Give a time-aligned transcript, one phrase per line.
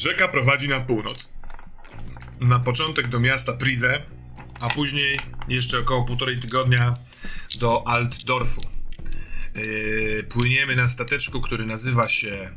[0.00, 1.32] Rzeka prowadzi na północ.
[2.40, 4.02] Na początek do miasta Prize,
[4.60, 6.94] a później jeszcze około półtorej tygodnia
[7.58, 8.60] do Altdorfu.
[9.54, 12.50] Yy, płyniemy na stateczku, który nazywa się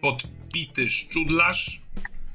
[0.00, 1.80] Podpity Szczudlarz.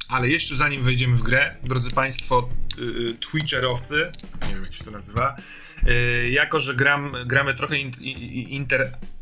[0.07, 4.11] Ale jeszcze zanim wejdziemy w grę, drodzy Państwo, yy, Twitcherowcy,
[4.41, 5.35] nie wiem jak się to nazywa,
[5.83, 9.18] yy, jako że gram, gramy trochę in, in, inter, yy,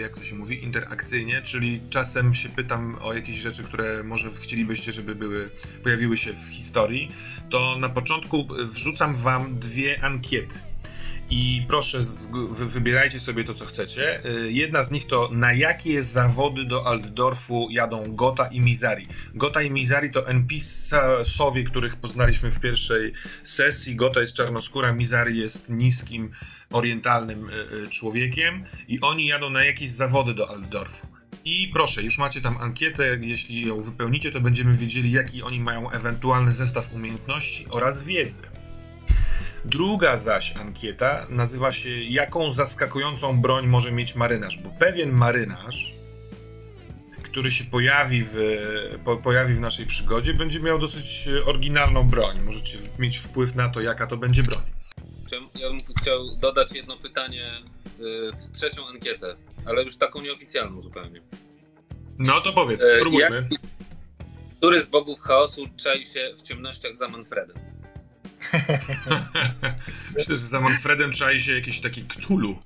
[0.00, 4.92] jak to się mówi, interakcyjnie, czyli czasem się pytam o jakieś rzeczy, które może chcielibyście,
[4.92, 5.50] żeby były,
[5.82, 7.10] pojawiły się w historii,
[7.50, 10.58] to na początku wrzucam Wam dwie ankiety.
[11.30, 11.98] I proszę,
[12.50, 14.24] wybierajcie sobie to, co chcecie.
[14.26, 19.06] Y, Jedna z nich to na jakie zawody do Altdorfu jadą Gota i Mizari.
[19.34, 23.96] Gota i Mizari to NPC-sowie, których poznaliśmy w pierwszej sesji.
[23.96, 26.30] Gota jest czarnoskóra, Mizari jest niskim,
[26.72, 31.06] orientalnym y, y, człowiekiem i oni jadą na jakieś zawody do Altdorfu.
[31.44, 33.18] I proszę, już macie tam ankietę.
[33.20, 38.40] Jeśli ją wypełnicie, to będziemy wiedzieli, jaki oni mają ewentualny zestaw umiejętności oraz wiedzy.
[39.66, 44.58] Druga zaś ankieta nazywa się Jaką zaskakującą broń może mieć marynarz?
[44.58, 45.94] Bo pewien marynarz,
[47.24, 48.36] który się pojawi w,
[49.04, 52.40] po, pojawi w naszej przygodzie, będzie miał dosyć e, oryginalną broń.
[52.42, 54.62] Możecie mieć wpływ na to, jaka to będzie broń.
[55.60, 57.50] Ja bym chciał dodać jedno pytanie,
[58.00, 59.36] y, trzecią ankietę,
[59.66, 61.20] ale już taką nieoficjalną zupełnie.
[62.18, 63.36] No to powiedz, E, spróbujmy.
[63.50, 63.60] jak-
[64.58, 67.56] Który z bogów chaosu czai się w ciemnościach za Manfredem?
[70.16, 72.58] Myślę, że za Manfredem czai się jakiś taki Cthulhu.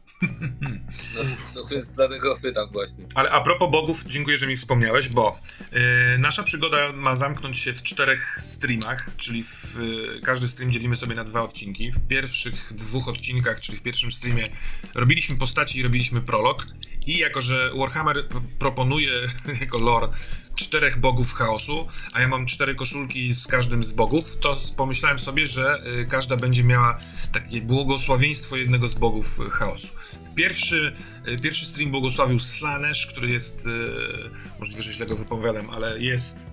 [1.15, 1.23] No,
[1.55, 3.05] to więc dlatego pytam właśnie.
[3.15, 5.41] Ale a propos bogów, dziękuję, że mi wspomniałeś, bo
[5.73, 10.97] e, nasza przygoda ma zamknąć się w czterech streamach, czyli w, e, każdy stream dzielimy
[10.97, 11.93] sobie na dwa odcinki.
[11.93, 14.49] W pierwszych dwóch odcinkach, czyli w pierwszym streamie,
[14.95, 16.67] robiliśmy postaci i robiliśmy prolog.
[17.07, 18.29] I jako, że Warhammer
[18.59, 19.13] proponuje
[19.61, 20.09] jako lore
[20.61, 25.47] czterech bogów chaosu, a ja mam cztery koszulki z każdym z bogów, to pomyślałem sobie,
[25.47, 26.99] że e, każda będzie miała
[27.33, 29.89] takie błogosławieństwo jednego z bogów e, chaosu.
[30.35, 30.93] Pierwszy,
[31.25, 33.65] e, pierwszy stream błogosławił Slanesh, który jest,
[34.59, 36.51] możliwe, że źle go wypowiadam, ale jest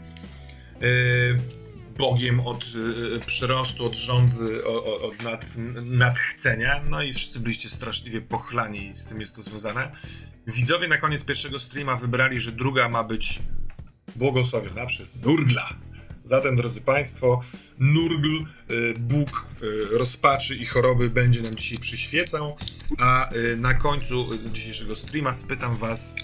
[1.98, 2.66] bogiem od
[3.26, 4.66] przyrostu, od rządzy,
[5.02, 5.46] od nad,
[5.84, 6.84] nadchcenia.
[6.90, 9.92] No i wszyscy byliście straszliwie pochlani z tym jest to związane.
[10.48, 13.40] Widzowie na koniec pierwszego streama wybrali, że druga ma być
[14.16, 15.70] błogosławiona przez Nurgla.
[16.24, 17.42] Zatem, drodzy Państwo,
[17.80, 22.58] Nurgl, y, Bóg y, rozpaczy i choroby, będzie nam dzisiaj przyświecał,
[22.98, 26.16] a y, na końcu dzisiejszego streama spytam Was,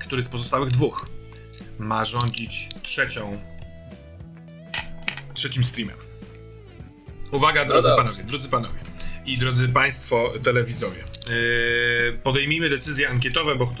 [0.00, 1.06] który z pozostałych dwóch
[1.78, 3.40] ma rządzić trzecią,
[5.34, 5.96] trzecim streamem.
[7.32, 8.04] Uwaga, drodzy dobrze.
[8.04, 8.79] panowie, drodzy panowie
[9.26, 11.04] i drodzy państwo telewidzowie.
[11.28, 13.72] Yy, podejmijmy decyzje ankietowe, bo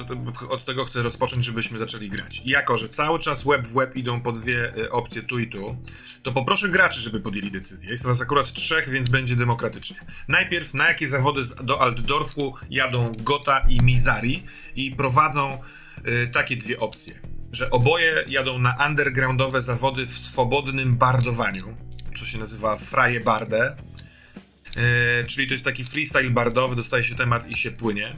[0.48, 2.42] od tego chcę rozpocząć, żebyśmy zaczęli grać.
[2.44, 5.76] Jako, że cały czas web w web idą po dwie y, opcje tu i tu,
[6.22, 7.90] to poproszę graczy, żeby podjęli decyzję.
[7.90, 9.96] Jest was akurat trzech, więc będzie demokratycznie.
[10.28, 14.42] Najpierw, na jakie zawody do Altdorfu jadą Gota i Mizari
[14.76, 15.58] i prowadzą
[16.06, 17.20] y, takie dwie opcje.
[17.52, 21.76] Że oboje jadą na undergroundowe zawody w swobodnym bardowaniu,
[22.18, 23.76] co się nazywa Fraje Barde.
[24.76, 28.16] Yy, czyli to jest taki freestyle bardowy, dostaje się temat i się płynie.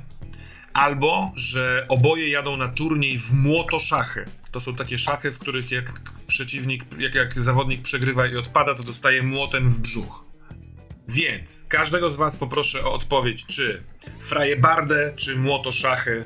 [0.73, 4.25] Albo, że oboje jadą na turniej w młotoszachy.
[4.51, 8.83] To są takie szachy, w których jak przeciwnik, jak, jak zawodnik przegrywa i odpada, to
[8.83, 10.25] dostaje młotem w brzuch.
[11.09, 13.83] Więc każdego z was poproszę o odpowiedź, czy
[14.21, 16.25] frajebardę, czy młotoszachy.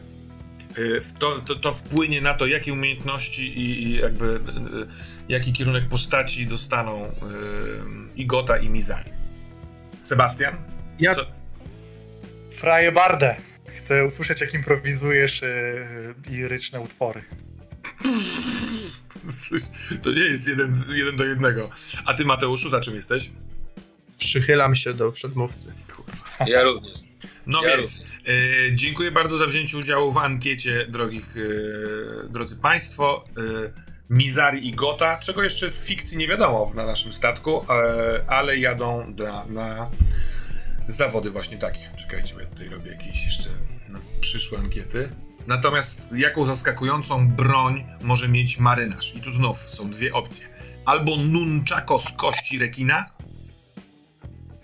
[0.79, 4.87] Yy, w To, to, to wpłynie na to, jakie umiejętności i, i jakby yy,
[5.29, 9.16] jaki kierunek postaci dostaną yy, Igota i Mizari.
[10.07, 10.57] Sebastian?
[10.99, 11.27] Ja Co?
[12.59, 13.37] fraję bardę.
[13.85, 17.21] Chcę usłyszeć, jak improwizujesz yy, i ryczne utwory.
[20.03, 21.71] To nie jest jeden, jeden do jednego.
[22.05, 23.31] A ty, Mateuszu, za czym jesteś?
[24.19, 25.73] Przychylam się do przedmówcy.
[26.47, 26.93] Ja również.
[27.47, 28.33] No Ja więc, e,
[28.73, 33.25] dziękuję bardzo za wzięcie udziału w ankiecie, drogich, e, drodzy Państwo.
[33.39, 38.57] E, Mizari i Gota, czego jeszcze w fikcji nie wiadomo na naszym statku, e, ale
[38.57, 39.91] jadą na, na
[40.87, 41.91] zawody właśnie takie.
[41.99, 43.51] Czekajcie, bo ja tutaj robię jakieś jeszcze
[44.21, 45.09] przyszłe ankiety.
[45.47, 49.15] Natomiast jaką zaskakującą broń może mieć marynarz?
[49.15, 50.47] I tu znów są dwie opcje.
[50.85, 53.11] Albo nunchako z kości rekina,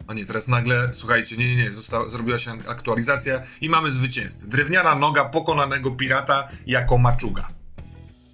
[0.08, 4.46] o nie, teraz nagle, słuchajcie, nie, nie, nie, została, zrobiła się aktualizacja i mamy zwycięzcę.
[4.46, 7.48] Drewniana noga pokonanego pirata jako maczuga.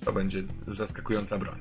[0.08, 1.60] To będzie zaskakująca broń.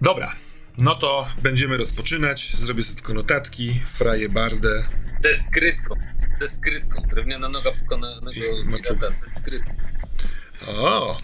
[0.00, 0.34] Dobra,
[0.78, 2.56] no to będziemy rozpoczynać.
[2.56, 4.84] Zrobię sobie tylko notatki, fraję bardę.
[5.24, 5.94] Ze skrytką.
[6.40, 7.02] Ze skrytką.
[7.02, 8.40] Drewniana noga pokonanego
[8.76, 9.70] pirata ze skrytką.
[10.66, 11.16] O,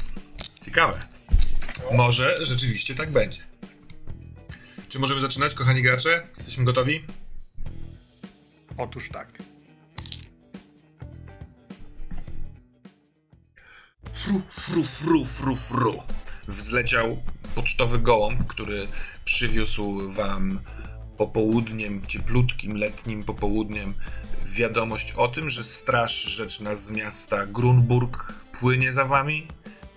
[0.61, 1.01] ciekawe.
[1.93, 3.43] Może rzeczywiście tak będzie.
[4.89, 6.27] Czy możemy zaczynać, kochani gracze?
[6.37, 7.05] Jesteśmy gotowi?
[8.77, 9.29] Otóż tak.
[14.13, 16.03] Fru, fru, fru, fru, fru.
[16.49, 17.23] Wzleciał
[17.55, 18.89] pocztowy gołąb, który
[19.25, 20.61] przywiózł wam
[21.17, 23.95] popołudniem, cieplutkim, letnim popołudniem
[24.47, 29.47] wiadomość o tym, że straż rzeczna z miasta Grunburg płynie za wami.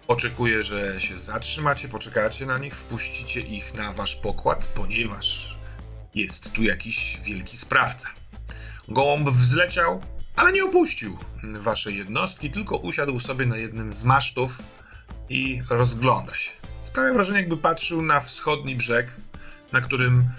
[0.07, 5.57] Oczekuje, że się zatrzymacie, poczekacie na nich, wpuścicie ich na wasz pokład, ponieważ
[6.15, 8.09] jest tu jakiś wielki sprawca.
[8.87, 10.01] Gołąb wzleciał,
[10.41, 14.59] ale nie opuścił waszej jednostki, tylko usiadł sobie na jednym z masztów
[15.29, 16.51] i rozgląda się.
[16.81, 19.07] Sprawia wrażenie, jakby patrzył na wschodni brzeg,
[19.71, 20.29] na którym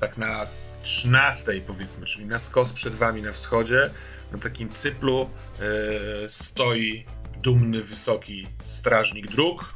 [0.00, 0.46] tak na
[0.82, 3.90] 13 powiedzmy, czyli na skos przed wami na wschodzie,
[4.32, 5.30] na takim cyplu
[6.24, 7.04] e, stoi
[7.42, 9.74] dumny, wysoki strażnik dróg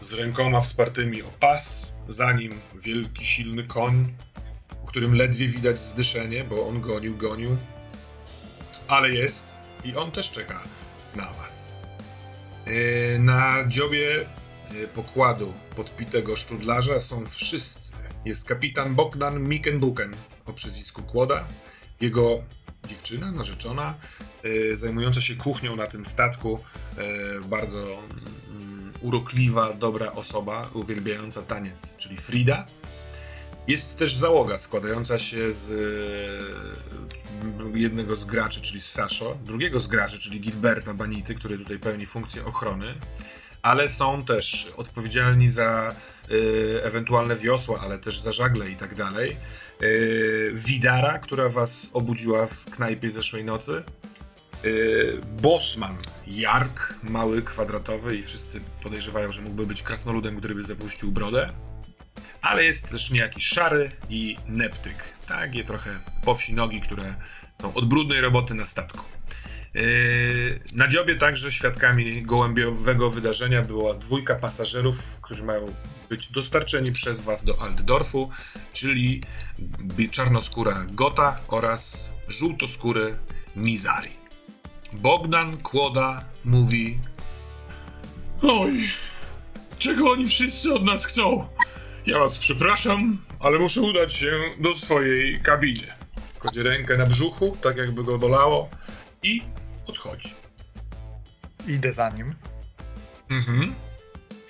[0.00, 4.14] z rękoma wspartymi o pas, za nim wielki, silny koń,
[4.68, 7.56] po którym ledwie widać zdyszenie, bo on gonił, gonił,
[8.88, 9.54] ale jest
[9.84, 10.62] i on też czeka
[11.16, 11.86] na was.
[12.64, 17.92] E, Na dziobie e, pokładu podpitego szczudlarza są wszyscy.
[18.24, 20.14] Jest kapitan Bogdan Mikenbuken
[20.46, 21.44] o przyzwisku Kłoda,
[22.00, 22.42] jego
[22.88, 23.94] dziewczyna, narzeczona,
[24.42, 26.60] e, zajmująca się kuchnią na tym statku,
[27.44, 27.78] bardzo
[28.50, 32.66] mm, urokliwa, dobra osoba, uwielbiająca taniec, czyli Frida.
[33.68, 35.70] Jest też załoga składająca się z
[37.72, 41.78] e, jednego z graczy, czyli z Sasho, drugiego z graczy, czyli Gilberta Banity, który tutaj
[41.78, 42.94] pełni funkcję ochrony,
[43.62, 49.30] ale są też odpowiedzialni za e, ewentualne wiosła, ale też za żagle i tak dalej.
[49.32, 49.36] E,
[50.52, 53.82] Widara, która was obudziła w knajpie zeszłej nocy.
[55.42, 61.52] Bosman, Jark, mały, kwadratowy i wszyscy podejrzewają, że mógłby być krasnoludem, który by zapuścił brodę.
[62.42, 65.14] Ale jest też niejaki szary i neptyk.
[65.28, 67.14] Takie trochę po wsi nogi, które
[67.62, 69.04] są od brudnej roboty na statku.
[69.74, 75.74] Yy, Na dziobie także świadkami gołębiowego wydarzenia była dwójka pasażerów, którzy mają
[76.08, 78.30] być dostarczeni przez was do Altdorfu,
[78.72, 79.22] czyli
[80.10, 83.18] czarnoskóra Gota oraz żółtoskóry
[83.56, 84.10] Mizari.
[84.92, 86.98] Bogdan Kłoda mówi
[88.42, 88.90] Oj,
[89.78, 91.48] czego oni wszyscy od nas chcą?
[92.08, 95.86] Ja was przepraszam, ale muszę udać się do swojej kabiny.
[96.40, 98.70] Kładzie rękę na brzuchu, tak jakby go bolało
[99.22, 99.42] i
[99.86, 100.34] odchodzi.
[101.66, 102.34] Idę za nim.
[103.30, 103.74] Mhm.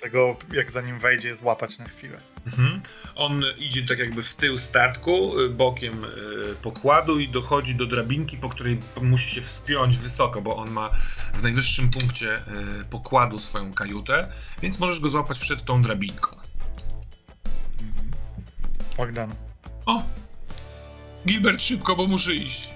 [0.01, 2.17] Tego, jak za nim wejdzie, złapać na chwilę.
[2.45, 2.81] Mhm.
[3.15, 6.07] On idzie tak jakby w tył statku, y, bokiem y,
[6.61, 10.89] pokładu i dochodzi do drabinki, po której musi się wspiąć wysoko, bo on ma
[11.33, 12.41] w najwyższym punkcie y,
[12.89, 16.48] pokładu swoją kajutę, więc możesz go złapać przed tą drabinką.
[18.99, 19.35] Bogdan,
[19.85, 20.03] O!
[21.27, 22.69] Gilbert, szybko, bo muszę iść.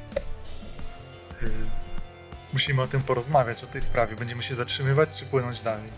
[1.44, 1.50] y,
[2.54, 4.16] musimy o tym porozmawiać, o tej sprawie.
[4.16, 5.90] Będziemy się zatrzymywać, czy płynąć dalej?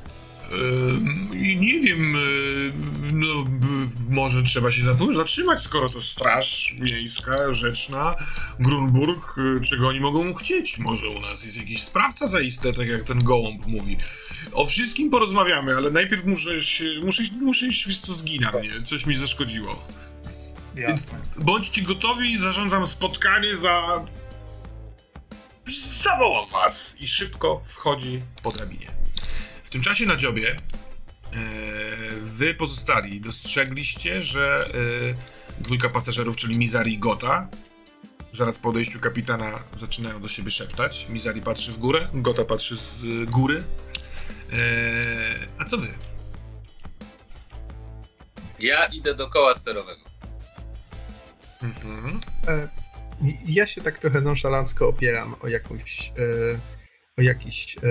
[1.33, 2.73] I nie wiem, y,
[3.13, 3.45] no,
[4.09, 4.83] może trzeba się
[5.15, 8.15] zatrzymać, skoro to straż miejska, rzeczna,
[8.59, 10.77] Grunburg, y, czego oni mogą chcieć?
[10.77, 13.97] Może u nas jest jakiś sprawca zaiste, tak jak ten gołąb mówi.
[14.53, 19.05] O wszystkim porozmawiamy, ale najpierw muszę się, muszę, muszę iść, wiesz co, zgina mnie, coś
[19.05, 19.87] mi zaszkodziło.
[20.75, 21.21] Jasne.
[21.37, 24.05] Bądźcie gotowi, zarządzam spotkanie za...
[26.03, 26.95] Zawołam was!
[26.99, 28.91] I szybko wchodzi po drabinie.
[29.63, 30.57] W tym czasie na dziobie e,
[32.21, 34.69] wy pozostali dostrzegliście, że
[35.57, 37.47] e, dwójka pasażerów, czyli Mizari i Gota,
[38.33, 41.07] zaraz po odejściu kapitana zaczynają do siebie szeptać.
[41.09, 43.63] Mizari patrzy w górę, Gota patrzy z góry.
[44.53, 45.87] E, a co wy?
[48.59, 50.14] Ja idę do koła sterowego.
[51.65, 52.19] Mhm.
[52.47, 52.67] E,
[53.45, 56.59] Ja się tak trochę nonszalancko opieram o jakąś, e,
[57.17, 57.81] o jakiś e,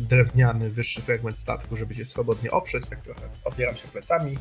[0.00, 2.86] drewniany, wyższy fragment statku, żeby się swobodnie oprzeć.
[2.88, 4.38] Tak trochę opieram się plecami,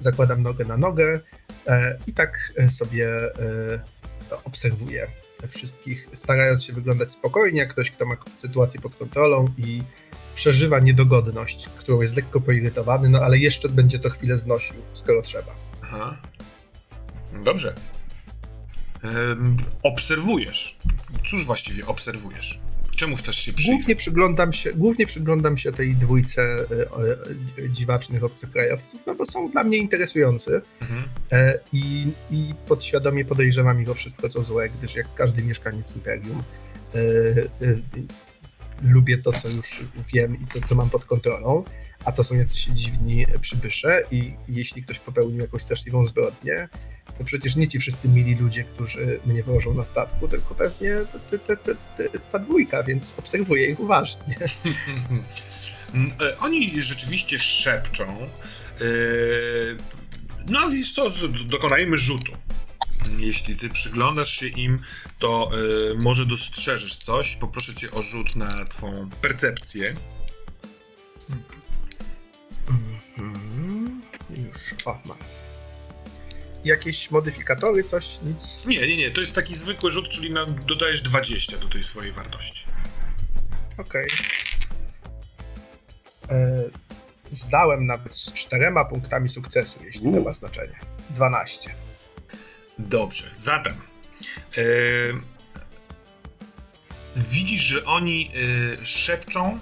[0.00, 1.20] zakładam nogę na nogę
[2.06, 3.08] i tak sobie
[4.44, 5.08] obserwuję
[5.48, 9.82] wszystkich, starając się wyglądać spokojnie, ktoś, kto ma sytuację pod kontrolą i
[10.34, 15.54] przeżywa niedogodność, którą jest lekko poirytowany, no ale jeszcze będzie to chwilę znosił, skoro trzeba.
[15.82, 16.16] Aha.
[17.44, 17.74] Dobrze.
[19.82, 20.76] Obserwujesz.
[21.30, 22.60] Cóż właściwie obserwujesz?
[22.96, 23.74] Czemu chcesz się przyjrzeć?
[23.74, 26.64] Głównie przyglądam się, głównie przyglądam się tej dwójce e,
[27.64, 31.02] e, dziwacznych obcokrajowców, no bo są dla mnie interesujący Mhm.
[31.32, 36.42] e, i, i podświadomie podejrzewam ich o wszystko co złe, gdyż jak każdy mieszkaniec Imperium
[38.82, 39.80] lubię to, co już
[40.14, 41.64] wiem i co, co mam pod kontrolą,
[42.04, 46.68] a to są jacyś dziwni przybysze i jeśli ktoś popełnił jakąś straszliwą zbrodnię,
[47.18, 50.96] to przecież nie ci wszyscy mili ludzie, którzy mnie wożą na statku, tylko pewnie
[51.30, 54.36] te, te, te, te, ta dwójka, więc obserwuję ich uważnie.
[56.20, 58.04] E, Oni rzeczywiście szepczą.
[58.80, 58.84] E,
[60.48, 61.10] No wiesz co,
[61.44, 62.32] dokonajmy rzutu.
[63.18, 64.78] Jeśli ty przyglądasz się im,
[65.18, 67.36] to e, może dostrzeżesz coś.
[67.36, 69.94] Poproszę cię o rzut na twą percepcję.
[72.68, 74.02] Mhm.
[74.30, 75.18] Już, o, mam.
[76.64, 78.58] Jakieś modyfikatory, coś, nic?
[78.66, 82.12] Nie, nie, nie, to jest taki zwykły rzut, czyli na, dodajesz 20 do tej swojej
[82.12, 82.66] wartości.
[83.78, 84.08] Okej.
[86.30, 86.64] E,
[87.32, 90.12] Zdałem nawet z czterema punktami sukcesu, jeśli U.
[90.16, 90.78] to ma znaczenie.
[91.10, 91.74] 12.
[92.78, 93.72] Dobrze, zatem
[94.56, 94.62] e,
[97.16, 98.30] widzisz, że oni
[98.80, 99.58] e, szepczą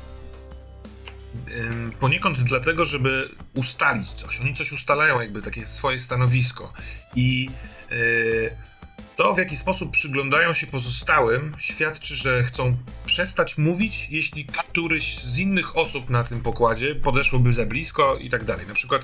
[2.00, 4.40] poniekąd dlatego, żeby ustalić coś.
[4.40, 6.72] Oni coś ustalają, jakby takie swoje stanowisko.
[7.16, 7.50] I
[7.90, 8.70] e,
[9.16, 15.38] to, w jaki sposób przyglądają się pozostałym, świadczy, że chcą przestać mówić, jeśli któryś z
[15.38, 18.66] innych osób na tym pokładzie podeszłoby za blisko i tak dalej.
[18.66, 19.02] Na przykład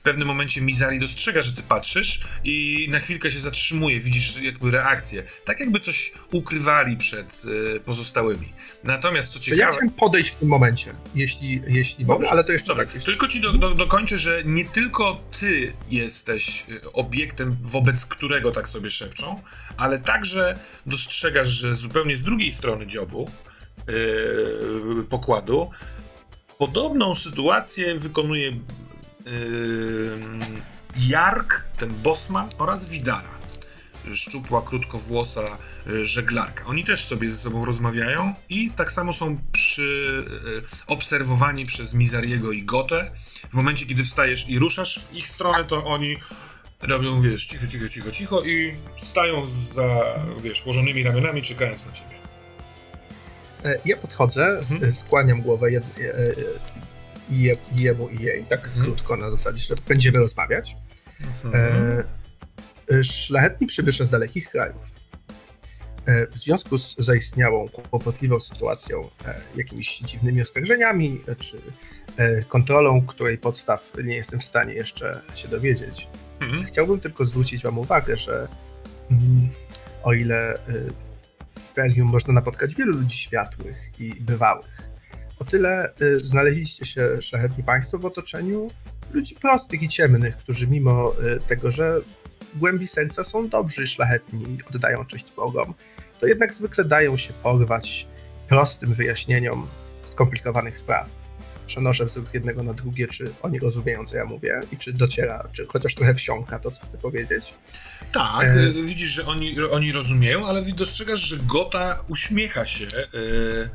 [0.00, 4.70] w pewnym momencie Mizari dostrzega, że ty patrzysz i na chwilkę się zatrzymuje, widzisz jakby
[4.70, 5.22] reakcję.
[5.44, 7.42] Tak jakby coś ukrywali przed
[7.76, 8.52] e, pozostałymi.
[8.84, 9.72] Natomiast co To ja ciekawe...
[9.72, 13.02] chciałem podejść w tym momencie, jeśli, jeśli mogę, Dobrze, ale to jeszcze Dobra, tak.
[13.02, 18.68] Tylko ci do, do, dokończę, że nie tylko ty jesteś y, obiektem, wobec którego tak
[18.68, 19.42] sobie szepczą,
[19.76, 23.30] ale także dostrzegasz, że zupełnie z drugiej strony dziobu,
[23.88, 25.70] yy, pokładu,
[26.58, 28.52] podobną sytuację wykonuje
[30.96, 33.40] Jark, ten bosman oraz Widara.
[34.14, 36.64] Szczupła, krótkowłosa y, żeglarka.
[36.66, 39.82] Oni też sobie ze sobą rozmawiają i tak samo są przy,
[40.58, 43.10] y, obserwowani przez Mizariego i Gotę.
[43.50, 46.16] W momencie, kiedy wstajesz i ruszasz w ich stronę, to oni
[46.82, 50.04] robią, wiesz, cicho, cicho, cicho, cicho i stają za,
[50.42, 52.10] wiesz, położonymi ramionami, czekając na ciebie.
[53.64, 54.84] E, Ja podchodzę, Mhm.
[54.84, 55.84] e, skłaniam głowę jed,
[57.30, 57.52] e,
[57.90, 58.84] e, i jej, tak Mhm.
[58.84, 60.76] krótko na zasadzie, że będziemy rozmawiać.
[61.20, 61.54] Mhm.
[61.54, 62.04] E,
[62.98, 64.82] e, szlachetni przybysze z dalekich krajów.
[66.06, 71.60] E, w związku z zaistniałą kłopotliwą sytuacją, e, jakimiś dziwnymi oskarżeniami, e, czy
[72.16, 76.08] e, kontrolą, której podstaw nie jestem w stanie jeszcze się dowiedzieć,
[76.40, 76.64] Mhm.
[76.64, 78.48] Chciałbym tylko zwrócić Wam uwagę, że
[79.10, 79.48] mm,
[80.02, 84.89] o ile w Imperium można napotkać wielu ludzi światłych i bywałych,
[85.40, 88.70] o tyle y, znaleźliście się, szlachetni Państwo, w otoczeniu
[89.12, 92.00] ludzi prostych i ciemnych, którzy mimo y, tego, że
[92.54, 95.74] w głębi serca są dobrzy szlachetni i oddają cześć Bogom,
[96.20, 98.06] to jednak zwykle dają się porwać
[98.48, 99.66] prostym wyjaśnieniom
[100.04, 101.20] skomplikowanych spraw
[101.70, 105.48] przenoszę wzrok z jednego na drugie, czy oni rozumieją, co ja mówię i czy dociera,
[105.52, 107.54] czy chociaż trochę wsiąka to, co chcę powiedzieć.
[108.12, 113.70] Tak, E, widzisz, że oni, oni rozumieją, ale dostrzegasz, że Gota uśmiecha się y,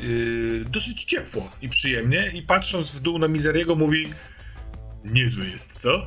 [0.00, 4.14] y, y, dosyć ciepło i przyjemnie i patrząc w dół na Mizariego mówi
[5.04, 6.06] niezły jest, co?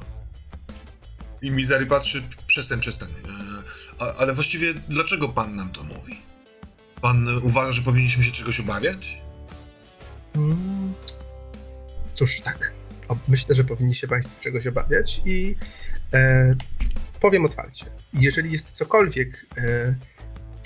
[1.41, 3.09] I Mizary patrzy, przestań, przestań.
[3.09, 3.13] Y,
[3.99, 6.21] a, ale właściwie dlaczego pan nam to mówi?
[7.01, 9.21] Pan uważa, że powinniśmy się czegoś obawiać?
[10.35, 10.93] Mm,
[12.17, 12.73] Cóż, tak.
[13.27, 15.55] Myślę, że powinni się Państwo czegoś obawiać i
[16.13, 16.55] e,
[17.19, 17.85] powiem otwarcie.
[18.13, 19.95] Jeżeli jest cokolwiek, e,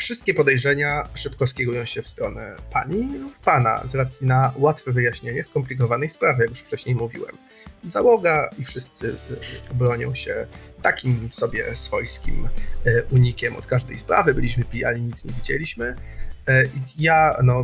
[0.01, 5.43] wszystkie podejrzenia szybko skierują się w stronę Pani lub Pana z racji na łatwe wyjaśnienie
[5.43, 7.37] skomplikowanej sprawy, jak już wcześniej mówiłem.
[7.83, 9.15] Załoga i wszyscy
[9.71, 10.47] e, bronią się
[10.81, 12.49] takim sobie swojskim
[12.85, 14.33] e, unikiem od każdej sprawy.
[14.33, 15.95] Byliśmy pijani, nic nie widzieliśmy.
[16.47, 16.63] E,
[16.97, 17.63] ja, no,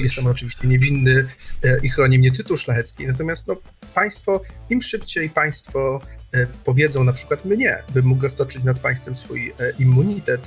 [0.00, 1.28] Jestem oczywiście niewinny
[1.64, 3.56] e, i chroni mnie tytuł szlachecki, natomiast no,
[3.94, 6.00] państwo, im szybciej państwo
[6.34, 10.40] e, powiedzą na przykład mnie, bym mógł roztoczyć nad państwem swój immunitet,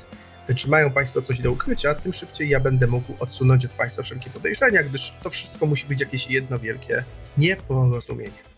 [0.55, 4.29] czy mają państwo coś do ukrycia, tym szybciej ja będę mógł odsunąć od państwa wszelkie
[4.29, 7.03] podejrzenia, gdyż to wszystko musi być jakieś jedno wielkie
[7.37, 8.49] nieporozumienie.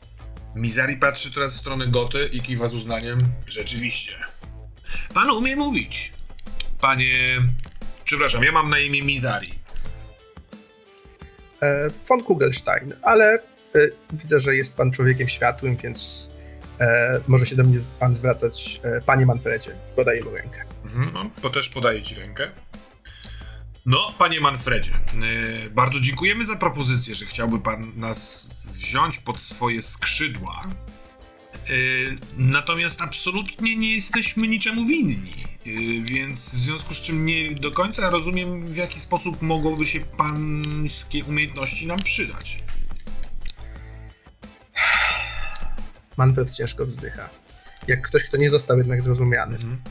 [0.55, 3.19] Mizari patrzy teraz w stronę Goty i kiwa z uznaniem.
[3.47, 4.15] Rzeczywiście.
[5.13, 6.13] Pan umie mówić.
[6.81, 7.27] Panie...
[8.03, 9.51] Przepraszam, ja mam na imię Mizari.
[11.61, 13.39] E, von Kugelstein, ale e,
[14.13, 16.29] widzę, że jest pan człowiekiem światłym, więc
[16.79, 19.71] e, może się do mnie pan zwracać, e, panie Manfredzie.
[19.95, 20.70] Podaję mu rękę.
[20.83, 22.51] Mhm, no, to też podaję ci rękę.
[23.85, 29.81] No, panie Manfredzie, yy, bardzo dziękujemy za propozycję, że chciałby pan nas wziąć pod swoje
[29.81, 30.61] skrzydła.
[32.37, 35.33] Natomiast absolutnie nie jesteśmy niczemu winni,
[35.65, 39.99] Yy, więc w związku z czym nie do końca rozumiem, w jaki sposób mogłyby się
[39.99, 42.63] pańskie umiejętności nam przydać.
[46.17, 47.29] Manfred ciężko wzdycha.
[47.87, 49.55] Jak ktoś, kto nie został jednak zrozumiany.
[49.55, 49.81] Mhm.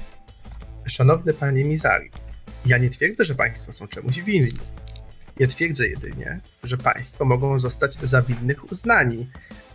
[0.87, 2.11] Szanowny panie Mizari,
[2.67, 4.51] ja nie twierdzę, że państwo są czemuś winni.
[5.39, 9.27] Ja twierdzę jedynie, że państwo mogą zostać za winnych uznani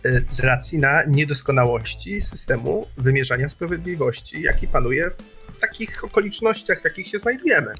[0.06, 5.10] y, z racji na niedoskonałości systemu wymierzania sprawiedliwości, jaki panuje
[5.52, 7.74] w takich okolicznościach, w jakich się znajdujemy.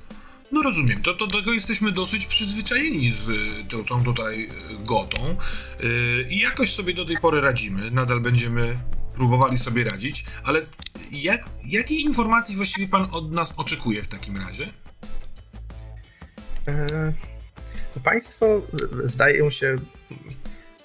[0.53, 3.29] No rozumiem, to do tego jesteśmy dosyć przyzwyczajeni z
[3.71, 4.49] tą, tą tutaj
[4.85, 5.37] gotą
[5.81, 5.89] yy,
[6.31, 8.79] i jakoś sobie do tej pory radzimy, nadal będziemy
[9.17, 10.61] próbowali sobie radzić, ale
[11.13, 14.67] jak, jakiej informacji właściwie pan od nas oczekuje w takim razie?
[16.69, 17.13] E,
[18.05, 18.63] Państwo
[19.05, 19.77] zdają się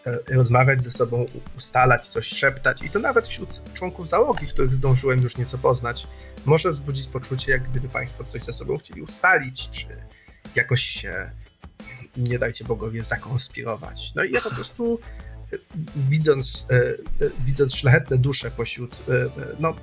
[0.06, 1.26] e, rozmawiać ze sobą,
[1.58, 6.08] ustalać coś, szeptać i to nawet wśród członków załogi, których zdążyłem już nieco poznać,
[6.46, 9.88] może wzbudzić poczucie, jak gdyby Państwo coś ze sobą chcieli ustalić, czy
[10.56, 11.32] jakoś się,
[12.18, 14.14] nie dajcie bogowie, zakonspirować.
[14.16, 15.00] No i ja po prostu
[15.96, 19.30] widząc, e, e, widząc szlachetne dusze pośród, e,
[19.60, 19.76] no,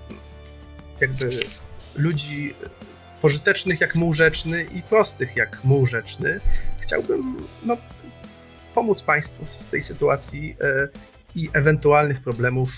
[1.01, 1.31] jakby
[1.97, 2.55] ludzi
[3.23, 6.41] pożytecznych jak muł rzeczny i prostych jak muł rzeczny,
[6.81, 7.77] chciałbym no,
[8.75, 10.57] pomóc Państwu z tej sytuacji
[11.35, 12.71] i ewentualnych problemów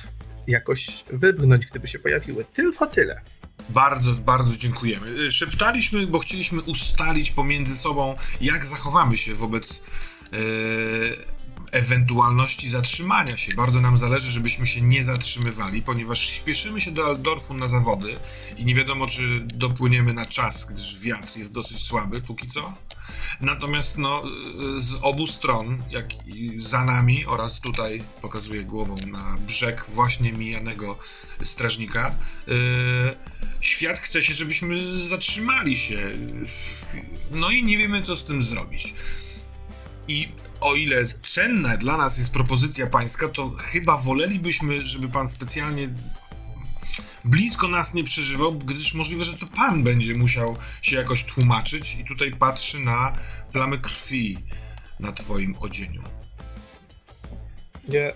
[0.47, 2.45] jakoś wybrnąć, gdyby się pojawiły.
[2.45, 3.21] Tylko tyle.
[3.69, 5.31] Bardzo, bardzo dziękujemy.
[5.31, 9.83] Szeptaliśmy, bo chcieliśmy ustalić pomiędzy sobą, jak zachowamy się wobec
[11.73, 13.55] ewentualności zatrzymania się.
[13.57, 18.17] Bardzo nam zależy, żebyśmy się nie zatrzymywali, ponieważ śpieszymy się do Aldorfu na zawody
[18.57, 22.75] i nie wiadomo, czy dopłyniemy na czas, gdyż wiatr jest dosyć słaby póki co.
[23.41, 24.23] Natomiast no,
[24.79, 30.99] z obu stron, jak i za nami oraz tutaj pokazuję głową na brzeg właśnie mijanego
[31.45, 32.15] strażnika,
[32.49, 32.53] y,
[33.61, 36.13] świat chce się, żebyśmy zatrzymali się.
[37.31, 38.95] No i nie wiemy, co z tym zrobić.
[40.09, 40.29] I
[40.61, 45.89] o ile cenna dla nas jest propozycja pańska, to chyba wolelibyśmy, żeby pan specjalnie
[47.25, 52.05] blisko nas nie przeżywał, gdyż możliwe, że to pan będzie musiał się jakoś tłumaczyć i
[52.05, 53.13] tutaj patrzy na
[53.53, 54.39] plamy krwi
[55.01, 56.03] na twoim odzieniu.
[57.89, 58.13] Nie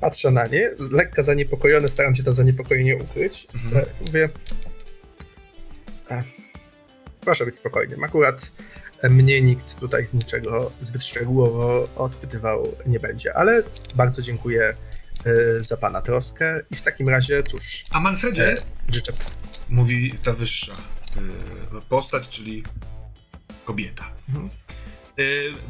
[0.00, 3.46] patrzę na nie, lekko zaniepokojony, staram się to zaniepokojenie ukryć.
[3.54, 3.84] Mhm.
[3.84, 4.28] E, Mówię,
[6.10, 6.22] e,
[7.20, 8.04] proszę być spokojnym.
[8.04, 8.52] Akurat
[9.02, 13.62] mnie nikt tutaj z niczego zbyt szczegółowo odpytywał nie będzie, ale
[13.94, 14.74] bardzo dziękuję
[15.24, 18.56] e, za pana troskę i w takim razie, cóż, A Manfredzie, e,
[18.88, 19.12] życzę
[19.68, 22.62] mówi ta wyższa y, postać, czyli
[23.64, 24.10] kobieta.
[24.28, 24.50] Mhm.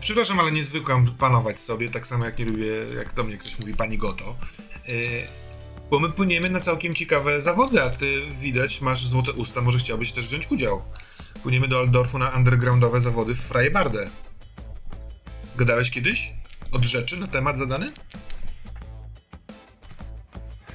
[0.01, 3.59] Przepraszam, ale nie zwykłam panować sobie, tak samo jak nie lubię, jak do mnie ktoś
[3.59, 4.37] mówi pani Goto.
[5.91, 10.13] Bo my płyniemy na całkiem ciekawe zawody, a ty widać, masz złote usta, może chciałbyś
[10.13, 10.83] też wziąć udział.
[11.43, 14.05] Płyniemy do Aldorfu na undergroundowe zawody w Freiebardę.
[15.57, 16.33] Gadałeś kiedyś?
[16.73, 17.93] Od rzeczy na temat zadany?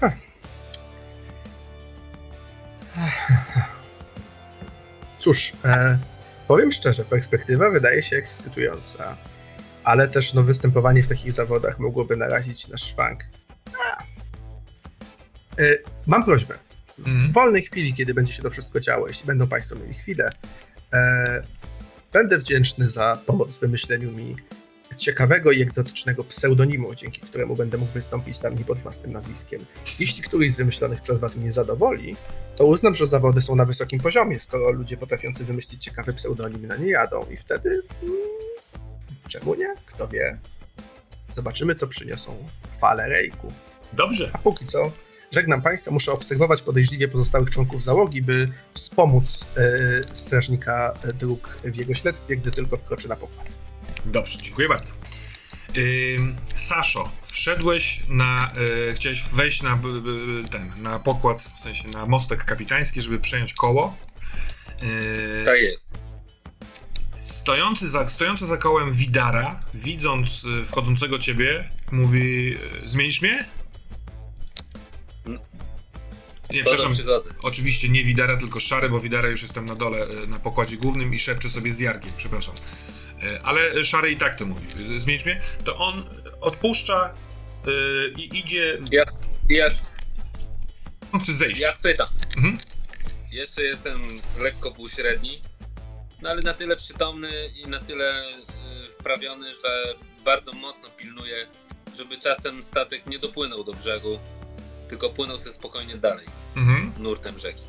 [5.19, 5.99] Cóż, e,
[6.47, 9.17] powiem szczerze, perspektywa wydaje się ekscytująca,
[9.83, 13.23] ale też no, występowanie w takich zawodach mogłoby narazić na szwank.
[15.59, 16.57] E, mam prośbę.
[16.99, 17.31] Mhm.
[17.31, 20.29] W wolnej chwili, kiedy będzie się to wszystko działo, jeśli będą Państwo mieli chwilę,
[20.93, 21.43] e,
[22.13, 24.35] będę wdzięczny za pomoc w wymyśleniu mi
[24.97, 29.65] ciekawego i egzotycznego pseudonimu, dzięki któremu będę mógł wystąpić tam nie pod własnym nazwiskiem.
[29.99, 32.15] Jeśli któryś z wymyślonych przez Was mnie zadowoli,
[32.55, 36.75] to uznam, że zawody są na wysokim poziomie, skoro ludzie potrafiący wymyślić ciekawy pseudonim na
[36.75, 38.15] nie jadą i wtedy mm,
[39.27, 39.73] czemu nie?
[39.85, 40.37] Kto wie?
[41.35, 42.37] Zobaczymy, co przyniosą
[42.81, 43.53] fale rejku.
[43.93, 44.29] Dobrze.
[44.33, 44.91] A póki co,
[45.33, 51.93] żegnam Państwa, muszę obserwować podejrzliwie pozostałych członków załogi, by wspomóc e, strażnika dróg w jego
[51.93, 53.47] śledztwie, gdy tylko wkroczy na pokład.
[54.05, 54.91] Dobrze, dziękuję bardzo.
[55.77, 58.51] Ym, Saszo, wszedłeś na.
[58.91, 59.87] y, chciałeś wejść na b,
[60.51, 63.97] ten, na pokład, w sensie na mostek kapitański, żeby przejąć koło.
[64.83, 65.89] Y, Tak jest.
[67.15, 73.45] stojący, za, stojący za kołem Widara, widząc y, wchodzącego ciebie, mówi: Zmienisz mnie?
[76.51, 76.93] Nie, przepraszam.
[77.41, 81.13] Oczywiście nie Widara, tylko Szary, bo Widara już jestem na dole, y, na pokładzie głównym
[81.13, 82.55] i szepczę sobie z Jarkiem, przepraszam.
[83.23, 84.67] Y, Ale Szary i tak to mówi.
[84.97, 85.41] Y, Zmienić mnie?
[85.63, 86.09] To on
[86.41, 87.13] odpuszcza
[87.67, 88.77] y, i idzie.
[88.91, 89.03] Ja,
[89.49, 89.65] ja,
[91.11, 91.61] On chce zejść.
[91.61, 92.07] ja chwytam.
[92.37, 92.57] Mhm.
[93.31, 94.01] Jeszcze jestem
[94.39, 95.41] lekko półśredni,
[96.21, 98.23] no ale na tyle przytomny i na tyle
[98.99, 101.47] wprawiony, że bardzo mocno pilnuję,
[101.97, 104.19] żeby czasem statek nie dopłynął do brzegu,
[104.93, 106.25] tylko płynął sobie spokojnie dalej,
[106.55, 106.91] Mhm.
[106.99, 107.61] nurtem rzeki.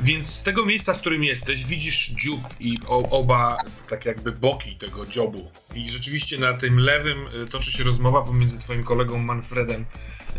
[0.00, 2.76] Więc z tego miejsca, w którym jesteś, widzisz dziób i
[3.10, 3.56] oba
[3.88, 5.50] tak jakby boki tego dziobu.
[5.74, 9.84] I rzeczywiście na tym lewym y, toczy się rozmowa pomiędzy twoim kolegą Manfredem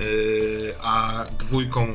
[0.02, 1.94] y, a dwójką,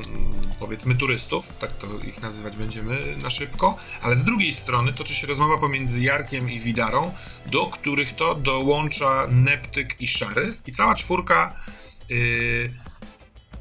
[0.61, 3.77] powiedzmy, turystów, tak to ich nazywać będziemy na szybko.
[4.03, 7.15] Ale z drugiej strony toczy się rozmowa pomiędzy Jarkiem i Widarą,
[7.47, 10.57] do których to dołącza Neptyk i Szary.
[10.67, 11.57] I cała czwórka
[12.11, 12.84] y,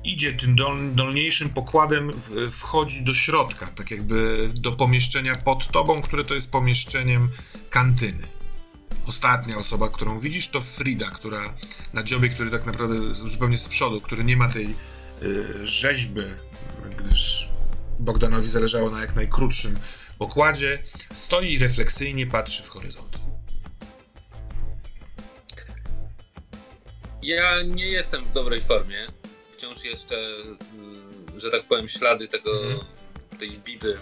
[0.03, 6.01] idzie tym dol, dolniejszym pokładem, w, wchodzi do środka, tak jakby do pomieszczenia pod tobą,
[6.01, 7.29] które to jest pomieszczeniem
[7.69, 8.27] kantyny.
[9.05, 11.53] Ostatnia osoba, którą widzisz, to Frida, która
[11.93, 14.75] na dziobie, który tak naprawdę zupełnie z przodu, który nie ma tej
[15.23, 16.21] y, rzeźby,
[16.97, 17.49] gdyż
[17.99, 19.79] Bogdanowi zależało na jak najkrótszym
[20.17, 23.19] pokładzie, stoi i refleksyjnie patrzy w horyzont.
[27.23, 29.22] Ja nie jestem w dobrej formie.
[29.63, 30.15] Wciąż jeszcze,
[31.35, 32.79] y, że tak powiem, ślady tego, Mhm.
[33.39, 33.97] tej biby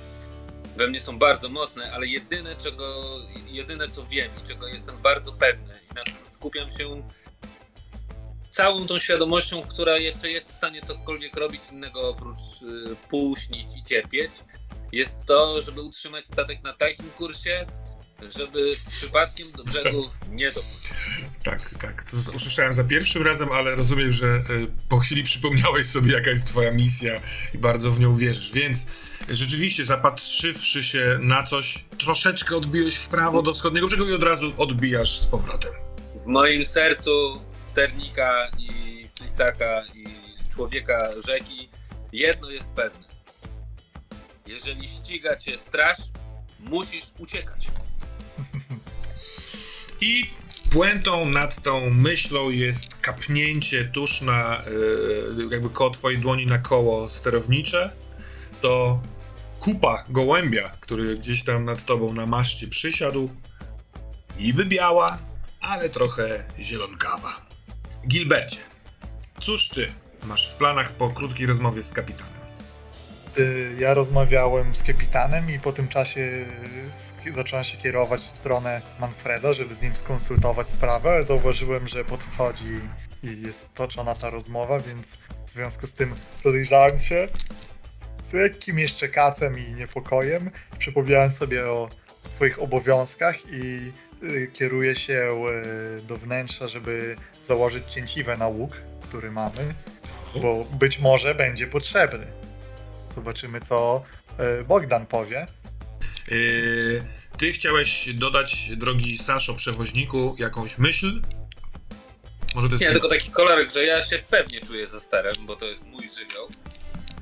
[0.77, 5.31] we mnie są bardzo mocne, ale jedyne, czego, jedyne co wiem i czego jestem bardzo
[5.31, 7.03] pewny i na czym skupiam się
[8.49, 13.83] całą tą świadomością, która jeszcze jest w stanie cokolwiek robić innego oprócz y, półśnić i
[13.83, 14.31] cierpieć,
[14.91, 17.65] jest to, żeby utrzymać statek na takim kursie,
[18.29, 20.91] żeby przypadkiem do brzegu nie dopuścić.
[21.43, 22.03] Tak, tak.
[22.03, 24.41] To usłyszałem za pierwszym razem, ale rozumiem, że y,
[24.89, 27.21] po chwili przypomniałeś sobie, jaka jest twoja misja
[27.53, 28.51] i bardzo w nią wierzysz.
[28.53, 28.85] Więc
[29.29, 34.53] rzeczywiście, zapatrzywszy się na coś, troszeczkę odbiłeś w prawo do wschodniego brzegu i od razu
[34.57, 35.71] odbijasz z powrotem.
[36.15, 40.05] W moim sercu sternika i flisaka i
[40.53, 41.69] człowieka rzeki
[42.13, 43.11] jedno jest pewne.
[44.47, 45.97] Jeżeli ściga cię straż,
[46.59, 47.67] musisz uciekać.
[50.01, 50.29] I
[50.71, 57.09] puentą nad tą myślą jest kapnięcie tuż na, y, jakby koło twojej dłoni na koło
[57.09, 57.91] sterownicze.
[58.61, 59.01] To
[59.59, 63.29] kupa gołębia, który gdzieś tam nad tobą na maszcie przysiadł.
[64.39, 65.17] Niby biała,
[65.61, 67.45] ale trochę zielonkawa.
[68.07, 68.59] Gilbercie,
[69.39, 69.91] cóż ty
[70.23, 72.40] masz w planach po krótkiej rozmowie z kapitanem?
[73.39, 76.45] Y, Ja rozmawiałem z kapitanem i po tym czasie
[77.25, 82.05] y, zacząłem się kierować w stronę Manfreda, żeby z nim skonsultować sprawę, ale zauważyłem, że
[82.05, 82.79] podchodzi
[83.23, 85.07] i jest toczona ta rozmowa, więc
[85.47, 87.27] w związku z tym podejrzałem się
[88.25, 90.51] z lekkim jeszcze kacem i niepokojem.
[90.79, 91.89] Przypomniałem sobie o
[92.29, 93.91] swoich obowiązkach i
[94.23, 95.29] y, kieruję się
[96.07, 99.73] do wnętrza, żeby założyć cięciwe na łuk, który mamy,
[100.41, 102.40] bo być może będzie potrzebny.
[103.15, 104.03] Zobaczymy, co
[104.37, 105.45] e, Bogdan powie.
[106.27, 107.03] Yy,
[107.37, 111.21] ty chciałeś dodać, drogi Saszo, przewoźniku, jakąś myśl?
[112.55, 115.33] Może to jest Nie, tylko- tylko taki kolorek, że ja się pewnie czuję za sterem,
[115.41, 116.47] bo to jest mój żywioł.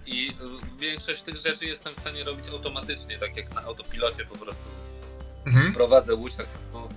[0.05, 0.33] I y,
[0.79, 4.63] większość tych rzeczy jestem w stanie robić automatycznie, tak jak na autopilocie po prostu
[5.45, 5.73] Mhm.
[5.73, 6.89] prowadzę łódź, tak samo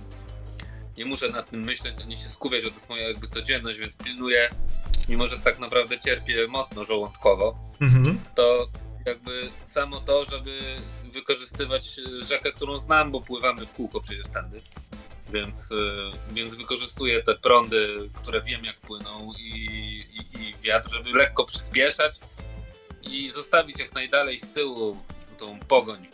[0.97, 3.95] nie muszę nad tym myśleć, ani się skupiać, bo to jest moja jakby codzienność, więc
[3.95, 4.49] pilnuję,
[5.09, 8.19] mimo że tak naprawdę cierpię mocno żołądkowo, Mhm.
[8.35, 8.67] to
[9.05, 10.59] jakby samo to, żeby
[11.13, 14.61] wykorzystywać rzekę, którą znam, bo pływamy w kółko przecież tędy.
[15.33, 15.75] Więc, y,
[16.33, 19.49] więc wykorzystuję te prądy, które wiem jak płyną i,
[20.13, 22.19] i, i wiatr, żeby lekko przyspieszać
[23.01, 24.97] i zostawić jak najdalej z tyłu
[25.39, 26.07] tą pogoń,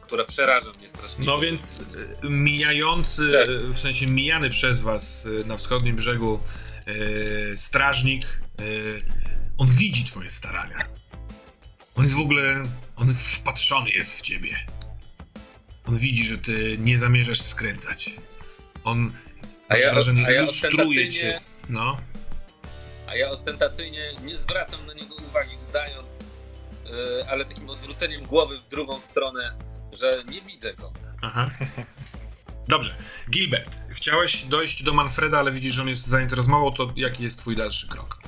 [0.00, 1.26] która przeraża mnie strasznie.
[1.26, 1.80] No więc
[2.24, 3.48] y, mijający, Tak.
[3.48, 6.40] w sensie mijany przez was y, na wschodnim brzegu
[6.88, 8.24] y, strażnik,
[8.60, 9.02] y,
[9.58, 10.76] on widzi twoje starania.
[11.96, 12.62] On jest w ogóle,
[12.96, 14.56] on wpatrzony jest w ciebie.
[15.86, 18.10] On widzi, że ty nie zamierzasz skręcać.
[18.84, 19.12] On,
[19.68, 21.40] A ja- wrażenie, a ja lustruje cię.
[21.68, 21.96] No.
[23.06, 26.18] A ja ostentacyjnie nie zwracam na niego uwagi, udając,
[26.84, 29.54] yy, ale takim odwróceniem głowy w drugą stronę,
[29.92, 30.92] że nie widzę go.
[31.22, 31.50] Aha.
[32.68, 32.96] Dobrze.
[33.30, 37.56] Gilbert, chciałeś dojść do Manfreda, ale widzisz, że on jest rozmową, to jaki jest twój
[37.56, 38.18] dalszy krok?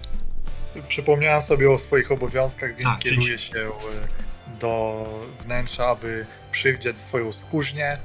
[0.89, 5.05] Przypomniałem sobie o swoich obowiązkach, więc A, czyli- kieruję się e, do
[5.45, 7.99] wnętrza, aby przywdziać swoją skórznię, e,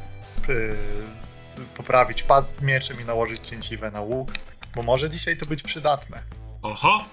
[1.77, 4.31] poprawić pas z mieczem i nałożyć cięciwe na łuk,
[4.75, 6.21] bo może dzisiaj to być przydatne.
[6.61, 7.05] Oho!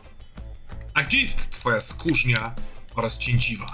[0.94, 2.54] A gdzie jest twoja skórznia
[2.94, 3.66] oraz cięciwa?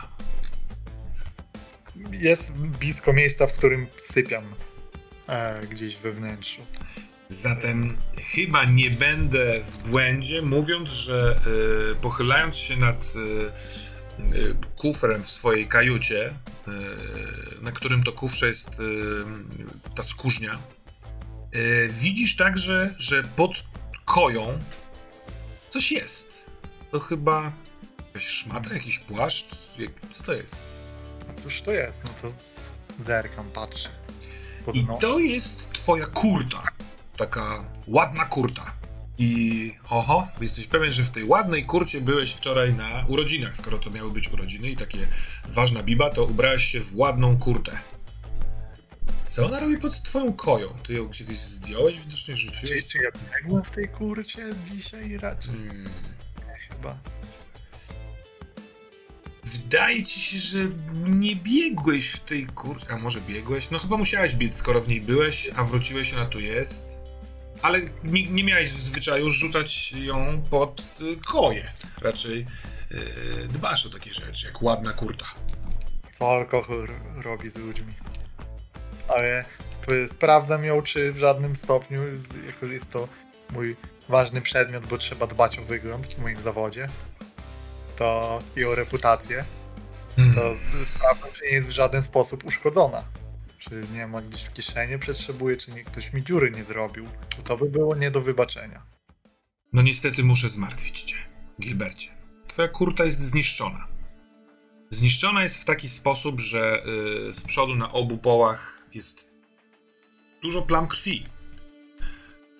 [2.10, 4.44] Jest blisko miejsca, w którym sypiam
[5.28, 6.60] e, gdzieś we wnętrzu.
[7.28, 7.96] Zatem
[8.34, 11.40] chyba nie będę w błędzie, mówiąc, że
[11.92, 18.46] y, pochylając się nad y, y, kufrem w swojej kajucie, y, na którym to kufrze
[18.46, 19.24] jest y,
[19.96, 20.58] ta skórznia,
[21.90, 23.64] widzisz także, że pod
[24.04, 24.58] koją
[25.68, 26.46] coś jest.
[26.90, 27.52] To chyba
[28.14, 29.54] Jakaś szmata, jakiś płaszcz?
[30.10, 30.56] Co to jest?
[31.30, 32.04] A cóż to jest?
[32.04, 32.32] No to
[33.04, 33.88] zerkam, patrzę.
[34.72, 36.62] I to jest twoja kurta.
[37.16, 38.72] Taka ładna kurta.
[39.18, 43.90] I oho, jesteś pewien, że w tej ładnej kurcie byłeś wczoraj na urodzinach, skoro to
[43.90, 44.98] miały być urodziny i takie
[45.48, 47.78] ważna biba, to ubrałeś się w ładną kurtę.
[49.24, 50.68] Co ona robi pod twoją koją?
[50.86, 52.86] Ty ją gdzieś zdjąłeś, widocznie Czy, rzuciłeś?
[52.86, 55.54] czy ja biegłem w tej kurcie dzisiaj raczej?
[55.54, 55.84] Hmm.
[56.70, 56.98] Chyba.
[59.44, 60.58] Wydaje ci się, że
[60.94, 62.86] nie biegłeś w tej kurce.
[62.90, 63.70] A może biegłeś?
[63.70, 67.03] No chyba musiałeś biec, skoro w niej byłeś, a wróciłeś, ona tu jest.
[67.64, 71.72] Ale nie, nie miałeś w zwyczaju rzucać ją pod y, koje.
[72.00, 72.46] Raczej
[72.92, 75.24] y, dbasz o takie rzeczy, jak ładna kurta.
[76.18, 76.88] Co alkohol
[77.22, 77.92] robi z ludźmi.
[79.08, 79.44] Ale
[79.76, 82.00] sp- sprawdzam ją, czy w żadnym stopniu,
[82.46, 83.08] jako jest to
[83.50, 83.76] mój
[84.08, 86.88] ważny przedmiot, bo trzeba dbać o wygląd w moim zawodzie,
[87.96, 89.44] to i o reputację,
[90.16, 90.34] Hmm.
[90.34, 93.04] to z- sprawdzam, czy nie jest w żaden sposób uszkodzona.
[93.68, 97.08] Czy nie ma gdzieś w kieszeni przetrzebuje, czy nie, ktoś mi dziury nie zrobił.
[97.44, 98.82] To by było nie do wybaczenia.
[99.72, 101.16] No niestety muszę zmartwić cię,
[101.60, 102.10] Gilbercie.
[102.48, 103.88] Twoja kurta jest zniszczona.
[104.90, 106.82] Zniszczona jest w taki sposób, że
[107.28, 109.30] y, z przodu na obu połach jest
[110.42, 111.26] dużo plam krwi.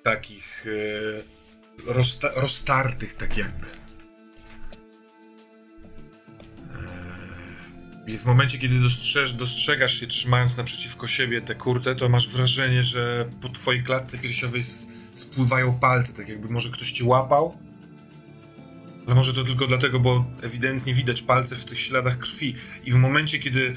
[0.02, 1.24] Takich y,
[1.86, 3.66] rozsta- roztartych, tak jakby.
[6.74, 7.03] Eee,
[8.06, 12.82] I w momencie, kiedy dostrzeż, dostrzegasz się trzymając naprzeciwko siebie tę kurtę, to masz wrażenie,
[12.82, 14.62] że po twojej klatce piersiowej
[15.12, 17.58] spływają palce, tak jakby może ktoś cię łapał.
[19.06, 22.54] Ale może to tylko dlatego, bo ewidentnie widać palce w tych śladach krwi.
[22.84, 23.76] I w momencie, kiedy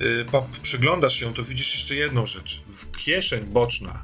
[0.00, 0.26] y,
[0.62, 2.62] przeglądasz się, to widzisz jeszcze jedną rzecz.
[2.68, 4.02] W kieszeń boczna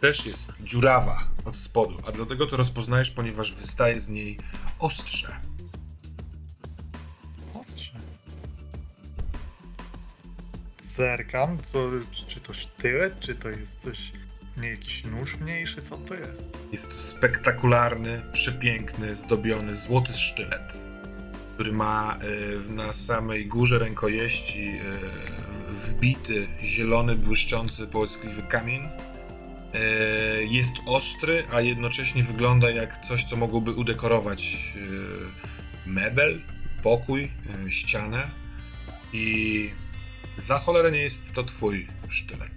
[0.00, 4.38] też jest dziurawa od spodu, a dlatego to rozpoznajesz, ponieważ wystaje z niej.
[4.78, 5.49] Ostrze.
[11.00, 11.90] Zerkam, co,
[12.28, 13.98] czy to sztylet, czy to jest coś,
[14.56, 16.58] nie jakiś nóż mniejszy, co to jest?
[16.72, 20.76] Jest to spektakularny, przepiękny, zdobiony złoty sztylet,
[21.54, 22.18] który ma
[22.68, 24.80] y, na samej górze rękojeści y,
[25.72, 28.82] wbity zielony, błyszczący, połyskliwy kamień.
[28.84, 28.88] Y,
[30.44, 34.74] jest ostry, a jednocześnie wygląda jak coś, co mogłoby udekorować
[35.86, 36.40] mebel,
[36.82, 37.30] pokój,
[37.68, 38.30] ścianę.
[39.12, 39.70] I
[40.40, 42.50] za cholerę nie jest to twój sztylet.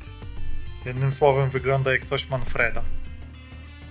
[0.85, 2.83] Jednym słowem wygląda jak coś Manfreda.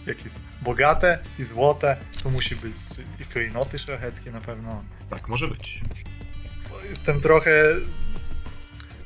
[0.07, 2.76] Jak jest bogate i złote, to musi być
[3.20, 4.85] i klejnoty szlacheckie na pewno.
[5.11, 5.81] Tak może być.
[6.88, 7.74] Jestem trochę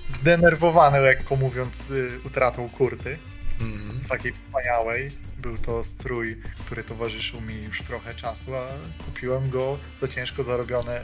[0.09, 3.18] zdenerwowany, lekko mówiąc, y, utratą kurty.
[3.61, 4.01] Mhm.
[4.09, 5.11] Takiej wspaniałej.
[5.38, 8.68] Był to strój, który towarzyszył mi już trochę czasu, a
[9.05, 11.03] kupiłem go za ciężko zarobione,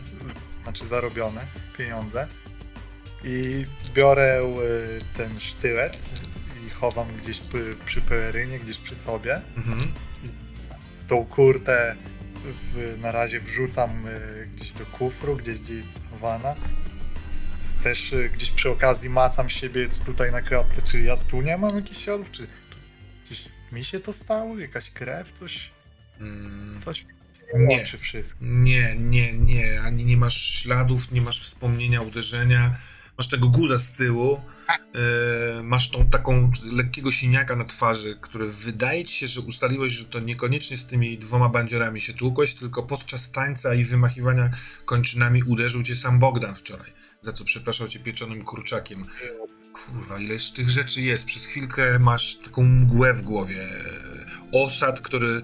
[0.62, 1.46] znaczy zarobione
[1.78, 2.28] pieniądze.
[3.24, 5.98] I biorę y, ten sztylet
[6.66, 7.40] i chowam gdzieś
[7.85, 9.40] przy, pelerynie, gdzieś przy sobie.
[9.56, 9.80] Mhm.
[11.08, 11.96] Tą kurtę
[12.44, 16.54] w, na razie wrzucam y, gdzieś do kufru, gdzieś gdzieś jest schowana.
[17.82, 21.76] Też y, gdzieś przy okazji macam siebie tutaj na kratce, czy ja tu nie mam
[21.76, 22.46] jakichś śladów, czy
[23.26, 25.70] gdzieś mi się to stało, jakaś krew, coś,
[26.20, 26.80] Mm.
[26.85, 27.04] coś
[27.54, 27.85] Nie.
[28.40, 29.80] Nie, nie, nie.
[29.80, 32.76] Ani nie masz śladów, nie masz wspomnienia uderzenia.
[33.22, 34.40] Masz tego guza z tyłu.
[35.58, 40.04] e, masz tą taką lekkiego siniaka na twarzy, który wydaje ci się, że ustaliłeś, że
[40.04, 44.50] to niekoniecznie z tymi dwoma bandziorami się tłukłeś, tylko podczas tańca i wymachiwania
[44.85, 46.92] kończynami uderzył cię sam Bogdan wczoraj.
[47.20, 49.06] Za co przepraszał cię pieczonym kurczakiem.
[49.72, 51.24] Kurwa, ileż tych rzeczy jest.
[51.24, 53.68] Przez chwilkę masz taką mgłę w głowie.
[54.52, 55.42] Osad, który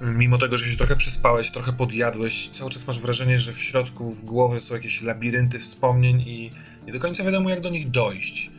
[0.00, 4.12] mimo tego, że się trochę przespałeś, trochę podjadłeś, cały czas masz wrażenie, że w środku
[4.12, 6.50] w głowie są jakieś labirynty wspomnień i
[6.90, 8.50] nie do końca wiadomo, jak do nich dojść.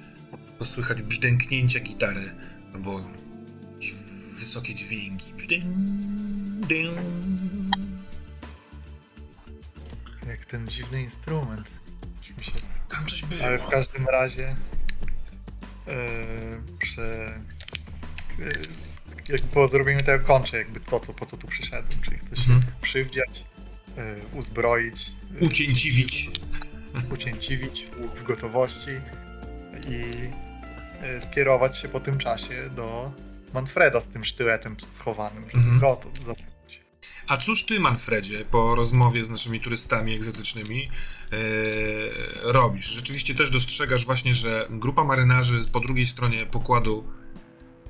[0.59, 2.31] Bo słychać brzdęknięcia gitary,
[2.73, 3.01] albo
[3.73, 3.93] jakieś
[4.33, 5.33] wysokie dźwięki.
[5.33, 5.67] Brzdęk.
[10.27, 11.67] Jak ten dziwny instrument.
[12.89, 13.43] Tam coś było.
[13.45, 14.55] Ale w każdym razie
[15.87, 15.93] yy,
[16.79, 17.39] prze,
[18.39, 18.51] yy,
[19.29, 22.41] jak po zrobieniu tego kończę jakby to, co, po co tu przyszedłem, czyli chcę się
[22.53, 22.61] Mhm.
[22.81, 23.43] przywdziać,
[23.97, 26.29] yy, uzbroić, Ucięciwić.
[27.13, 28.89] Ucięciwić, łuk w gotowości
[29.89, 33.11] i yy, skierować się po tym czasie do
[33.53, 35.79] Manfreda z tym sztyletem schowanym, żeby Mhm.
[35.79, 36.45] go tu zobaczyć.
[37.27, 40.87] A cóż ty, Manfredzie, po rozmowie z naszymi turystami egzotycznymi
[41.31, 41.37] e,
[42.51, 42.85] robisz?
[42.85, 47.07] Rzeczywiście też dostrzegasz właśnie, że grupa marynarzy po drugiej stronie pokładu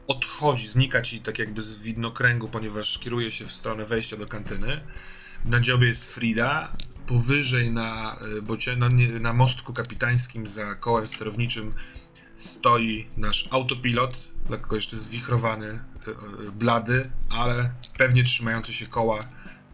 [0.08, 4.82] odchodzi, znika ci tak jakby z widnokręgu, ponieważ kieruje się w stronę wejścia do kantyny.
[5.46, 6.72] Na dziobie jest Frida,
[7.12, 11.74] powyżej na, y, bocie, na, na mostku kapitańskim za kołem sterowniczym
[12.34, 16.12] stoi nasz autopilot, lekko jeszcze zwichrowany, y,
[16.48, 19.24] y, blady, ale pewnie trzymający się koła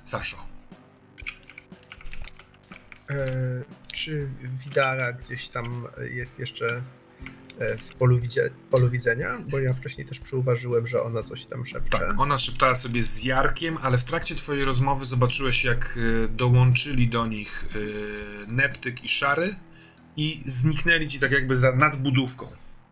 [0.03, 0.37] Saszo.
[3.09, 3.25] E,
[3.93, 4.29] czy
[4.65, 6.81] Widara gdzieś tam jest jeszcze e,
[7.59, 9.37] w polu, widzie, polu widzenia?
[9.51, 11.99] Bo ja wcześniej też przyuważyłem, że ona coś tam szepcze.
[11.99, 17.07] Tak, ona szeptała sobie z Jarkiem, ale w trakcie twojej rozmowy zobaczyłeś, jak y, dołączyli
[17.07, 19.55] do nich y, Neptyk i Szary
[20.17, 22.47] i zniknęli ci tak jakby za nadbudówką.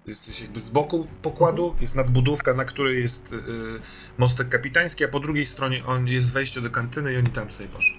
[0.07, 3.37] Jesteś jakby z boku pokładu, jest nadbudówka, na której jest y,
[4.17, 7.69] mostek kapitański, a po drugiej stronie on jest wejście do kantyny i oni tam sobie
[7.69, 7.97] poszli.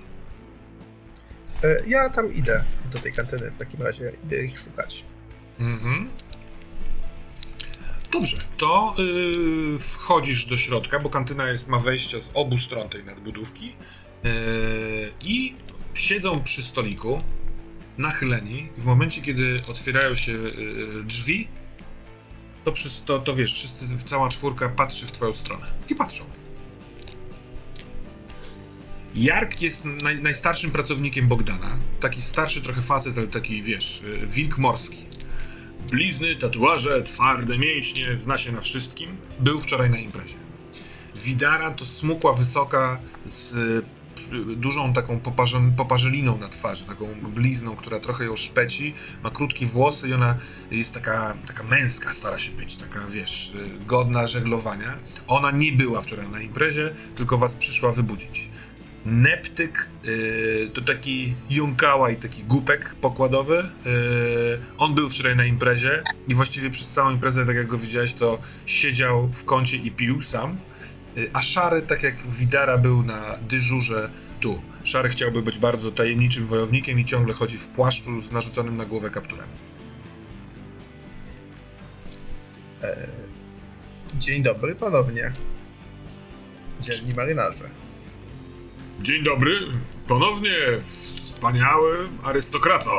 [1.64, 5.04] E, ja tam idę do tej kantyny w takim razie, idę ich szukać.
[5.58, 6.08] Mhm.
[8.12, 13.04] Dobrze, to yy, wchodzisz do środka, bo kantyna jest, ma wejścia z obu stron tej
[13.04, 13.66] nadbudówki
[14.24, 15.54] yy, i
[15.94, 17.22] siedzą przy stoliku
[17.98, 18.68] nachyleni.
[18.78, 21.48] W momencie, kiedy otwierają się yy, drzwi,
[22.64, 22.72] to,
[23.04, 26.24] to, to wiesz, wszyscy, cała czwórka patrzy w twoją stronę i patrzą.
[29.14, 31.78] Jark jest naj, najstarszym pracownikiem Bogdana.
[32.00, 35.06] Taki starszy trochę facet, ale taki, wiesz, yy, wilk morski.
[35.90, 39.16] Blizny, tatuaże, twarde mięśnie, zna się na wszystkim.
[39.40, 40.34] Był wczoraj na imprezie.
[41.16, 43.84] Widara to smukła, wysoka, z
[44.56, 50.08] dużą taką poparze- poparzeliną na twarzy, taką blizną, która trochę ją szpeci, ma krótkie włosy
[50.08, 50.36] i ona
[50.70, 54.98] jest taka, taka męska, stara się być, taka wiesz, y, godna żeglowania.
[55.26, 58.48] Ona nie była wczoraj na imprezie, tylko was przyszła wybudzić.
[59.06, 63.58] Neptyk y, to taki jąkała i taki głupek pokładowy.
[63.58, 68.14] Y, on był wczoraj na imprezie i właściwie przez całą imprezę, tak jak go widziałeś,
[68.14, 70.58] to siedział w kącie i pił sam.
[71.18, 74.62] Y, a Szary, tak jak Widara, był na dyżurze tu.
[74.84, 79.10] Szary chciałby być bardzo tajemniczym wojownikiem i ciągle chodzi w płaszczu z narzuconym na głowę
[79.10, 79.46] kapturem.
[82.82, 83.06] E,
[84.18, 85.32] dzień dobry ponownie.
[86.80, 87.85] Dzielni marynarze.
[89.02, 89.52] Dzień dobry,
[90.06, 90.50] ponownie
[90.84, 92.90] wspaniały arystokrato.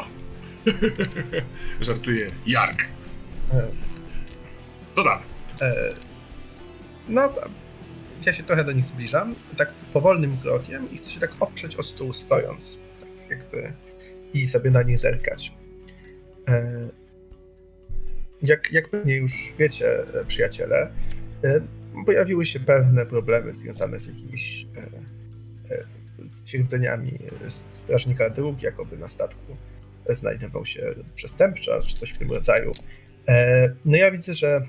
[1.81, 2.87] Żartuje Jark.
[4.95, 5.23] To dalej.
[5.61, 5.93] e,
[7.09, 7.33] no,
[8.25, 11.83] ja się trochę do nich zbliżam, tak powolnym krokiem i chcę się tak oprzeć o
[11.83, 13.73] stół stojąc, tak jakby
[14.33, 15.53] i sobie na nich zerkać.
[16.47, 16.89] E,
[18.41, 20.91] jak, jak pewnie już wiecie, e, przyjaciele,
[22.05, 24.65] pojawiły się pewne problemy związane z jakimiś
[26.43, 29.57] twierdzeniami e, strażnika dróg, jakoby na statku
[30.09, 32.73] znajdował się przestępca, czy coś w tym rodzaju.
[33.27, 34.61] E, No ja widzę, że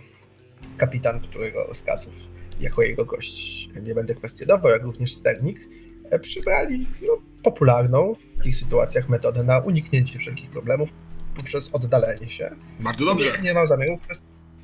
[0.79, 2.15] kapitan, którego rozkazów
[2.61, 5.69] jako jego gość nie będę kwestionował, jak również sternik,
[6.11, 10.89] e, przybrali no, popularną w takich sytuacjach metodę na uniknięcie wszelkich problemów
[11.37, 12.51] poprzez oddalenie się.
[12.81, 13.99] Bardzo Nie, nie mam zamiaru,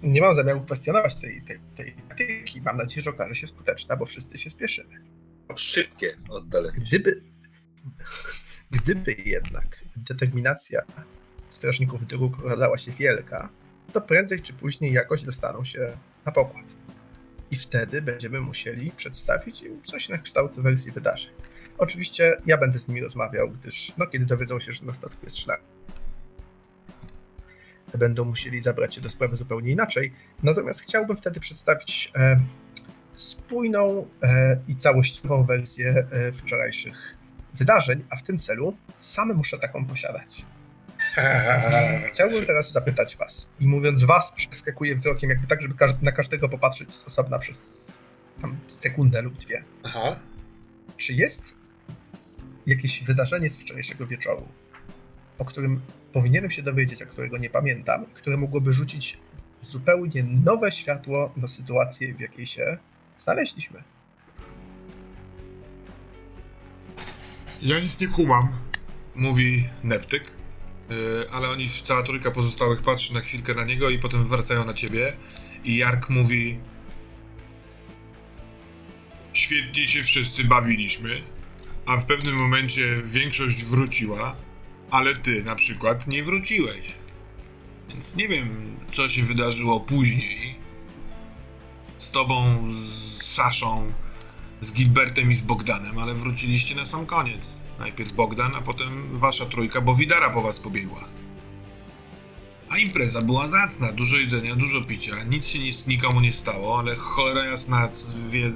[0.03, 2.63] nie mam zamiaru kwestionować tej, tej, tej taktyki.
[2.63, 5.14] Mam nadzieję, że okaże się skuteczna, bo wszyscy się spieszymy.
[5.57, 6.79] Szybkie oddalenie.
[6.79, 7.23] Gdyby,
[8.71, 10.83] gdyby jednak determinacja
[11.51, 13.49] strażników dróg okazała się wielka,
[13.93, 16.65] to prędzej czy później jakoś dostaną się na pokład.
[17.51, 21.33] I wtedy będziemy musieli przedstawić im coś na kształt wersji wydarzeń.
[21.79, 25.39] Oczywiście ja będę z nimi rozmawiał, gdyż no, kiedy dowiedzą się, że na statku jest
[25.39, 25.61] szlak,
[27.99, 30.13] będą musieli zabrać się do sprawy zupełnie inaczej.
[30.43, 32.41] Natomiast chciałbym wtedy przedstawić e,
[33.17, 37.17] spójną e, i całościową wersję e, wczorajszych
[37.55, 40.45] wydarzeń, a w tym celu sam muszę taką posiadać.
[42.13, 46.95] Chciałbym teraz zapytać was i mówiąc was przeskakuję wzrokiem jakby tak, żeby na każdego popatrzeć
[46.95, 47.89] z osobna przez
[48.41, 49.65] tam sekundę lub dwie.
[49.85, 50.21] Aha.
[50.97, 51.55] Czy jest
[52.67, 54.49] jakieś wydarzenie z wczorajszego wieczoru,
[55.39, 55.81] o którym
[56.13, 59.19] powinienem się dowiedzieć, a którego nie pamiętam, które mogłoby rzucić
[59.61, 62.79] zupełnie nowe światło na sytuację, w jakiej się
[63.25, 63.83] znaleźliśmy?
[67.63, 68.49] Ja nic nie kumam.
[69.15, 70.31] Mówi Neptyk.
[70.91, 74.75] Yy, ale oni, cała trójka pozostałych patrzy na chwilkę na niego i potem wracają na
[74.75, 75.17] ciebie.
[75.65, 76.59] I Jark mówi...
[79.33, 81.23] Świetnie się wszyscy bawiliśmy,
[81.87, 84.37] a w pewnym momencie większość wróciła,
[84.91, 86.95] ale ty na przykład nie wróciłeś.
[87.89, 90.64] Więc nie wiem, co się wydarzyło później.
[91.99, 92.63] Z tobą,
[93.21, 93.93] z Saszą,
[94.61, 97.61] z Gilbertem i z Bogdanem, ale wróciliście na sam koniec.
[97.79, 101.05] Najpierw Bogdan, a potem wasza trójka, bo Widara po was pobiegła.
[102.69, 106.97] A impreza była zacna, dużo jedzenia, dużo picia, nic się nic, nikomu nie stało, ale
[106.97, 107.89] cholera jasna
[108.29, 108.53] wie,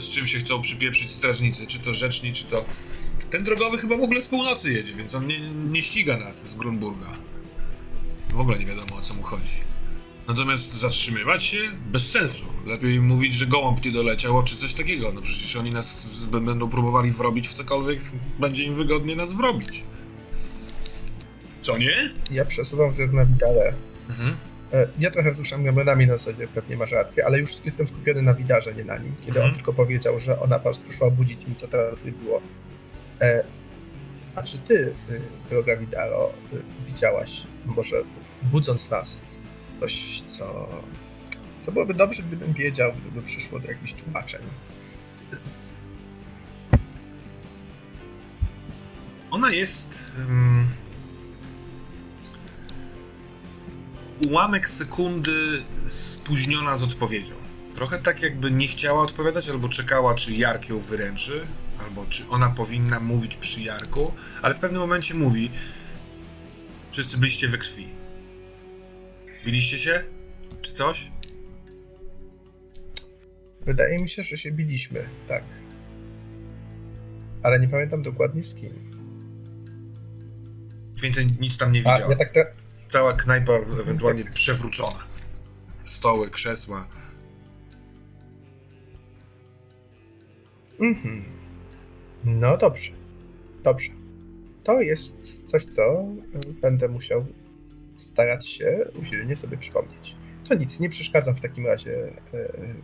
[0.00, 2.64] z czym się chcą przypieprzyć strażnicy, czy to rzeczni, czy to
[3.30, 6.54] Ten drogowy chyba w ogóle z północy jedzie, więc on nie, nie ściga nas z
[6.54, 7.10] Grunburga.
[8.34, 9.69] W ogóle nie wiadomo o co mu chodzi.
[10.34, 11.56] Natomiast zatrzymywać się?
[11.86, 12.44] Bez sensu.
[12.66, 15.12] Lepiej mówić, że gołąb nie doleciał, czy coś takiego.
[15.12, 18.00] No przecież oni nas będą próbowali wrobić w cokolwiek,
[18.38, 19.82] będzie im wygodnie nas wrobić.
[21.58, 21.92] Co nie?
[22.30, 23.72] Ja przesuwam wzrok na Widale.
[24.10, 24.36] Mhm.
[24.72, 28.34] E, Ja trochę wzruszam ramionami na zasadzie, pewnie masz rację, ale już jestem skupiony na
[28.34, 29.12] Widarze, nie na nim.
[29.20, 29.48] Kiedy Mhm.
[29.48, 32.40] on tylko powiedział, że ona po prostu szła budzić mi, to teraz by było.
[33.20, 33.44] E,
[34.34, 35.20] a czy ty, y,
[35.50, 37.96] droga Widaro, y, widziałaś, może
[38.42, 39.20] budząc nas,
[39.80, 40.68] coś, co,
[41.60, 44.42] co byłoby dobrze, gdybym wiedział, gdyby przyszło do jakichś tłumaczeń?
[49.30, 50.12] Ona jest.
[50.18, 50.68] Um,
[54.28, 57.34] ułamek sekundy spóźniona z odpowiedzią.
[57.74, 61.46] Trochę tak, jakby nie chciała odpowiadać, albo czekała, czy Jark ją wyręczy,
[61.78, 64.12] albo czy ona powinna mówić przy Jarku,
[64.42, 65.50] ale w pewnym momencie mówi:
[66.90, 67.99] Wszyscy byliście we krwi.
[69.44, 70.04] Biliście się?
[70.62, 71.10] Czy coś?
[73.60, 75.42] Wydaje mi się, że się biliśmy, tak.
[77.42, 78.90] Ale nie pamiętam dokładnie z kim.
[81.02, 82.12] Więcej nic tam nie A, widziała.
[82.12, 82.46] ja tak te...
[82.88, 85.04] Cała knajpa ewentualnie przewrócona.
[85.84, 86.86] Stoły, krzesła.
[90.80, 91.24] Mhm.
[92.24, 92.92] No dobrze.
[93.62, 93.90] Dobrze.
[94.64, 96.04] To jest coś, co
[96.62, 97.26] będę musiał
[98.00, 100.16] starać się usilnie sobie przypomnieć.
[100.48, 102.12] To nic, nie przeszkadzam w takim razie y,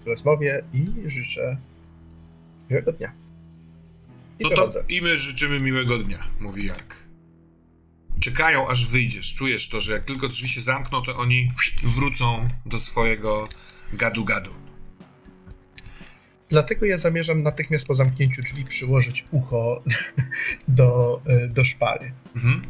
[0.05, 1.57] w rozmowie i życzę
[2.71, 3.13] miłego dnia.
[4.39, 6.95] I No to i my życzymy miłego dnia, mówi Jark.
[8.21, 9.35] Czekają, aż wyjdziesz.
[9.35, 11.53] Czujesz to, że jak tylko drzwi się zamkną, to oni
[11.83, 13.49] wrócą do swojego
[13.93, 14.51] gadu-gadu.
[16.49, 19.83] Dlatego ja zamierzam natychmiast po zamknięciu drzwi przyłożyć ucho
[20.69, 22.13] do, y, do szpary.
[22.37, 22.63] Mhm.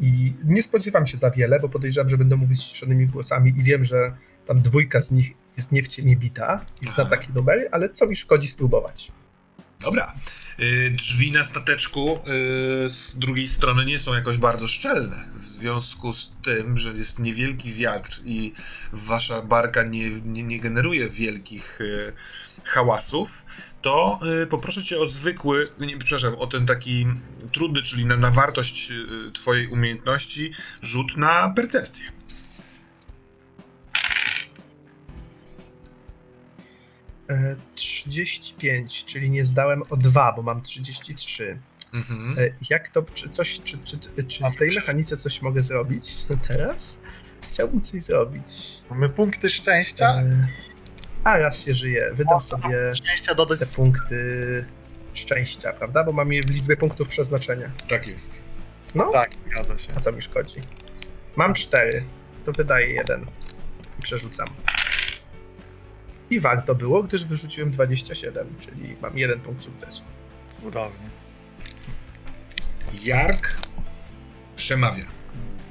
[0.00, 3.84] I nie spodziewam się za wiele, bo podejrzewam, że będą mówić ściszonymi głosami i wiem,
[3.84, 4.16] że
[4.46, 8.06] tam dwójka z nich jest nie w ciemię bita i zna takie numery, ale co
[8.06, 9.12] mi szkodzi spróbować?
[9.80, 10.14] Dobra.
[10.60, 12.18] Y, drzwi na stateczku
[12.86, 15.28] y, z drugiej strony nie są jakoś bardzo szczelne.
[15.36, 18.52] W związku z tym, że jest niewielki wiatr i
[18.92, 22.12] wasza barka nie, nie, nie generuje wielkich y,
[22.64, 23.44] hałasów,
[23.82, 27.06] to y, poproszę cię o zwykły, nie, przepraszam, o ten taki
[27.52, 30.52] trudny, czyli na, na wartość y, twojej umiejętności,
[30.82, 32.04] rzut na percepcję.
[37.30, 41.58] E, 35, czyli nie zdałem o 2, bo mam 33.
[41.92, 42.34] Mhm.
[42.38, 43.98] E, jak to, czy coś, czy, czy,
[44.28, 46.04] czy w tej mechanice coś mogę zrobić
[46.48, 47.00] teraz?
[47.48, 48.78] Chciałbym coś zrobić.
[48.90, 50.08] Mamy punkty szczęścia.
[50.08, 50.48] E,
[51.24, 54.64] a raz się żyje, wydam sobie Szczęścia dodać te punkty
[55.14, 56.04] szczęścia, prawda?
[56.04, 57.70] Bo mam je w liczbie punktów przeznaczenia.
[57.88, 58.42] Tak jest.
[58.94, 59.88] No, Tak, zgadza się.
[59.96, 60.60] a co mi szkodzi?
[61.36, 62.04] Mam 4,
[62.44, 63.26] to wydaję jeden
[63.98, 64.46] i przerzucam.
[66.30, 70.02] I warto było, gdyż wyrzuciłem 27, czyli mam jeden punkt sukcesu.
[70.50, 71.10] Cudownie.
[73.04, 73.56] Jark
[74.56, 75.04] przemawia.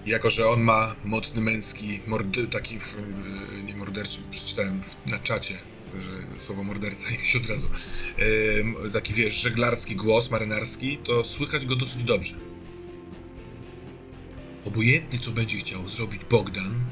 [0.06, 5.58] Jako, że on ma mocny męski, mord- taki, yy, nie morderczy, przeczytałem na czacie,
[6.00, 7.68] że słowo morderca i mi się od razu,
[8.94, 12.36] taki wiesz, żeglarski głos, marynarski, to słychać go dosyć dobrze.
[14.66, 16.84] Obojętnie, co będzie chciał zrobić Bogdan,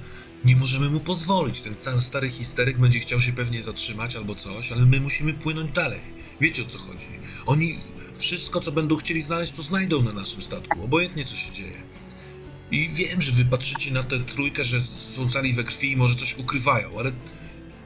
[0.45, 1.61] nie możemy mu pozwolić.
[1.61, 5.71] Ten sam stary histeryk będzie chciał się pewnie zatrzymać albo coś, ale my musimy płynąć
[5.71, 5.99] dalej.
[6.41, 7.05] Wiecie o co chodzi.
[7.45, 7.79] Oni
[8.15, 11.83] wszystko, co będą chcieli znaleźć, to znajdą na naszym statku, obojętnie co się dzieje.
[12.71, 16.15] I wiem, że wy patrzycie na tę trójkę, że są cali we krwi i może
[16.15, 17.11] coś ukrywają, ale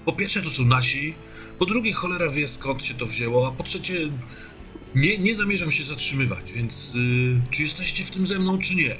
[0.05, 1.13] po pierwsze to są nasi,
[1.59, 3.93] po drugie cholera wie skąd się to wzięło, a po trzecie
[4.95, 8.95] nie, nie zamierzam się zatrzymywać, więc y, czy jesteście w tym ze mną, czy nie?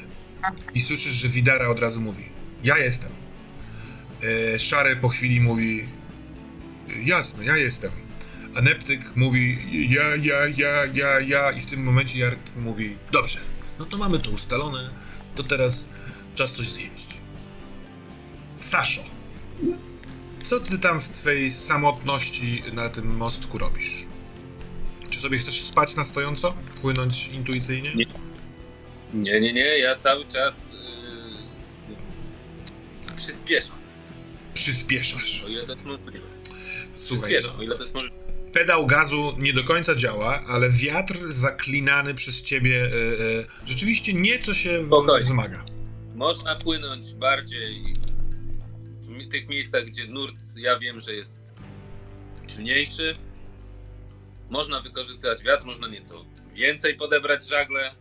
[0.74, 2.24] I słyszysz, że Widara od razu mówi,
[2.64, 3.12] ja jestem.
[4.24, 5.86] E, Szary po chwili mówi,
[7.06, 7.92] jasne, ja jestem.
[8.56, 9.58] A Neptyk mówi
[9.90, 13.40] ja, ja, ja, ja, ja i w tym momencie Jark mówi dobrze,
[13.80, 14.90] no to mamy to ustalone,
[15.36, 15.90] to teraz
[16.36, 17.08] czas coś zjeść.
[18.58, 19.02] Saszo,
[20.44, 24.06] co ty tam w twojej samotności na tym mostku robisz?
[25.10, 26.54] Czy sobie chcesz spać na stojąco?
[26.82, 27.96] Płynąć intuicyjnie?
[27.96, 28.06] Nie.
[29.14, 30.72] Nie, nie, nie, ja cały czas
[31.90, 31.96] yy,
[33.16, 33.76] przyspieszam,
[34.54, 35.44] Przyspieszasz.
[35.44, 36.20] o ile to jest możliwe.
[37.00, 38.16] Słuchaj, Przyspieszam, no, o ile to jest możliwe.
[38.56, 44.53] Pedał gazu nie do końca działa, ale wiatr zaklinany przez ciebie e, e, rzeczywiście nieco
[44.53, 45.26] się Spokojnie.
[45.26, 45.66] wzmaga.
[46.16, 47.93] Można płynąć bardziej
[49.01, 51.43] w tych miejscach, gdzie nurt ja wiem, że jest
[52.47, 53.14] silniejszy.
[54.49, 57.95] Można wykorzystywać wiatr, można nieco więcej podebrać żagle.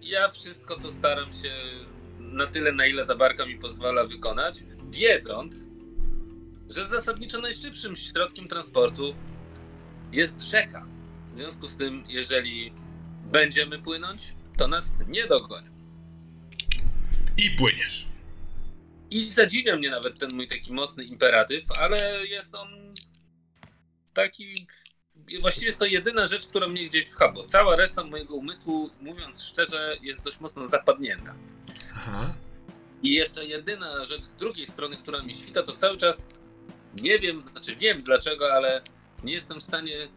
[0.00, 1.52] Ja wszystko to staram się
[2.18, 4.56] na tyle, na ile ta barka mi pozwala wykonać,
[4.90, 5.54] wiedząc,
[6.70, 9.14] że zasadniczo najszybszym środkiem transportu
[10.14, 10.86] jest rzeka.
[11.34, 12.72] W związku z tym, jeżeli
[13.24, 14.22] będziemy płynąć,
[14.56, 15.70] to nas nie dogonią.
[17.36, 18.08] I płyniesz.
[19.10, 22.94] I zadziwia mnie nawet ten mój taki mocny imperatyw, ale jest on
[24.14, 24.66] taki.
[25.40, 29.42] Właściwie jest to jedyna rzecz, która mnie gdzieś pcha, bo cała reszta mojego umysłu, mówiąc
[29.42, 31.34] szczerze, jest dość mocno zapadnięta.
[31.94, 32.34] Aha.
[33.02, 36.26] I jeszcze jedyna rzecz z drugiej strony, która mi świta, to cały czas
[37.02, 38.82] nie wiem, znaczy wiem dlaczego, ale
[39.24, 40.08] nie jestem w stanie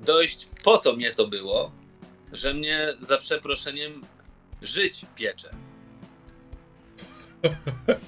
[0.00, 1.72] dojść, po co mnie to było,
[2.32, 4.02] że mnie za przeproszeniem
[4.62, 5.50] żyć piecze.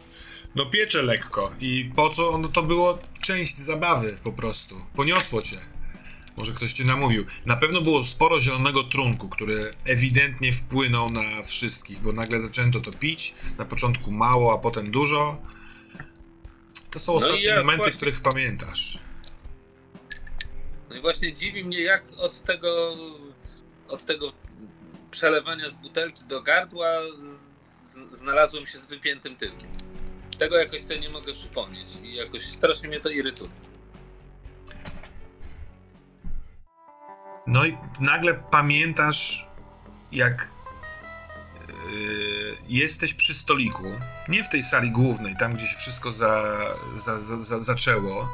[0.54, 1.52] No piecze lekko.
[1.60, 2.38] I po co?
[2.38, 4.74] No to było część zabawy po prostu.
[4.96, 5.56] Poniosło cię.
[6.36, 7.24] Może ktoś cię namówił.
[7.46, 12.90] Na pewno było sporo zielonego trunku, który ewidentnie wpłynął na wszystkich, bo nagle zaczęto to
[12.92, 13.34] pić.
[13.58, 15.42] Na początku mało, a potem dużo.
[16.90, 18.98] To są No ostatnie ja momenty, właśnie- których pamiętasz.
[20.90, 22.96] No i właśnie dziwi mnie, jak od tego,
[23.88, 24.32] od tego
[25.10, 26.88] przelewania z butelki do gardła
[27.64, 29.68] z, znalazłem się z wypiętym tyłkiem.
[30.38, 33.50] Tego jakoś sobie nie mogę przypomnieć i jakoś strasznie mnie to irytuje.
[37.46, 39.46] No i nagle pamiętasz,
[40.12, 40.52] jak
[41.92, 43.84] yy, jesteś przy stoliku,
[44.28, 46.58] nie w tej sali głównej, tam gdzie się wszystko za,
[46.96, 48.28] za, za, za, zaczęło,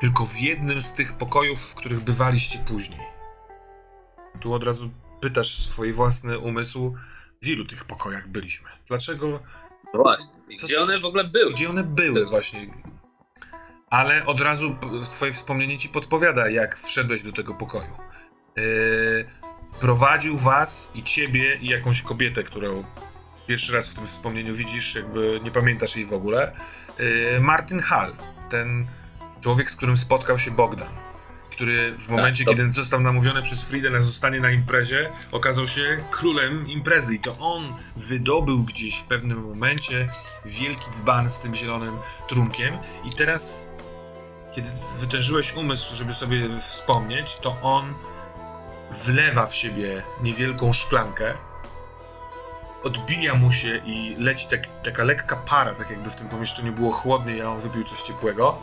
[0.00, 3.00] tylko w jednym z tych pokojów, w których bywaliście później.
[4.40, 6.94] Tu od razu pytasz swój własny umysł,
[7.42, 8.68] w ilu tych pokojach byliśmy?
[8.88, 9.40] Dlaczego
[9.94, 10.32] No właśnie.
[10.58, 11.52] Co- gdzie one w ogóle były?
[11.52, 12.66] gdzie one były właśnie.
[13.90, 14.76] Ale od razu
[15.10, 17.96] twoje wspomnienie ci podpowiada, jak wszedłeś do tego pokoju.
[18.56, 19.24] Yy,
[19.80, 22.84] prowadził was i ciebie i jakąś kobietę, którą
[23.46, 26.52] pierwszy raz w tym wspomnieniu widzisz, jakby nie pamiętasz jej w ogóle.
[26.98, 28.12] Yy, Martin Hall,
[28.50, 28.86] ten
[29.46, 30.88] człowiek, z którym spotkał się Bogdan.
[31.50, 36.04] Który w momencie, to- kiedy został namówiony przez Fridę na zostanie na imprezie, okazał się
[36.10, 37.14] królem imprezy.
[37.14, 40.08] I to on wydobył gdzieś w pewnym momencie
[40.44, 41.96] wielki dzban z tym zielonym
[42.28, 42.78] trunkiem.
[43.04, 43.68] I teraz,
[44.54, 44.68] kiedy
[44.98, 47.94] wytężyłeś umysł, żeby sobie wspomnieć, to on
[48.90, 51.34] wlewa w siebie niewielką szklankę,
[52.84, 56.92] odbija mu się i leci tak, taka lekka para, tak jakby w tym pomieszczeniu było
[56.92, 58.58] chłodniej, a on wypił coś ciepłego.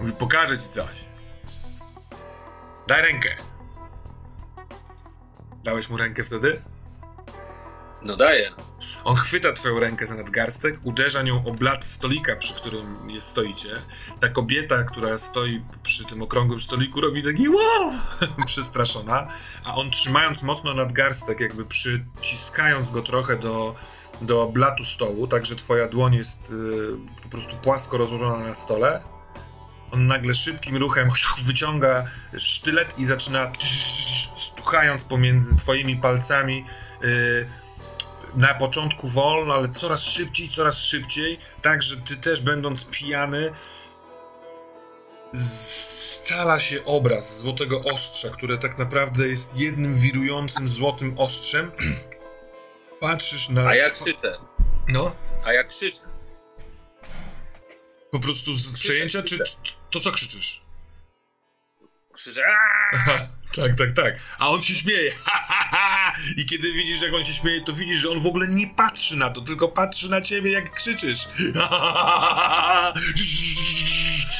[0.00, 1.10] Mówi, pokażę ci coś.
[2.86, 3.36] Daj rękę.
[5.64, 6.62] Dałeś mu rękę wtedy?
[8.02, 8.52] No daję.
[9.04, 13.68] On chwyta twoją rękę za nadgarstek, uderza nią o blat stolika, przy którym jest stoicie.
[14.20, 17.92] Ta kobieta, która stoi przy tym okrągłym stoliku, robi taki wow!
[18.46, 19.28] przestraszona,
[19.64, 23.74] a on trzymając mocno nadgarstek, jakby przyciskając go trochę do,
[24.20, 29.00] do blatu stołu, tak że twoja dłoń jest y, po prostu płasko rozłożona na stole.
[29.92, 31.08] On nagle szybkim ruchem
[31.46, 32.04] wyciąga
[32.38, 33.52] sztylet i zaczyna
[34.36, 36.64] stuchając pomiędzy twoimi palcami
[37.04, 37.46] y,
[38.34, 43.52] na początku wolno, ale coraz szybciej, coraz szybciej, tak, że ty też będąc pijany
[45.34, 51.72] scala się obraz złotego ostrza, które tak naprawdę jest jednym wirującym złotym ostrzem.
[53.00, 53.66] Patrzysz na...
[53.66, 54.38] A jak krzyczę?
[54.88, 55.14] No,
[55.44, 56.09] A jak krzyczę?
[58.12, 59.56] Po prostu z Krzyczę, przejęcia, czy krzyczę.
[59.56, 60.62] t- to co krzyczysz?
[62.12, 62.42] Krzyczę.
[63.56, 64.14] Tak, tak, tak.
[64.38, 65.12] A on się śmieje.
[66.38, 69.16] I kiedy widzisz, jak on się śmieje, to widzisz, że on w ogóle nie patrzy
[69.16, 71.28] na to, tylko patrzy na ciebie, jak krzyczysz.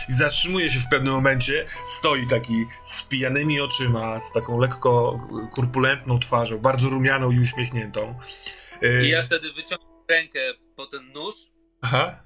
[0.08, 5.20] I zatrzymuje się w pewnym momencie, stoi taki z pijanymi oczyma, z taką lekko
[5.54, 8.18] kurpulentną twarzą, bardzo rumianą i uśmiechniętą.
[9.04, 10.40] I ja wtedy wyciągam rękę
[10.76, 11.34] po ten nóż
[11.82, 12.22] Aha.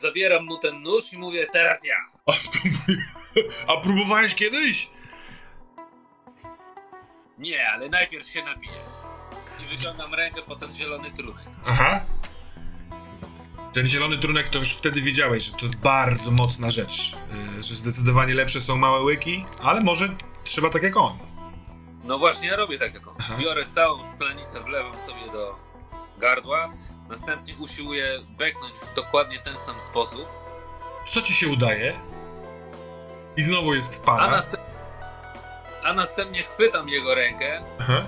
[0.00, 1.96] Zabieram mu ten nóż i mówię, teraz ja.
[2.26, 2.32] A,
[3.72, 4.90] a próbowałeś kiedyś?
[7.38, 8.72] Nie, ale najpierw się napiję.
[9.64, 11.44] I wyciągam rękę po ten zielony trunek.
[11.66, 12.00] Aha.
[13.74, 17.12] Ten zielony trunek to już wtedy wiedziałeś, że to bardzo mocna rzecz.
[17.56, 20.08] Yy, że zdecydowanie lepsze są małe łyki, ale może
[20.44, 21.18] trzeba tak jak on.
[22.04, 23.14] No właśnie, ja robię tak jak on.
[23.18, 23.36] Aha.
[23.40, 25.56] Biorę całą szklanicę, wlewam sobie do
[26.18, 26.72] gardła,
[27.10, 30.26] następnie usiłuję beknąć w dokładnie ten sam sposób,
[31.06, 32.00] Co ci się udaje?
[33.36, 34.30] I znowu jest a, para.
[34.30, 34.62] następ...
[35.84, 38.02] a następnie chwytam jego rękę Aha.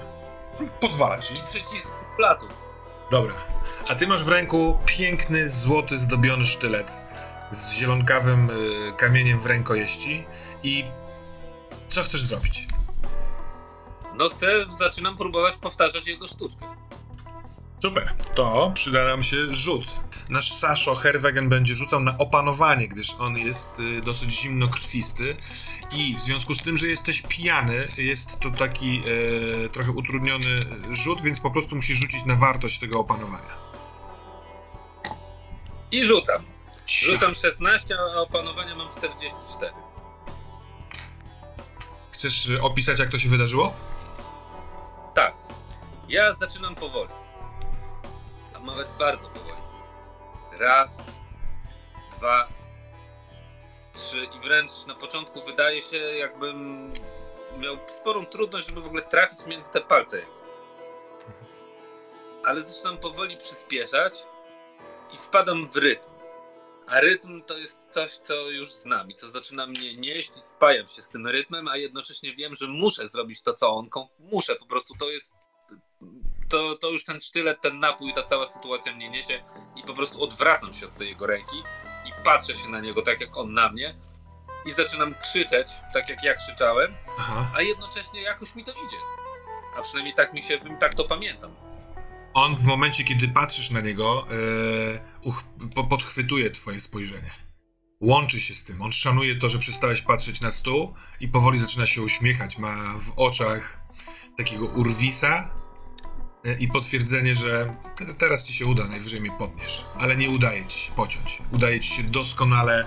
[0.81, 1.35] Pozwala ci.
[1.39, 2.47] i przyciskam platu.
[3.11, 3.35] Dobra.
[3.89, 6.93] A ty masz w ręku piękny, złoty, zdobiony sztylet.
[7.51, 10.25] z zielonkawym y, kamieniem w rękojeści
[10.63, 10.85] i
[11.89, 12.67] co chcesz zrobić?
[14.15, 16.67] No chcę, zaczynam próbować powtarzać jego sztuczkę.
[17.83, 18.15] Super.
[18.35, 19.87] To przyda nam się rzut.
[20.29, 25.37] Nasz Saszo Herwegen będzie rzucał na opanowanie, gdyż on jest y, dosyć zimnokrwisty
[25.93, 29.03] i w związku z tym, że jesteś pijany, jest to taki
[29.65, 30.61] e, trochę utrudniony
[30.91, 33.57] rzut, więc po prostu musisz rzucić na wartość tego opanowania.
[35.91, 36.43] I rzucam.
[36.87, 39.73] Rzucam 16, a opanowania mam 44.
[42.13, 43.75] Chcesz y, opisać, jak to się wydarzyło?
[45.15, 45.35] Tak.
[46.09, 47.22] Ja zaczynam powoli.
[48.63, 49.63] Nawet bardzo powoli.
[50.59, 51.07] Raz,
[52.19, 52.49] dwa,
[53.95, 56.93] trzy i wręcz na początku wydaje się, jakbym
[57.59, 60.23] miał sporą trudność, żeby w ogóle trafić między te palce.
[62.45, 64.15] Ale zaczynam powoli przyspieszać
[65.13, 66.13] i wpadam w rytm.
[66.87, 70.89] A rytm to jest coś, co już znam i co zaczyna mnie nieść i spajam
[70.89, 73.89] się z tym rytmem, a jednocześnie wiem, że muszę zrobić to, co on.
[74.19, 75.52] Muszę, po prostu to jest.
[76.53, 79.43] To, to już ten sztylet, ten napój, ta cała sytuacja mnie niesie
[79.77, 81.57] i po prostu odwracam się od tej jego ręki
[82.07, 83.95] i patrzę się na niego tak, jak on na mnie
[84.67, 87.51] i zaczynam krzyczeć, tak jak ja krzyczałem, Aha.
[87.55, 88.97] a jednocześnie jakoś mi to idzie.
[89.77, 91.51] A przynajmniej tak mi się, tak to pamiętam.
[92.35, 94.27] On w momencie, kiedy patrzysz na niego,
[95.23, 95.45] uch,
[95.75, 97.31] po, podchwytuje twoje spojrzenie.
[98.01, 98.83] Łączy się z tym.
[98.83, 102.59] On szanuje to, że przestałeś patrzeć na stół i powoli zaczyna się uśmiechać.
[102.59, 103.81] Ma w oczach
[104.39, 105.62] takiego urwisa
[106.59, 109.85] i potwierdzenie, że te, teraz ci się uda, najwyżej mnie podniesz.
[109.99, 111.43] Ale nie udaje ci się pociąć.
[111.53, 112.87] Udaje ci się doskonale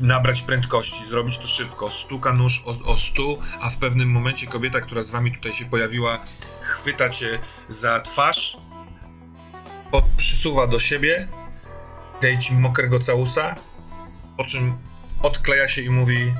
[0.00, 1.90] nabrać prędkości, zrobić to szybko.
[1.90, 5.64] Stuka nóż o, o stół, a w pewnym momencie kobieta, która z wami tutaj się
[5.64, 6.18] pojawiła,
[6.60, 8.56] chwyta cię za twarz,
[9.90, 11.28] pod, przysuwa do siebie,
[12.22, 13.56] daje ci mokrego całusa,
[14.36, 14.74] po czym
[15.22, 16.34] odkleja się i mówi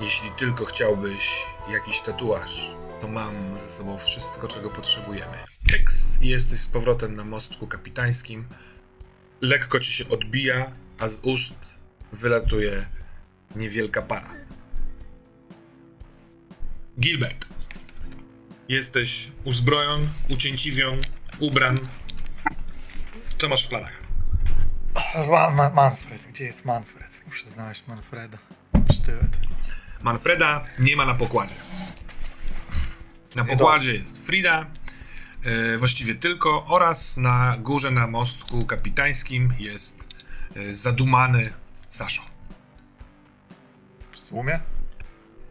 [0.00, 2.70] jeśli tylko chciałbyś jakiś tatuaż,
[3.06, 5.36] to mam ze sobą wszystko, czego potrzebujemy.
[6.20, 8.44] I jesteś z powrotem na mostku kapitańskim.
[9.40, 11.54] Lekko ci się odbija, a z ust
[12.12, 12.86] wylatuje
[13.56, 14.34] niewielka para.
[17.00, 17.46] Gilbert.
[18.68, 21.00] Jesteś uzbrojony, ucięciwion,
[21.40, 21.78] ubran.
[23.38, 24.02] Co masz w planach?
[25.30, 27.10] Ma, ma, Manfred, gdzie jest Manfred?
[27.26, 28.38] Muszę znaleźć Manfreda.
[28.92, 29.36] Sztylet.
[30.02, 31.54] Manfreda nie ma na pokładzie.
[33.36, 34.66] Na pokładzie jest Frida,
[35.44, 40.06] e, właściwie tylko, oraz na górze na mostku kapitańskim jest
[40.56, 41.52] e, zadumany
[41.88, 42.22] Saszo.
[44.12, 44.60] W sumie?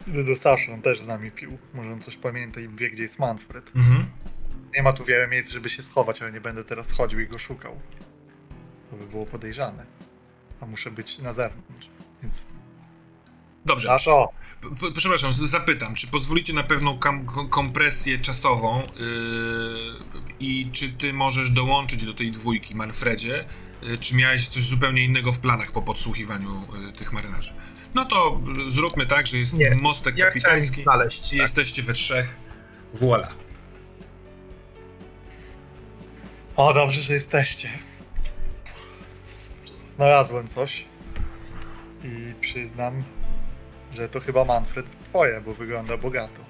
[0.06, 1.58] Idę do Saszy, on też z nami pił.
[1.74, 3.76] Może on coś pamięta i wie, gdzie jest Manfred.
[3.76, 4.06] Mhm.
[4.74, 7.38] Nie ma tu wiele miejsc, żeby się schować, ale nie będę teraz chodził i go
[7.38, 7.80] szukał.
[8.90, 9.86] To by było podejrzane.
[10.60, 11.88] A muszę być na zewnątrz.
[12.22, 12.46] Więc
[13.66, 13.88] Dobrze!
[14.60, 16.98] P- p- przepraszam, zapytam, czy pozwolicie na pewną
[17.50, 18.86] kompresję czasową yy,
[20.40, 23.44] i czy ty możesz dołączyć do tej dwójki, Manfredzie,
[23.82, 27.52] yy, czy miałeś coś zupełnie innego w planach po podsłuchiwaniu yy, tych marynarzy?
[27.94, 31.22] No to yy, zróbmy tak, że jest Nie, mostek Ja kapitański znaleźć.
[31.30, 31.32] Tak.
[31.32, 32.36] jesteście we trzech.
[32.94, 33.32] Voila.
[36.56, 37.70] O, dobrze, że jesteście.
[39.96, 40.84] Znalazłem coś.
[42.04, 43.02] I przyznam,
[43.96, 46.40] że to chyba Manfred twoje, bo wygląda bogato.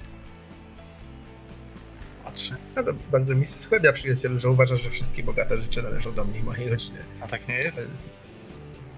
[2.25, 6.25] Patrz, No to bardzo mi schlebia przyjacielu, że uważasz, że wszystkie bogate rzeczy należą do
[6.25, 6.99] mnie i mojej rodziny.
[7.21, 7.89] a tak nie jest?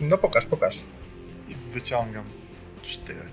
[0.00, 0.78] No pokaż, pokaż.
[1.48, 2.24] I wyciągam
[2.82, 3.32] sztylet.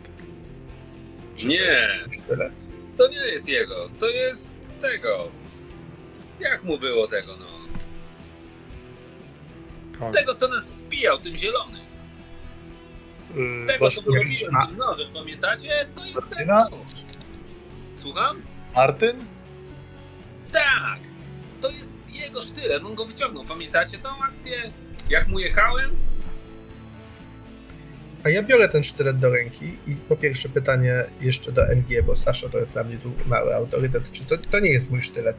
[1.46, 1.78] Nie,
[2.24, 2.54] Sztylet.
[2.98, 5.32] to nie jest jego, to jest tego.
[6.40, 7.46] Jak mu było tego, no?
[10.00, 10.12] Kogo?
[10.12, 11.85] Tego, co nas spijał, tym zielonym.
[13.36, 15.70] Yy, Tego, wasz- co widać tym nożem, pamiętacie?
[15.96, 16.70] To jest ten Martyna?
[16.70, 16.92] nóż.
[17.96, 18.42] Słucham?
[18.76, 19.26] Martyn?
[20.52, 21.00] Tak!
[21.62, 23.46] To jest jego sztylet, on go wyciągnął.
[23.46, 24.72] Pamiętacie tą akcję?
[25.10, 25.92] Jak mu jechałem?
[28.24, 32.16] A ja biorę ten sztylet do ręki i po pierwsze pytanie jeszcze do MG, bo
[32.16, 34.12] Sasza to jest dla mnie tu mały autorytet.
[34.12, 35.38] Czy to, to nie jest mój sztylet?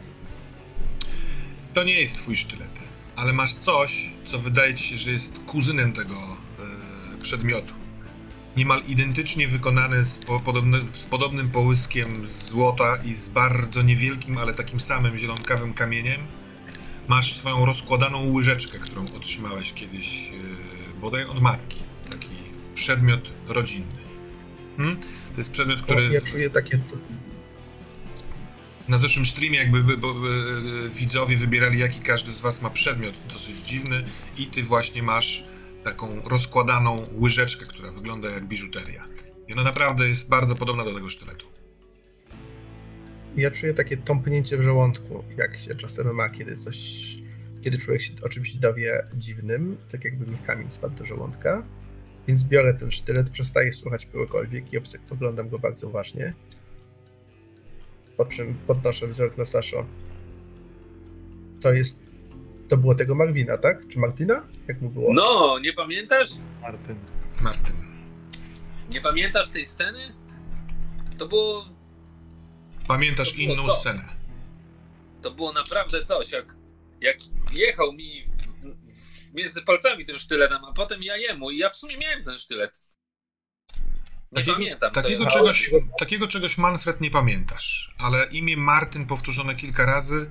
[1.74, 5.92] To nie jest twój sztylet, ale masz coś, co wydaje ci się, że jest kuzynem
[5.92, 6.14] tego
[7.26, 7.74] przedmiotu.
[8.56, 14.54] Niemal identycznie wykonany z, po, podobny, z podobnym połyskiem złota i z bardzo niewielkim, ale
[14.54, 16.20] takim samym zielonkawym kamieniem.
[17.08, 21.78] Masz swoją rozkładaną łyżeczkę, którą otrzymałeś kiedyś e, bodaj od matki.
[22.10, 22.36] Taki
[22.74, 24.02] przedmiot rodzinny.
[24.76, 24.96] Hmm?
[25.32, 26.78] To jest przedmiot, który ja czuję takie...
[28.88, 33.14] na zeszłym streamie jakby by, bo, by, widzowie wybierali jaki każdy z was ma przedmiot
[33.32, 34.04] dosyć dziwny
[34.38, 35.44] i ty właśnie masz
[35.86, 39.06] taką rozkładaną łyżeczkę, która wygląda jak biżuteria.
[39.48, 41.46] I ona naprawdę jest bardzo podobna do tego sztyletu.
[43.36, 46.78] Ja czuję takie tąpnięcie w żołądku, jak się czasem ma, kiedy coś,
[47.62, 51.62] kiedy człowiek się o czymś dowie dziwnym, tak jakby mi kamień spadł do żołądka.
[52.28, 54.78] Więc biorę ten sztylet, przestaję słuchać kogokolwiek i
[55.10, 56.34] oglądam go bardzo uważnie.
[58.16, 59.86] Po czym podnoszę wzrok na Saszo.
[61.60, 62.05] To jest.
[62.68, 63.88] To było tego Marwina, tak?
[63.88, 64.42] Czy Martina?
[64.68, 65.14] Jak mu było?
[65.14, 66.28] No, nie pamiętasz?
[66.62, 66.96] Martyn.
[67.40, 67.76] Martyn.
[68.94, 70.12] Nie pamiętasz tej sceny?
[71.18, 71.64] To było,
[72.88, 73.70] Pamiętasz To było inną co?
[73.72, 74.04] scenę.
[75.22, 76.54] to było naprawdę coś, jak,
[77.00, 77.16] jak
[77.52, 78.30] jechał mi w,
[79.30, 82.38] w, między palcami tym sztyletem, a potem ja jemu i ja w sumie miałem ten
[82.38, 82.82] sztylet.
[84.32, 84.90] Nie Takiego, pamiętam.
[84.90, 90.30] takiego, ja- czegoś, takiego czegoś Manfred nie pamiętasz, ale imię Martyn powtórzone kilka razy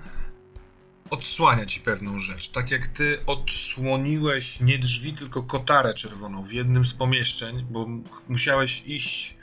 [1.09, 2.51] odsłania ci pewną rzecz.
[2.51, 7.87] Tak jak ty odsłoniłeś nie drzwi, tylko kotarę czerwoną w jednym z pomieszczeń, bo
[8.29, 9.35] musiałeś iść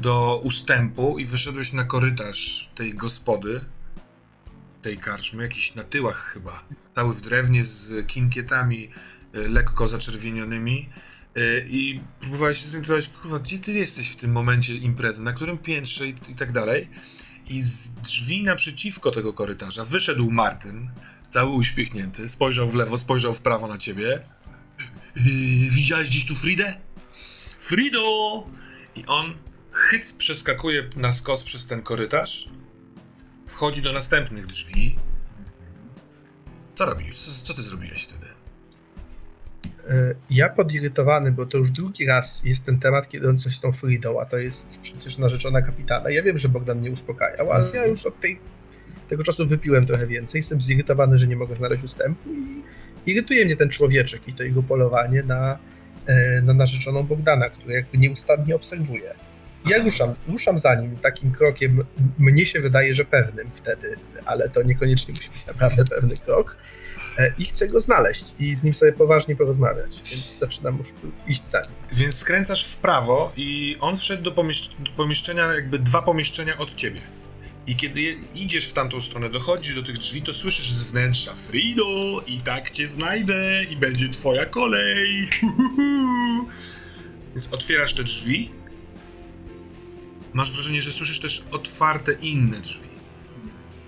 [0.00, 3.60] do ustępu i wyszedłeś na korytarz tej gospody,
[4.82, 8.90] tej karczmy, jakiś na tyłach chyba, cały w drewnie z kinkietami
[9.34, 10.88] y, lekko zaczerwienionymi.
[11.36, 15.58] Y, I próbowałeś się zorientować, kurwa, gdzie ty jesteś w tym momencie imprezy, na którym
[15.58, 16.88] piętrze i, i tak dalej.
[17.48, 20.90] I z drzwi naprzeciwko tego korytarza wyszedł Martyn,
[21.28, 24.22] cały uśmiechnięty, spojrzał w lewo, spojrzał w prawo na ciebie.
[25.16, 26.74] Yy, widziałeś gdzieś tu Fridę?
[27.58, 28.46] Frido!
[28.96, 29.34] I on
[29.72, 32.48] chyc przeskakuje na skos przez ten korytarz,
[33.46, 34.96] wchodzi do następnych drzwi.
[36.74, 37.18] Co robisz?
[37.18, 38.35] Co, co ty zrobiłeś wtedy?
[39.90, 43.60] E, Ja podirytowany, bo to już drugi raz jest ten temat, kiedy on coś z
[43.60, 46.10] tą Fridą, a to jest przecież narzeczona kapitana.
[46.10, 48.38] Ja wiem, że Bogdan mnie uspokajał, ale ja już od tej,
[49.08, 50.38] tego czasu wypiłem trochę więcej.
[50.38, 52.62] Jestem zirytowany, że nie mogę znaleźć ustępu i
[53.10, 55.58] irytuje mnie ten człowieczek i to jego polowanie na,
[56.06, 59.14] e, na narzeczoną Bogdana, który jakby nieustannie obserwuje.
[59.70, 61.84] Ja ruszam, ruszam za nim takim krokiem,
[62.18, 66.56] mnie się wydaje, że pewnym wtedy, ale to niekoniecznie musi być naprawdę pewny krok.
[67.18, 70.88] E, I chcę go znaleźć i z nim sobie poważnie porozmawiać, więc zaczynam już
[71.26, 71.70] iść za nim.
[71.92, 76.74] Więc skręcasz w prawo i on wszedł do, pomiesz- do pomieszczenia, jakby dwa pomieszczenia od
[76.74, 77.00] ciebie.
[77.66, 78.00] I kiedy
[78.34, 81.84] idziesz w tamtą stronę, dochodzisz do tych drzwi, to słyszysz z wnętrza Frido,
[82.26, 85.28] i tak cię znajdę, i będzie twoja kolej.
[87.30, 88.50] Więc otwierasz te drzwi.
[90.32, 92.86] Masz wrażenie, że słyszysz też otwarte inne drzwi.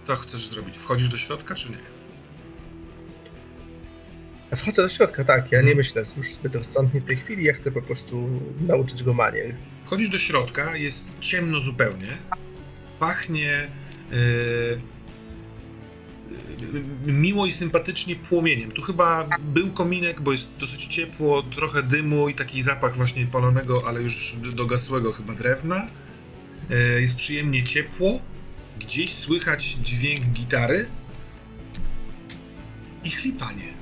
[0.02, 0.76] Co chcesz zrobić?
[0.78, 1.97] Wchodzisz do środka, czy nie?
[4.56, 5.76] Wchodzę do środka, tak, ja nie Mhm.
[5.76, 9.54] myślę już zbyt rozsądnie w tej chwili, ja chcę po prostu nauczyć go manier.
[9.84, 12.18] Wchodzisz do środka, jest ciemno zupełnie.
[12.98, 13.70] Pachnie
[14.10, 14.18] yy,
[17.06, 18.72] yy, miło i sympatycznie płomieniem.
[18.72, 23.82] Tu chyba był kominek, bo jest dosyć ciepło, trochę dymu i taki zapach właśnie palonego,
[23.86, 25.86] ale już dogasłego chyba drewna.
[26.70, 28.20] Yy, jest przyjemnie ciepło.
[28.78, 30.86] Gdzieś słychać dźwięk gitary
[33.04, 33.77] i chlipanie.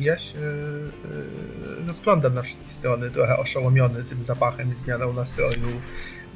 [0.00, 5.80] Ja się yy, rozglądam na wszystkie strony, trochę oszołomiony tym zapachem, zmianą nastroju,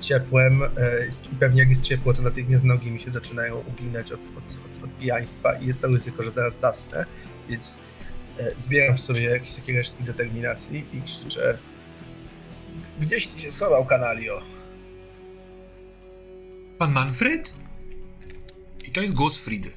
[0.01, 4.21] ciepłem yy, i pewnie jak jest ciepło, to natychmiast nogi mi się zaczynają uginać od,
[4.21, 7.07] od, od, od pijaństwa i jest to ryzyko, że zaraz zasnę,
[7.49, 7.79] więc
[8.39, 11.59] yy, zbieram w sobie jakieś takie resztki determinacji i krzyczę
[13.01, 14.43] Gdzieś ty się schował, kanalio?
[16.79, 17.60] Pan Manfred?
[18.85, 19.73] I to jest głos Fridy.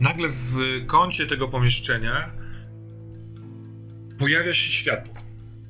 [0.00, 0.56] Nagle w
[0.86, 2.32] kącie tego pomieszczenia
[4.18, 5.14] pojawia się światło.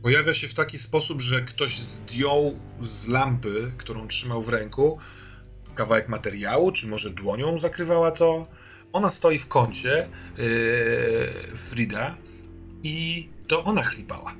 [0.02, 4.98] Pojawia się w taki sposób, że ktoś zdjął z lampy, którą trzymał w ręku,
[5.74, 8.46] kawałek materiału, czy może dłonią zakrywała to.
[8.92, 12.16] Ona stoi w kącie, yy, Frida,
[12.82, 14.34] i to ona chlipała.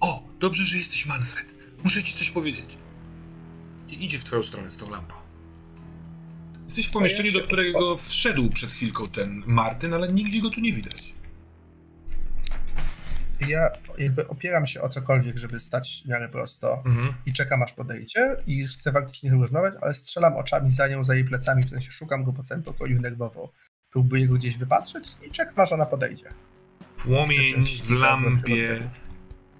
[0.00, 1.46] O, dobrze, że jesteś Manfred.
[1.84, 2.78] Muszę ci coś powiedzieć.
[3.88, 5.14] I idzie w twoją stronę z tą lampą.
[6.64, 10.72] Jesteś w pomieszczeniu, do którego wszedł przed chwilką ten Martyn, ale nigdzie go tu nie
[10.72, 11.14] widać.
[13.48, 17.14] Ja jakby opieram się o cokolwiek, żeby stać w miarę prosto Mhm.
[17.26, 21.04] i czekam aż podejdzie i chcę faktycznie z nią rozmawiać, ale strzelam oczami za nią,
[21.04, 23.52] za jej plecami, w sensie szukam go po całym pokoju nerwowo.
[23.90, 26.28] Próbuję go gdzieś wypatrzeć i czekam aż ona podejdzie.
[26.96, 28.90] Płomień w lampie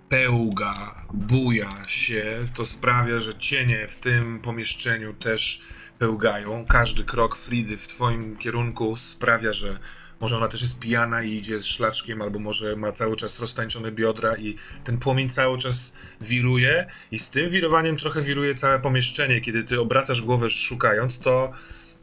[0.09, 2.44] pełga, buja się.
[2.54, 5.61] To sprawia, że cienie w tym pomieszczeniu też
[5.98, 6.66] pełgają.
[6.68, 9.78] Każdy krok Fridy w twoim kierunku sprawia, że
[10.20, 13.92] Może ona też jest pijana i idzie z szlaczkiem, albo może ma cały czas roztańczone
[13.92, 14.54] biodra i
[14.84, 19.40] ten płomień cały czas wiruje i z tym wirowaniem trochę wiruje całe pomieszczenie.
[19.40, 21.52] Kiedy ty obracasz głowę szukając, to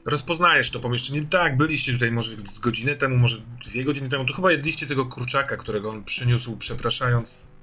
[0.06, 1.26] rozpoznajesz to pomieszczenie.
[1.30, 4.26] Tak, byliście tutaj może godzinę temu, może dwie godziny temu.
[4.26, 7.55] To chyba jedliście tego kurczaka, którego on przyniósł, przepraszając.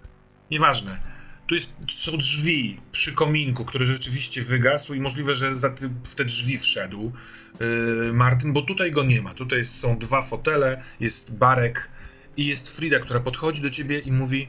[0.52, 1.00] Nieważne.
[1.46, 6.14] Tu jest, są drzwi przy kominku, który rzeczywiście wygasł i możliwe, że za ty, w
[6.14, 7.12] te drzwi wszedł
[7.60, 9.34] yy, Martin, bo tutaj go nie ma.
[9.34, 11.90] Tutaj są dwa fotele, jest Barek
[12.36, 14.48] i jest Frida, która podchodzi do ciebie i mówi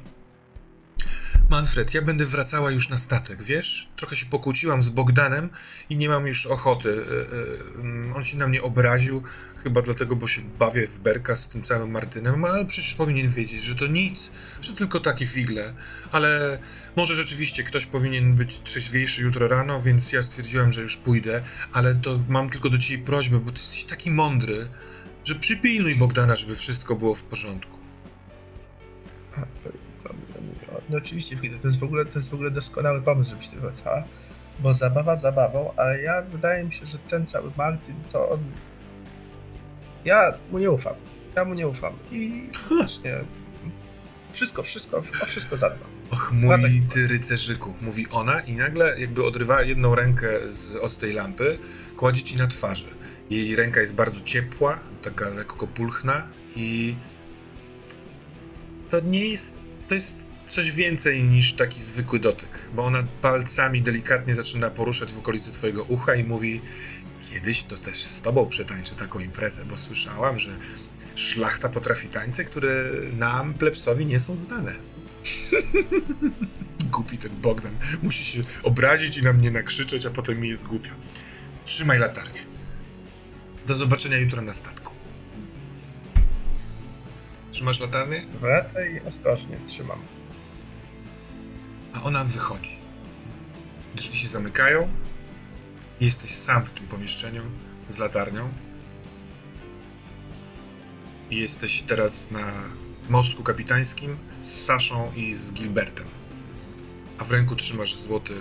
[1.50, 3.90] Manfred, ja będę wracała już na statek, wiesz?
[3.96, 5.50] Trochę się pokłóciłam z Bogdanem
[5.90, 6.90] i nie mam już ochoty.
[6.90, 9.24] Yy, yy, on się na mnie obraził,
[9.64, 13.64] chyba dlatego, bo się bawię w berka z tym całym Martynem, ale przecież powinien wiedzieć,
[13.64, 14.32] że to nic,
[14.62, 15.74] że tylko takie figle.
[16.12, 16.60] Ale
[16.96, 21.42] może rzeczywiście ktoś powinien być trzeźwiejszy jutro rano, więc ja stwierdziłem, że już pójdę,
[21.74, 24.68] ale to mam tylko do ciebie prośbę, bo ty jesteś taki mądry,
[25.26, 27.78] że przypilnuj Bogdana, żeby wszystko było w porządku.
[30.90, 34.04] No oczywiście, to jest w ogóle, to jest w ogóle doskonały pomysł, żebyś ty wracała,
[34.60, 38.40] bo zabawa zabawą, ale ja wydaje mi się, że ten cały Martin, to on...
[40.06, 40.94] Ja mu nie ufam.
[41.36, 41.94] Ja mu nie ufam.
[42.12, 43.16] I właśnie
[44.34, 45.90] wszystko, wszystko, o wszystko zadbam.
[46.12, 51.14] Och, mój ty rycerzyku, mówi ona i nagle jakby odrywa jedną rękę z, od tej
[51.14, 51.60] lampy,
[51.98, 52.88] kładzie ci na twarzy.
[53.30, 56.96] Jej ręka jest bardzo ciepła, taka lekko pulchna i
[58.90, 59.58] to nie jest,
[59.88, 65.20] to jest coś więcej niż taki zwykły dotyk, bo ona palcami delikatnie zaczyna poruszać w
[65.20, 66.62] okolicy twojego ucha i mówi
[67.32, 70.58] kiedyś to też z tobą przetańczę taką imprezę, bo słyszałam, że
[71.16, 74.76] szlachta potrafi tańce, które nam, plebsowi, nie są znane.
[76.92, 77.74] Głupi ten Bogdan.
[78.04, 80.92] Musi się obrazić i na mnie nakrzyczeć, a potem mi jest głupio.
[81.66, 82.42] Trzymaj latarnię.
[83.68, 84.94] Do zobaczenia jutro na statku.
[87.52, 88.26] Trzymasz latarnię?
[88.42, 90.00] Wracaj ostrożnie, trzymam.
[91.94, 92.78] A ona wychodzi.
[93.96, 94.90] Drzwi się zamykają.
[96.02, 97.44] Jesteś sam w tym pomieszczeniu
[97.88, 98.50] z latarnią.
[101.30, 102.54] I jesteś teraz na
[103.10, 106.06] mostku kapitańskim z Saszą i z Gilbertem.
[107.18, 108.34] A w ręku trzymasz złoty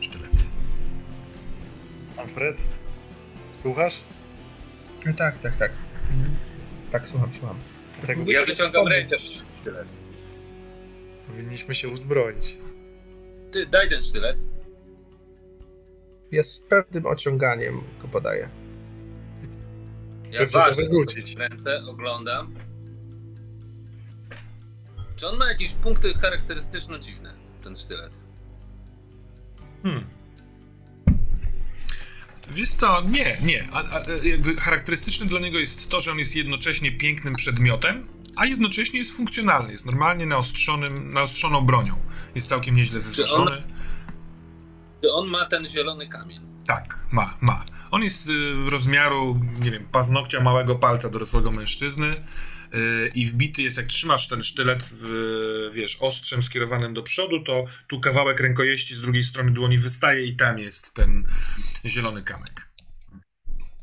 [0.00, 0.30] sztylet.
[2.16, 2.56] Manfred?
[3.54, 3.94] Słuchasz?
[5.06, 5.72] No tak, tak, tak.
[6.92, 7.56] Tak, słucham, słucham.
[8.06, 9.16] Tego Ja wyciągam rękę.
[9.64, 9.84] Tyle.
[11.26, 12.56] powinniśmy się uzbroić.
[13.58, 14.38] Ty, daj ten sztylet.
[16.30, 18.48] Jest z pewnym ociąganiem go podaję.
[20.30, 22.54] Ja Pewnie ważę to sobie w ręce, oglądam.
[25.16, 27.34] Czy on ma jakieś punkty charakterystyczno dziwne,
[27.64, 28.20] ten sztylet?
[29.82, 30.04] Hmm.
[32.50, 33.68] Wiesz co, nie, nie.
[33.72, 38.08] A, a, jakby charakterystyczne dla niego jest to, że on jest jednocześnie pięknym przedmiotem,
[38.38, 39.72] a jednocześnie jest funkcjonalny.
[39.72, 41.98] Jest normalnie naostrzonym, naostrzoną bronią.
[42.34, 43.62] Jest całkiem nieźle wyważony.
[45.02, 46.40] Czy on ma ten zielony kamień?
[46.66, 47.64] Tak, ma, ma.
[47.90, 52.10] On jest y, rozmiaru, nie wiem, paznokcia małego palca dorosłego mężczyzny
[52.74, 57.64] y, i wbity jest, jak trzymasz ten sztylet, w, wiesz, ostrzem skierowanym do przodu, to
[57.88, 61.24] tu kawałek rękojeści z drugiej strony dłoni wystaje i tam jest ten
[61.84, 62.68] zielony kamek.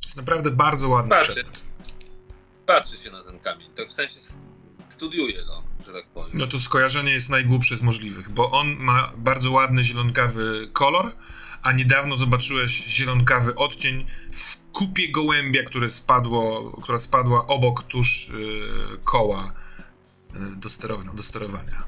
[0.03, 1.33] Jest naprawdę bardzo ładny Patrzę.
[1.33, 1.64] przedmiot.
[2.65, 4.19] Patrzy się na ten kamień, tak w sensie
[4.89, 6.31] studiuje go, że tak powiem.
[6.33, 11.15] No to skojarzenie jest najgłupsze z możliwych, bo on ma bardzo ładny zielonkawy kolor,
[11.61, 18.97] a niedawno zobaczyłeś zielonkawy odcień w kupie gołębia, które spadło, która spadła obok tuż yy,
[19.03, 19.53] koła
[20.33, 21.83] yy, do, sterowania, do sterowania.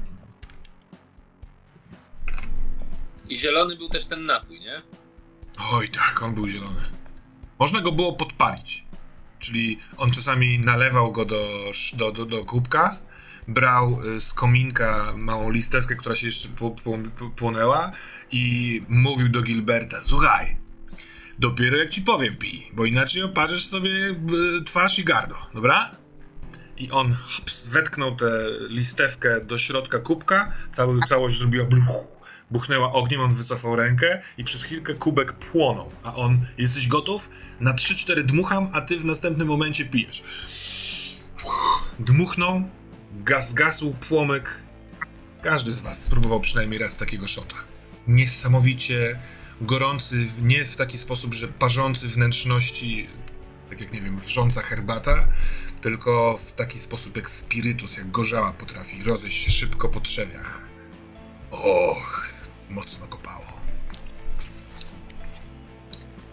[3.28, 4.82] I zielony był też ten napój, nie?
[5.72, 6.80] Oj tak, on był zielony.
[7.58, 8.87] Można go było podpalić.
[9.38, 12.98] Czyli on czasami nalewał go do, do, do, do kubka,
[13.48, 16.48] brał y, z kominka małą listewkę, która się jeszcze
[17.36, 17.92] płonęła
[18.32, 20.56] i mówił do Gilberta, słuchaj,
[21.38, 25.90] dopiero jak ci powiem pij, bo inaczej oparzysz sobie y, twarz i gardło, dobra?
[26.76, 28.30] I on haps, wetknął tę
[28.68, 32.17] listewkę do środka kubka, cały, całość zrobiła bluch,
[32.50, 37.30] buchnęła ogniem, on wycofał rękę i przez chwilkę kubek płonął, a on, jesteś gotów?
[37.60, 40.22] Na 3-4 dmucham, a ty w następnym momencie pijesz.
[41.98, 42.62] Dmuchnął,
[43.12, 44.62] gaz gasł płomyk.
[45.42, 47.56] Każdy z was spróbował przynajmniej raz takiego szota.
[48.08, 49.18] Niesamowicie
[49.60, 53.08] gorący, nie w taki sposób, że parzący wnętrzności,
[53.70, 55.28] tak jak nie wiem, wrząca herbata,
[55.80, 60.68] tylko w taki sposób jak spirytus, jak gorzała potrafi rozejść się szybko po trzewiach.
[61.50, 62.37] Och,
[62.70, 63.44] mocno kopało.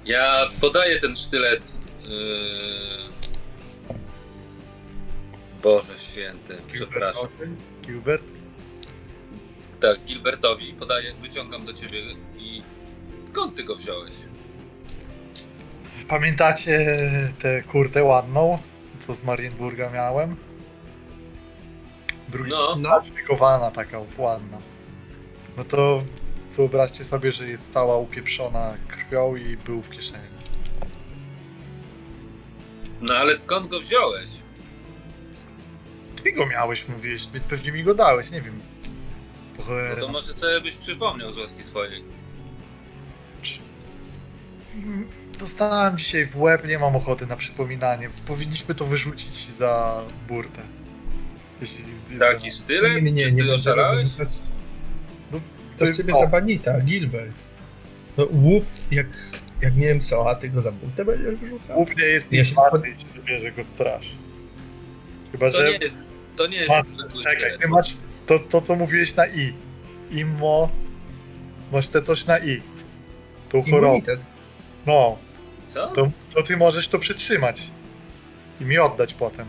[0.05, 2.09] Ja podaję ten sztylet yy,
[5.63, 7.27] Boże święty, przepraszam.
[7.81, 8.23] Gilbert?
[9.81, 12.01] Tak, Gilbertowi podaję, wyciągam do ciebie
[12.37, 12.63] i
[13.29, 14.13] skąd ty go wziąłeś?
[16.07, 16.97] Pamiętacie
[17.41, 18.57] tę kurtę ładną,
[19.07, 20.35] co z Marienburga miałem?
[22.29, 22.75] Drugi No.
[22.75, 24.57] No, szykowana taka ładna.
[25.57, 26.03] No to
[26.57, 30.35] wyobraźcie sobie, że jest cała upieprzona krwią i był w kieszeni.
[33.01, 34.29] No ale skąd go wziąłeś?
[36.23, 38.59] Ty go miałeś, mówiłeś, więc pewnie mi go dałeś, nie wiem.
[39.57, 40.01] Po No cholerę.
[40.01, 42.03] to może sobie byś przypomniał z łaski swojej.
[44.75, 45.07] Mm,
[45.39, 48.09] Dostałem dzisiaj w łeb, nie mam ochoty na przypominanie.
[48.27, 50.61] Powinniśmy to wyrzucić za burtę.
[51.61, 51.85] Jeśli
[52.19, 52.95] Taki za- sztylet?
[52.95, 54.03] nie, nie, nie, Czy nie ty będę oszalałeś?
[54.03, 54.27] wyrzucać.
[55.75, 57.31] Co z ciebie za banita, Gilbert?
[58.17, 59.07] No łup, jak,
[59.61, 61.79] jak nie wiem co, a ty go za burtę będziesz wyrzucał?
[61.79, 62.55] Łup nie jest Ja się
[62.85, 64.11] jeśli bierze go straż.
[65.31, 65.71] Chyba, To że...
[65.71, 65.95] nie jest,
[66.35, 66.73] to nie jest
[67.23, 69.53] czekaj, ty masz to, to, co mówiłeś na i.
[70.11, 70.69] Immo...
[71.71, 72.61] Masz te coś na i.
[73.49, 74.17] Tą chorobę.
[74.85, 75.17] No,
[75.67, 75.87] Co?
[75.87, 77.71] to, to ty możesz to przytrzymać.
[78.61, 79.47] I mi oddać potem.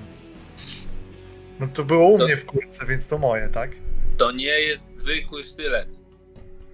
[1.60, 3.70] No to było u To- mnie w kurce, więc to moje, tak?
[4.16, 5.95] To nie jest zwykły sztylet.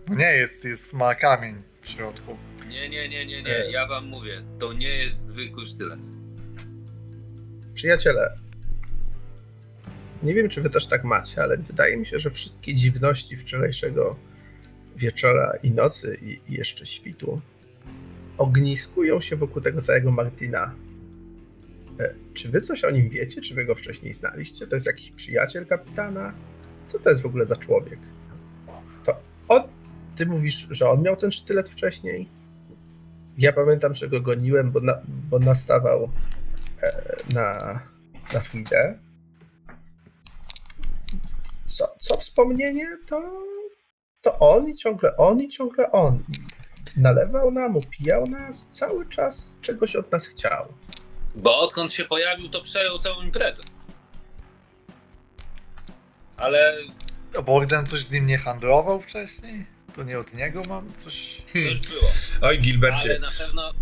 [0.09, 2.37] No nie jest, jest, ma kamień w środku.
[2.69, 3.51] Nie, nie, nie, nie, nie.
[3.71, 6.01] Ja wam mówię, to nie jest zwykły sztylet.
[7.75, 8.39] Przyjaciele,
[10.23, 14.17] nie wiem, czy wy też tak macie, ale wydaje mi się, że wszystkie dziwności wczorajszego
[14.97, 17.41] wieczora i nocy i, i jeszcze świtu
[18.39, 20.75] ogniskują się wokół tego całego Martina.
[22.01, 23.41] E, Czy wy coś o nim wiecie?
[23.41, 24.67] Czy wy go wcześniej znaliście?
[24.67, 26.35] To jest jakiś przyjaciel kapitana?
[26.89, 27.99] Co to jest w ogóle za człowiek?
[29.05, 29.17] To
[29.49, 29.63] on,
[30.17, 32.29] ty mówisz, że on miał ten sztylet wcześniej?
[33.39, 36.11] Ja pamiętam, że go goniłem, bo, na, bo nastawał
[36.83, 37.81] e, na,
[38.33, 38.99] na Fridę.
[41.67, 43.43] Co, co wspomnienie, to,
[44.23, 46.25] to on i ciągle on i ciągle on.
[46.97, 50.73] Nalewał nam, upijał nas, cały czas czegoś od nas chciał.
[51.35, 53.63] Bo odkąd się pojawił, to przejął całą imprezę.
[56.37, 56.77] Ale
[57.45, 59.72] Bogdan coś z nim nie handlował wcześniej?
[59.97, 61.43] To nie od niego mam coś...
[61.53, 61.71] Hmm.
[61.71, 62.11] już było.
[62.41, 63.11] Oj, Gilbercie.
[63.11, 63.73] Ale na pewno.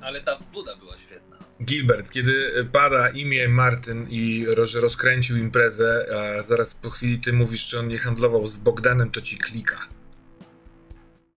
[0.00, 1.36] Ale ta woda była świetna.
[1.64, 6.06] Gilbert, kiedy pada imię Martyn i ro- że rozkręcił imprezę,
[6.38, 9.88] a zaraz po chwili ty mówisz, że on nie handlował z Bogdanem, to ci klika.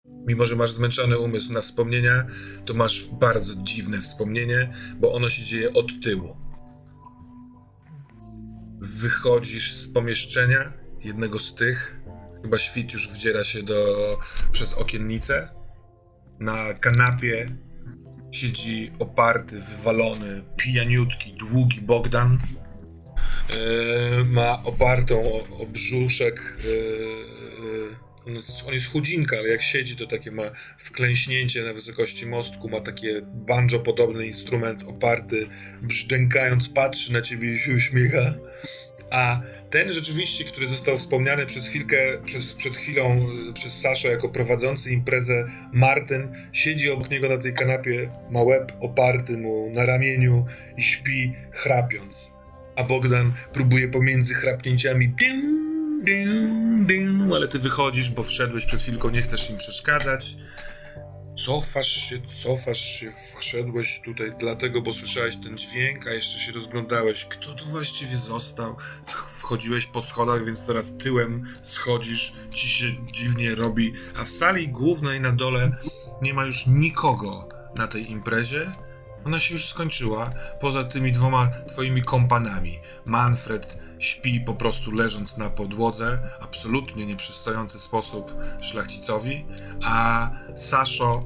[0.06, 2.28] Mimo, że masz zmęczony umysł na wspomnienia,
[2.66, 6.38] to masz bardzo dziwne wspomnienie, bo ono się dzieje od tyłu.
[8.82, 12.00] Wychodzisz z pomieszczenia, jednego z tych,
[12.42, 14.18] chyba świt już wdziera się do,
[14.52, 15.50] przez okiennicę.
[16.40, 17.56] Na kanapie
[18.32, 22.40] siedzi oparty, wywalony, pijaniutki, długi Bogdan.
[23.50, 26.58] E, ma opartą o, o brzuszek.
[26.66, 26.68] e,
[28.04, 30.44] e, on, jest, on jest chudzinka, ale jak siedzi, to takie ma
[30.80, 32.70] wklęśnięcie na wysokości mostku.
[32.70, 35.48] Ma takie banjo-podobny instrument oparty,
[35.82, 38.34] brzdękając, patrzy na ciebie i się uśmiecha.
[39.12, 44.30] A ten rzeczywiście, który został wspomniany przez chwilkę, przez, przed chwilą e, przez Saszę jako
[44.30, 50.46] prowadzący imprezę, Martin siedzi obok niego na tej kanapie, ma łeb oparty mu na ramieniu
[50.78, 52.32] i śpi chrapiąc.
[52.76, 55.44] A Bogdan próbuje pomiędzy chrapnięciami ding,
[56.04, 60.36] ding, ding, ale ty wychodzisz, bo wszedłeś przed chwilką, nie chcesz im przeszkadzać.
[61.46, 67.26] Cofasz się, cofasz się, wszedłeś tutaj dlatego, bo słyszałeś ten dźwięk, a jeszcze się rozglądałeś,
[67.26, 68.76] kto tu właściwie został.
[69.34, 75.22] Wchodziłeś po schodach, więc teraz tyłem schodzisz, ci się dziwnie robi, a w sali głównej
[75.22, 75.72] na dole
[76.22, 78.72] nie ma już nikogo na tej imprezie.
[79.26, 80.30] Ona się już skończyła,
[80.62, 82.80] poza tymi dwoma twoimi kompanami.
[83.06, 89.46] Manfred śpi po prostu leżąc na podłodze, absolutnie nieprzystający sposób szlachcicowi,
[89.84, 91.24] a Saszo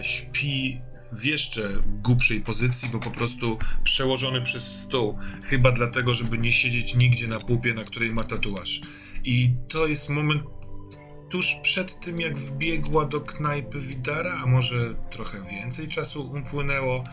[0.00, 0.80] y, śpi
[1.12, 6.94] w jeszcze głupszej pozycji, bo po prostu przełożony przez stół, chyba dlatego, żeby nie siedzieć
[6.94, 8.80] nigdzie na pupie, na której ma tatuaż.
[9.24, 10.42] I to jest moment
[11.30, 17.04] tuż przed tym, jak wbiegła do knajpy Widara, a może trochę więcej czasu upłynęło,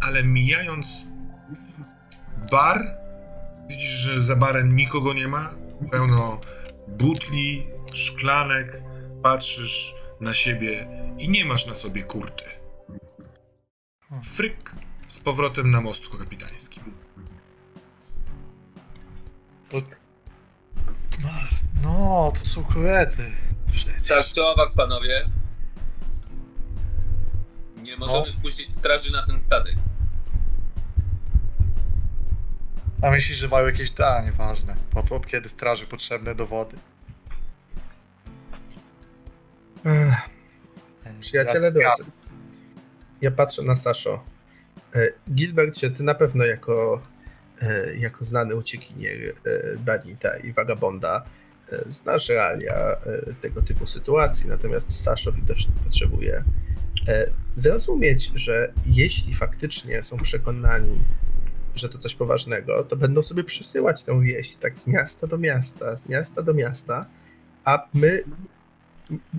[0.00, 1.06] ale mijając
[2.50, 3.05] bar,
[3.68, 5.54] widzisz, że za barem nikogo nie ma,
[5.90, 6.40] pełno
[6.88, 8.82] butli, szklanek,
[9.22, 10.88] patrzysz na siebie
[11.18, 12.44] i nie masz na sobie kurty.
[14.24, 14.72] Fryk
[15.08, 16.82] z powrotem na mostku kapitańskim.
[19.70, 19.76] To...
[21.82, 23.30] No, to są koledzy.
[23.72, 24.08] Przecież.
[24.08, 25.24] Tak, czy owak, panowie?
[27.82, 28.32] Nie możemy No.
[28.38, 29.74] wpuścić straży na ten statek.
[33.02, 33.92] A myślisz, że mają jakieś...
[34.00, 34.74] A, nieważne.
[34.90, 36.76] Po co, od kiedy straży potrzebne dowody?
[39.84, 40.14] Ech,
[41.20, 42.10] Przyjaciele Ja- drodzy,
[43.20, 44.24] ja patrzę na Saszo.
[44.94, 47.02] E, Gilbercie, ty na pewno jako,
[47.62, 49.32] e, jako znany uciekinier e,
[49.78, 51.24] Banita i Vagabonda
[51.72, 52.96] e, znasz realia e,
[53.42, 56.44] tego typu sytuacji, natomiast Saszo widocznie potrzebuje
[57.08, 60.98] e, zrozumieć, że jeśli faktycznie są przekonani,
[61.76, 65.96] że to coś poważnego, to będą sobie przysyłać tę wieść tak z miasta do miasta,
[65.96, 67.06] z miasta do miasta,
[67.64, 68.24] a my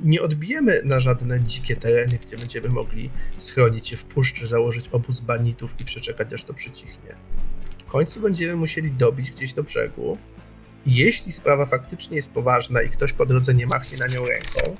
[0.03, 3.09] nie odbijemy na żadne dzikie tereny, gdzie będziemy mogli
[3.39, 7.15] schronić się w puszczy, założyć obóz banitów i przeczekać aż to przycichnie.
[7.87, 10.17] W końcu będziemy musieli dobić gdzieś do brzegu.
[10.85, 14.77] Jeśli sprawa faktycznie jest poważna i ktoś po drodze nie machnie na nią ręką,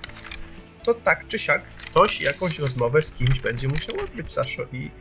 [0.85, 4.63] to tak czy siak ktoś jakąś rozmowę z kimś będzie musiał odbyć, Saszo.
[4.73, 4.91] I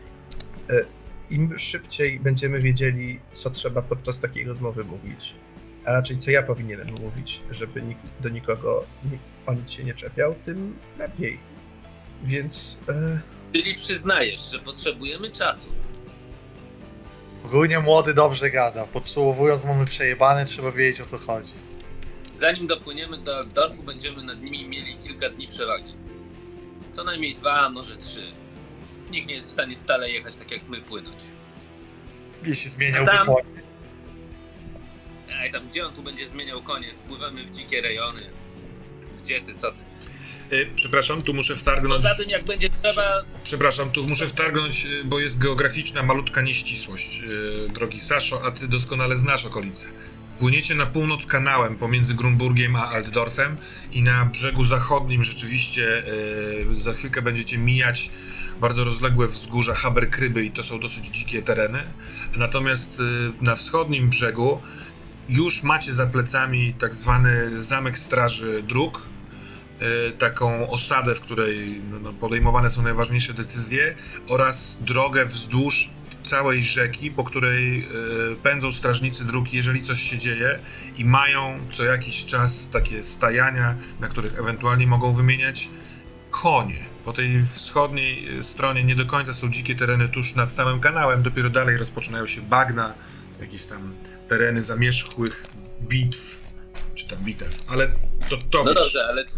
[0.70, 0.84] e,
[1.30, 5.34] im szybciej będziemy wiedzieli, co trzeba podczas takiej rozmowy mówić,
[5.86, 9.94] a raczej co ja powinienem mówić, żeby nikt do nikogo ni- o nic się nie
[9.94, 11.38] czepiał, tym lepiej.
[12.24, 13.20] Więc e,
[13.52, 15.68] Czyli przyznajesz, że potrzebujemy czasu.
[17.44, 18.84] Ogólnie młody dobrze gada.
[18.86, 21.50] Podsumowując, mamy przejebane, trzeba wiedzieć o co chodzi.
[22.34, 25.92] Zanim dopłyniemy do Dorfu, będziemy nad nimi mieli kilka dni przewagi.
[26.92, 28.22] Co najmniej dwa, a może trzy.
[29.10, 31.22] Nikt nie jest w stanie stale jechać tak jak my płynąć.
[32.44, 33.26] Jeśli zmieniał Adam.
[33.26, 33.44] wybory.
[35.30, 36.94] Ej, tam gdzie on tu będzie zmieniał konie?
[36.94, 38.22] Wpływamy w dzikie rejony.
[39.22, 39.78] Gdzie ty, co ty?
[40.52, 42.02] Y, przepraszam, tu muszę wtargnąć.
[42.02, 43.22] Poza tym, jak będzie trzeba...
[43.42, 47.20] Przepraszam, tu muszę wtargnąć, y, bo jest geograficzna malutka nieścisłość,
[47.66, 49.86] y, drogi Saszo, a ty doskonale znasz okolice.
[50.38, 53.56] Płyniecie na północ kanałem pomiędzy Grunburgiem a Altdorfem
[53.92, 56.02] i na brzegu zachodnim rzeczywiście
[56.76, 58.10] y, za chwilkę będziecie mijać
[58.60, 61.82] bardzo rozległe wzgórza Haberkryby i to są dosyć dzikie tereny.
[62.36, 64.60] Natomiast y, na wschodnim brzegu
[65.28, 69.02] już macie za plecami tak zwany zamek straży dróg,
[70.08, 73.96] y, taką osadę, w której no, no, podejmowane są najważniejsze decyzje
[74.28, 75.90] oraz drogę wzdłuż
[76.24, 77.84] całej rzeki, po której
[78.32, 80.58] y, pędzą strażnicy dróg, jeżeli coś się dzieje
[80.98, 85.68] i mają co jakiś czas takie stajania, na których ewentualnie mogą wymieniać
[86.42, 86.84] konie.
[87.04, 91.22] Po tej wschodniej y, stronie nie do końca są dzikie tereny tuż nad samym kanałem,
[91.22, 92.94] dopiero dalej rozpoczynają się bagna,
[93.40, 93.94] jakieś tam
[94.28, 95.46] tereny zamierzchłych
[95.82, 96.44] bitw,
[96.94, 97.88] czy tam bitew, ale
[98.30, 99.34] to to No dobrze, ale czy,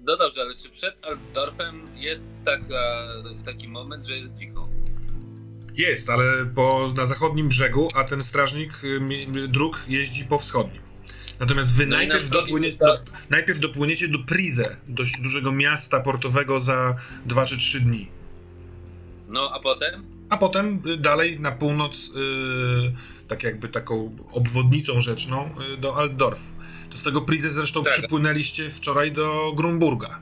[0.00, 3.08] no dobrze, ale czy przed Altdorfem jest taka,
[3.44, 4.68] taki moment, że jest dziko?
[5.74, 10.89] Jest, ale po, na zachodnim brzegu, a ten strażnik y, dróg jeździ po wschodnim.
[11.40, 12.98] Natomiast wy No najpierw, dopłynie, to- do,
[13.30, 18.08] najpierw dopłyniecie do Prize, dość dużego miasta portowego za 2 czy 3 dni.
[19.28, 20.04] No, a potem?
[20.30, 26.42] A potem y, dalej na północ, y, tak jakby taką obwodnicą rzeczną y, do Altdorf.
[26.90, 27.92] To z tego Prize zresztą Tak.
[27.92, 30.20] przypłynęliście wczoraj do Grunburga.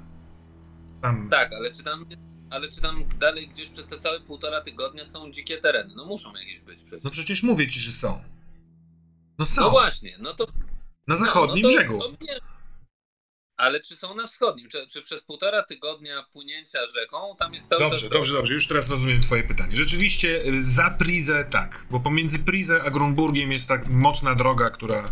[1.02, 1.28] Tam.
[1.30, 2.06] Tak, ale czy tam,
[2.50, 5.94] ale czy tam dalej gdzieś przez te całe półtora tygodnia są dzikie tereny?
[5.96, 7.04] No muszą jakieś być przecież.
[7.04, 8.22] No przecież mówię ci, że są.
[9.38, 9.62] No są.
[9.62, 10.46] No właśnie, no to...
[11.08, 11.98] na zachodnim no to, brzegu.
[11.98, 12.08] to.
[13.56, 14.68] Ale czy są na wschodnim?
[14.68, 18.54] Czy, czy przez półtora tygodnia płynięcia rzeką tam jest cały Dobrze, czas dobrze, dobrze.
[18.54, 19.76] Już teraz rozumiem twoje pytanie.
[19.76, 25.04] Rzeczywiście y, za Prizę tak, bo pomiędzy Prizę a Grunburgiem jest tak mocna droga, która...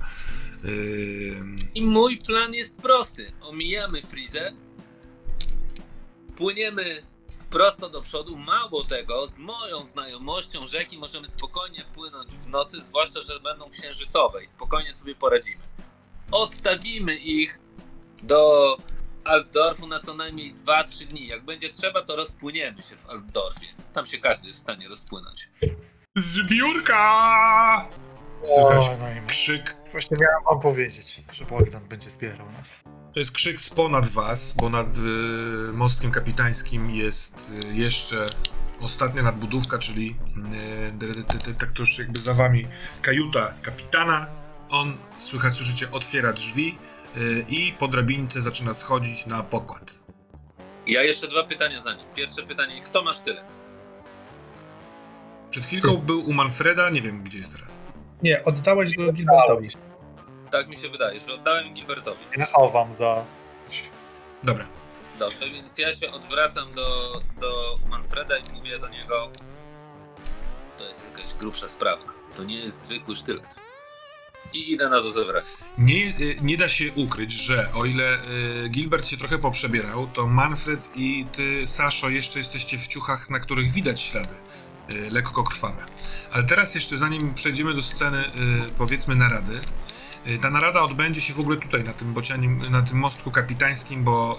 [0.65, 1.37] Yy,
[1.75, 3.33] I mój plan jest prosty.
[3.41, 4.53] Omijamy Prizę,
[6.37, 7.03] płyniemy
[7.51, 8.37] prosto do przodu.
[8.37, 14.43] Mało tego, z moją znajomością rzeki możemy spokojnie płynąć w nocy, zwłaszcza, że będą księżycowe
[14.43, 15.63] i spokojnie sobie poradzimy.
[16.31, 17.59] Odstawimy ich
[18.23, 18.77] do
[19.25, 21.27] Altdorfu na co najmniej 2-3 dni.
[21.27, 23.67] Jak będzie trzeba, to rozpłyniemy się w Altdorfie.
[23.95, 25.51] Tam się każdy jest w stanie rozpłynąć.
[26.17, 27.89] Zbiórka!
[28.43, 29.77] Słychać O, no i krzyk.
[29.93, 32.67] Właśnie miałem wam powiedzieć, że Bogdan będzie zbierał nas.
[33.15, 38.27] To jest krzyk z ponad was, bo nad y, mostkiem kapitańskim jest y, jeszcze
[38.81, 40.17] ostatnia nadbudówka, czyli
[41.51, 42.67] y, tak to już jakby za wami
[43.03, 44.46] kajuta kapitana.
[44.71, 46.79] On, słychać, słyszycie, otwiera drzwi
[47.17, 49.99] y, i po drabince zaczyna schodzić na pokład.
[50.87, 52.07] Ja jeszcze dwa pytania za nim.
[52.15, 53.45] Pierwsze pytanie, kto ma sztylet?
[55.51, 57.83] Przed chwilką był u Manfreda, nie wiem gdzie jest teraz.
[58.23, 59.69] nie, oddałeś go Gilbertowi.
[60.51, 62.25] Tak mi się wydaje, że oddałem Gilbertowi.
[62.37, 63.25] Ja chowam za...
[64.45, 64.67] Dobra.
[65.19, 69.31] Dobrze, więc ja się odwracam do, do Manfreda i mówię do niego
[70.79, 72.03] to jest jakaś grubsza sprawa.
[72.37, 73.45] To nie jest zwykły sztylet.
[74.57, 75.45] I idę na to zebrać.
[75.79, 78.19] Nie, y, nie da się ukryć, że o ile
[78.65, 83.41] y, Gilbert się trochę poprzebierał, to Manfred i ty, Saszo, jeszcze jesteście w ciuchach, na
[83.41, 84.35] których widać ślady
[84.95, 85.85] y, lekko krwawe.
[86.33, 88.25] Ale teraz jeszcze zanim przejdziemy do sceny,
[88.79, 89.61] powiedzmy narady,
[90.43, 94.39] ta narada odbędzie się w ogóle tutaj, na tym bocianim, na tym mostku kapitańskim, bo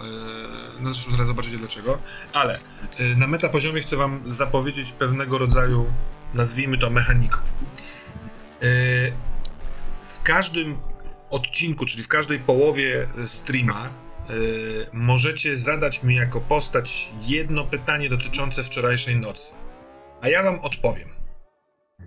[0.79, 1.99] no zresztą zaraz zobaczycie dlaczego,
[2.33, 2.59] ale
[3.15, 5.85] na metapoziomie chcę wam zapowiedzieć pewnego rodzaju,
[6.33, 7.37] nazwijmy to mechaniką.
[10.07, 10.77] W każdym
[11.29, 13.89] odcinku, czyli w każdej połowie streama,
[14.29, 19.51] y, możecie zadać mi jako postać jedno pytanie dotyczące wczorajszej nocy.
[20.21, 21.09] A ja wam odpowiem.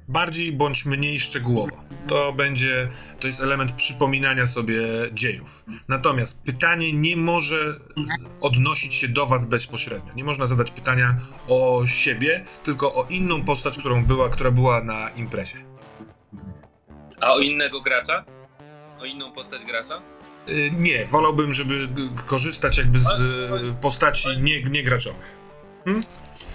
[0.08, 1.76] Bardziej bądź mniej szczegółowo.
[2.08, 2.88] To będzie,
[3.20, 4.82] to jest element przypominania sobie
[5.12, 5.64] dziejów.
[5.88, 7.74] Natomiast pytanie nie może
[8.40, 10.14] odnosić się do was bezpośrednio.
[10.14, 11.16] Nie można zadać pytania
[11.48, 15.70] o siebie, tylko o inną postać, którą była, która była na imprezie.
[17.20, 18.24] A o innego gracza?
[19.00, 20.02] O inną postać gracza?
[20.48, 25.36] Y, Nie, wolałbym, żeby g- korzystać jakby z y, postaci nie, nie graczowych.
[25.84, 26.02] Hmm?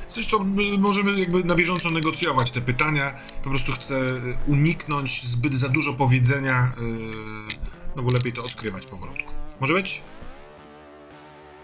[0.10, 0.38] Zresztą
[0.74, 3.16] y, możemy jakby na bieżąco negocjować te pytania.
[3.44, 6.82] Po prostu chcę y, uniknąć zbyt za dużo powiedzenia, y,
[7.96, 9.34] no bo lepiej to odkrywać powolutku.
[9.60, 10.02] Może być?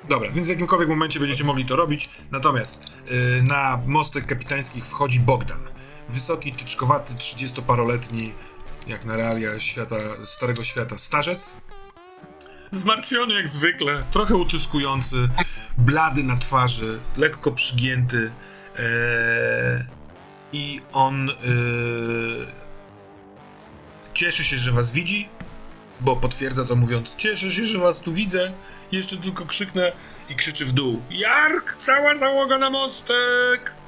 [0.10, 2.10] Dobra, więc w jakimkolwiek momencie będziecie mogli to robić.
[2.32, 2.94] Natomiast
[3.40, 5.60] y, na mostek kapitańskich wchodzi Bogdan.
[6.10, 8.32] Wysoki, tyczkowaty, 30-paroletni,
[8.88, 9.96] jak na realia świata,
[10.26, 11.56] starego świata, starzec.
[12.72, 15.30] Zmartwiony jak zwykle, trochę utyskujący,
[15.78, 18.32] blady na twarzy, lekko przygięty.
[18.78, 19.86] Eee,
[20.54, 21.38] I on eee,
[24.14, 25.30] cieszy się, że was widzi,
[26.00, 28.52] bo potwierdza to mówiąc: Cieszę się, że was tu widzę.
[28.92, 29.92] Jeszcze tylko krzyknę
[30.30, 33.81] i krzyczy w dół: Jark, cała załoga na mostek!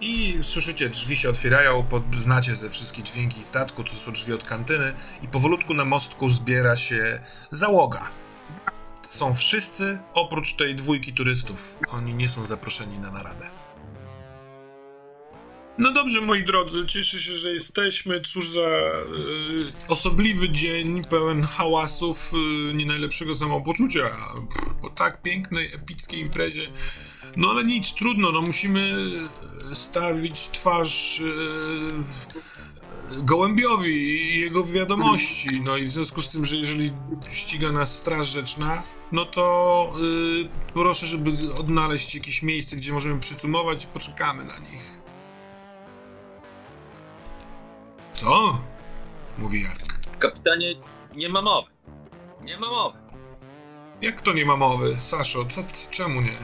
[0.00, 4.44] I słyszycie, drzwi się otwierają, pod, znacie te wszystkie dźwięki statku, to są drzwi od
[4.44, 7.20] kantyny i powolutku na mostku zbiera się
[7.50, 8.08] załoga.
[9.08, 11.78] Są wszyscy, oprócz tej dwójki turystów.
[11.88, 13.46] Oni nie są zaproszeni na naradę.
[15.78, 18.20] No dobrze, moi drodzy, cieszę się, że jesteśmy.
[18.20, 19.04] Cóż za e,
[19.88, 22.32] osobliwy dzień, pełen hałasów,
[22.70, 24.10] e, nie najlepszego samopoczucia.
[24.82, 26.66] Po tak pięknej, epickiej imprezie.
[27.36, 28.94] No ale nic, trudno, no musimy
[29.70, 31.22] e, stawić twarz
[33.16, 33.92] gołębiowi
[34.34, 35.60] i jego wiadomości.
[35.60, 36.92] No i w związku z tym, że jeżeli
[37.30, 38.82] ściga nas Straż Rzeczna,
[39.12, 39.92] no to
[40.44, 44.97] y, proszę, żeby odnaleźć jakieś miejsce, gdzie możemy przycumować i poczekamy na nich.
[48.20, 48.58] Co?
[49.38, 49.98] Mówi Jark.
[50.18, 50.74] Kapitanie,
[51.14, 51.70] nie ma mowy.
[52.42, 52.98] Nie ma mowy.
[54.02, 55.00] Jak to nie ma mowy?
[55.00, 56.38] Saszo, co, czemu nie?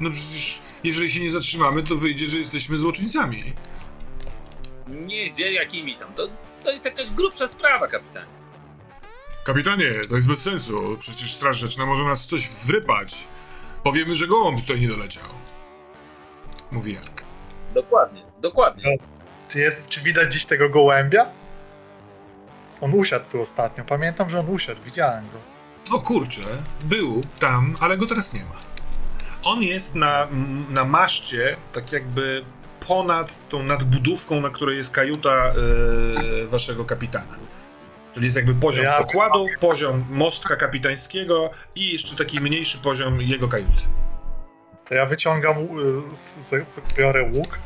[0.00, 3.52] No przecież, jeżeli się nie zatrzymamy, to wyjdzie, że jesteśmy złoczyńcami.
[4.88, 6.14] Nie, gdzie, jakimi tam.
[6.14, 6.28] To,
[6.64, 8.26] to jest jakaś grubsza sprawa, kapitanie.
[9.44, 10.96] Kapitanie, to jest bez sensu.
[11.00, 13.14] Przecież Straż Rzeczna może nas w coś wrypać.
[13.84, 15.24] Powiemy, że gołąb tutaj nie doleciał.
[16.72, 17.22] Mówi Jark.
[17.74, 19.15] Dokładnie, dokładnie.
[19.48, 21.26] Czy, jest, czy widać dziś tego gołębia?
[22.80, 23.84] On usiadł tu ostatnio.
[23.84, 24.80] Pamiętam, że on usiadł.
[24.84, 25.38] Widziałem go.
[25.96, 26.40] O kurczę,
[26.84, 28.56] był tam, ale go teraz nie ma.
[29.42, 30.28] On jest na,
[30.70, 32.44] na maszcie, tak jakby
[32.88, 35.30] ponad tą nadbudówką, na której jest kajuta
[36.42, 37.34] e, waszego kapitana.
[38.14, 43.48] Czyli jest jakby poziom Ja- pokładu, poziom mostka kapitańskiego i jeszcze taki mniejszy poziom jego
[43.48, 43.82] kajuty.
[44.88, 45.56] To ja wyciągam,
[46.12, 47.58] s- biorę łuk.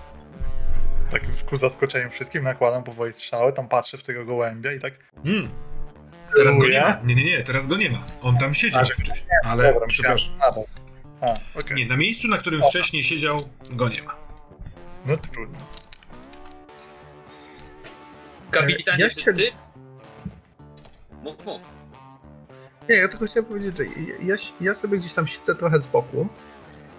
[1.10, 4.94] Tak ku zaskoczeniu wszystkim nakładam powoli strzały, tam patrzę w tego gołębia i tak...
[5.24, 5.50] Hmm.
[6.36, 7.00] Teraz go nie ma.
[7.04, 8.04] Nie, nie, nie, teraz go nie ma.
[8.22, 9.30] On tam siedział A, że- wcześniej.
[9.44, 10.34] Ale, Dobra, przepraszam.
[10.34, 10.64] myślałem,
[11.20, 11.76] A, okej.
[11.76, 14.14] Nie, na miejscu, na którym wcześniej siedział, go nie ma.
[15.06, 15.58] No trudno.
[18.50, 19.50] Kapitanie, Ja czy się- ty?
[21.22, 21.60] Mów, mów.
[22.88, 23.90] Nie, ja tylko chciałem powiedzieć, że ja,
[24.24, 26.28] ja, ja sobie gdzieś tam siedzę trochę z boku.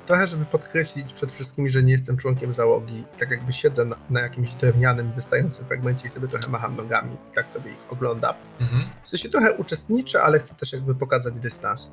[0.08, 3.04] Trochę, żeby podkreślić przed wszystkimi, że nie jestem członkiem załogi.
[3.20, 7.36] Tak jakby siedzę na, na jakimś drewnianym, wystającym fragmencie i sobie trochę macham nogami i
[7.36, 8.36] tak sobie ich oglądam.
[8.60, 8.84] Mhm.
[9.04, 11.92] W sensie trochę uczestniczę, ale chcę też jakby pokazać dystans.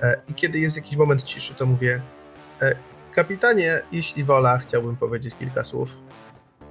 [0.00, 2.00] E, I kiedy jest jakiś moment ciszy, to mówię
[2.62, 2.76] e,
[3.14, 5.88] kapitanie, jeśli wola, chciałbym powiedzieć kilka słów.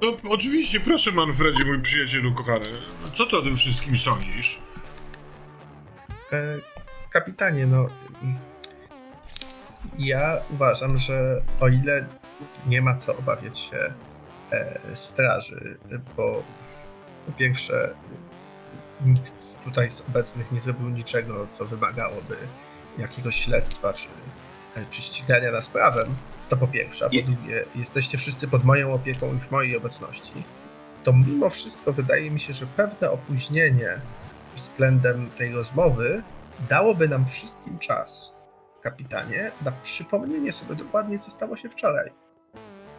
[0.02, 2.66] No, oczywiście, proszę Manfredzie, mój przyjacielu kochany.
[3.16, 4.62] Co ty o tym wszystkim sądzisz?
[6.34, 6.58] E,
[7.10, 7.88] kapitanie, no.
[9.98, 12.06] Ja uważam, że o ile
[12.68, 13.94] nie ma co obawiać się
[14.52, 15.78] e, straży,
[16.18, 16.44] bo
[17.26, 17.96] po pierwsze
[19.06, 22.38] nikt tutaj z obecnych nie zrobił niczego, co wymagałoby
[22.98, 24.08] jakiegoś śledztwa czy,
[24.76, 26.16] e, czy ścigania nas prawem,
[26.50, 30.44] to po pierwsze, a po drugie, jesteście wszyscy pod moją opieką i w mojej obecności,
[31.04, 34.02] to mimo wszystko wydaje mi się, że pewne opóźnienie
[34.56, 36.24] względem tej rozmowy
[36.70, 38.37] dałoby nam wszystkim czas,
[38.92, 42.12] kapitanie, na przypomnienie sobie dokładnie, co stało się wczoraj.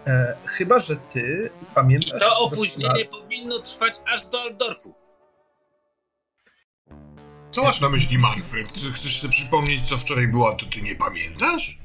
[0.07, 2.11] E, chyba, że ty I pamiętasz...
[2.11, 4.95] to doskonale- opóźnienie powinno trwać aż do Aldorfu.
[7.51, 8.69] Co masz na myśli, Manfred?
[8.95, 11.79] Chcesz sobie przypomnieć, co wczoraj było, a to ty nie pamiętasz?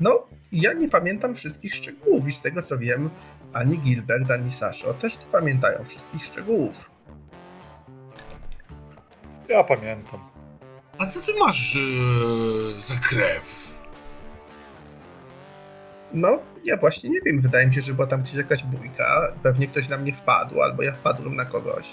[0.00, 3.10] No, ja nie pamiętam wszystkich szczegółów i z tego co wiem,
[3.52, 6.90] ani Gilbert, ani Sasho też nie pamiętają wszystkich szczegółów.
[9.48, 10.35] Ja pamiętam.
[10.98, 13.72] A co ty masz e, za krew?
[16.14, 19.66] No, ja właśnie nie wiem, wydaje mi się, że była tam gdzieś jakaś bójka, pewnie
[19.66, 21.86] ktoś na mnie wpadł, albo ja wpadłem na kogoś.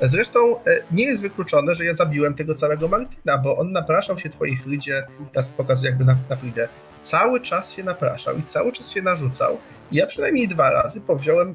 [0.00, 4.28] Zresztą e, nie jest wykluczone, że ja zabiłem tego całego Martina, bo on napraszał się
[4.28, 6.68] twojej Fridzie, teraz pokazuję jakby na, na Fridę,
[7.00, 9.58] cały czas się napraszał i cały czas się narzucał.
[9.92, 11.54] Ja przynajmniej dwa razy powziąłem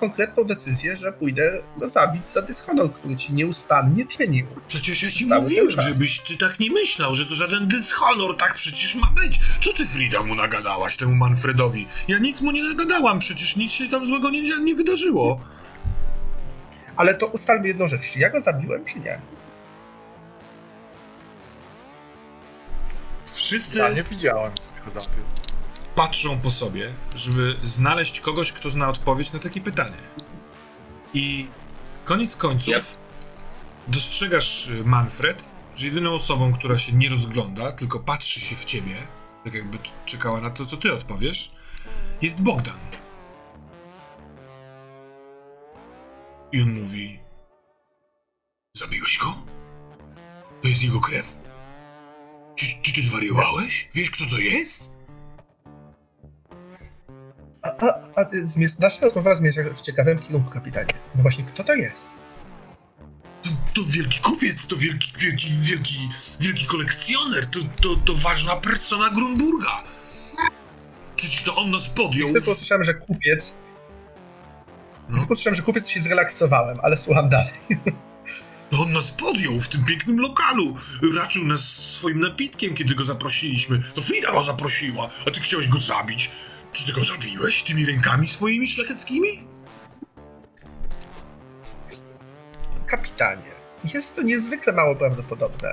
[0.00, 4.46] konkretną decyzję, że pójdę go zabić za dyshonor, który ci nieustannie czynił.
[4.68, 8.54] Przecież ja ci Cały mówiłem, żebyś ty tak nie myślał, że to żaden dyshonor, tak
[8.54, 9.40] przecież ma być.
[9.64, 11.86] Co ty, Frida, mu nagadałaś, temu Manfredowi?
[12.08, 15.40] Ja nic mu nie nagadałam, przecież nic się tam złego nie, nie wydarzyło.
[16.96, 19.20] Ale to ustalmy jedną rzecz, czy ja go zabiłem, czy nie?
[23.32, 24.52] Wszyscy Ja nie widziałem,
[24.82, 25.24] kto zabił.
[25.94, 29.96] Patrzą po sobie, żeby znaleźć kogoś, kto zna odpowiedź na takie pytanie.
[31.14, 31.46] I
[32.04, 32.80] koniec końców Ja-
[33.88, 35.44] dostrzegasz, y, Manfred,
[35.76, 38.94] że jedyną osobą, która się nie rozgląda, tylko patrzy się w ciebie,
[39.44, 41.52] tak jakby czekała na to, co ty odpowiesz,
[42.22, 42.78] jest Bogdan.
[46.52, 47.20] I on mówi:
[48.76, 49.34] Zabiłeś go?
[50.62, 51.36] To jest jego krew?
[52.56, 53.88] Czy, czy ty zwariowałeś?
[53.94, 54.90] Wiesz, kto to jest?
[57.62, 60.94] A, a, a zmierz- nasza rozmowa zmierza w ciekawym kierunku, kapitanie.
[61.14, 62.02] No właśnie, kto to jest?
[63.42, 66.08] To, to wielki kupiec, to wielki, wielki, wielki,
[66.40, 69.82] wielki kolekcjoner, to, to, to ważna persona Grunburga.
[71.16, 72.32] Przecież to on nas podjął.
[72.32, 73.54] Tylko usłyszałem, że kupiec.
[75.08, 75.18] No.
[75.18, 77.52] Tylko usłyszałem, że kupiec się zrelaksowałem, ale słucham dalej.
[78.70, 80.76] To on nas podjął w tym pięknym lokalu.
[81.16, 83.78] Raczył nas swoim napitkiem, kiedy go zaprosiliśmy.
[83.94, 86.30] To Frida go zaprosiła, a ty chciałeś go zabić.
[86.72, 89.28] Czy ty go zabiłeś tymi rękami swoimi szlacheckimi?
[92.86, 93.52] Kapitanie,
[93.94, 95.68] jest to niezwykle mało prawdopodobne,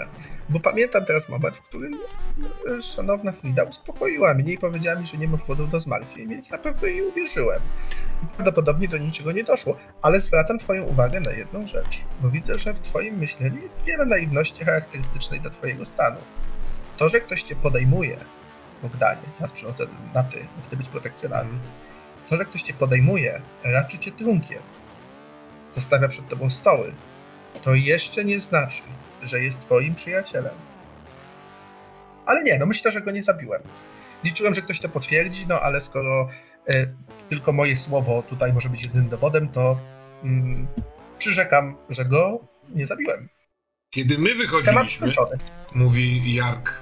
[0.50, 5.18] bo pamiętam teraz moment, w którym e, szanowna Frida uspokoiła mnie i powiedziała mi, że
[5.18, 7.62] nie ma powodów do zmartwień, więc na pewno jej uwierzyłem.
[8.36, 12.74] Prawdopodobnie do niczego nie doszło, ale zwracam Twoją uwagę na jedną rzecz, bo widzę, że
[12.74, 16.18] w Twoim myśleniu jest wiele naiwności charakterystycznej dla Twojego stanu.
[16.98, 18.18] To, że ktoś Cię podejmuje,
[18.82, 21.60] Bogdanie, teraz przychodzę na Ty, chcę być protekcjonalny,
[22.30, 24.62] to, że ktoś Cię podejmuje, raczy Cię trunkiem,
[25.76, 26.94] zostawia przed Tobą stoły,
[27.64, 28.82] to jeszcze nie znaczy,
[29.24, 30.54] że jest twoim przyjacielem.
[32.26, 33.62] Ale nie, no myślę, że go nie zabiłem.
[34.24, 36.30] Liczyłem, że ktoś to potwierdzi, no ale skoro
[36.68, 36.86] e,
[37.30, 39.80] tylko moje słowo tutaj może być jedynym dowodem, to
[40.24, 40.68] mm,
[41.18, 42.40] przyrzekam, że go
[42.70, 43.30] nie zabiłem.
[43.90, 45.14] Kiedy my wychodziliśmy,
[45.76, 46.82] mówi Jark.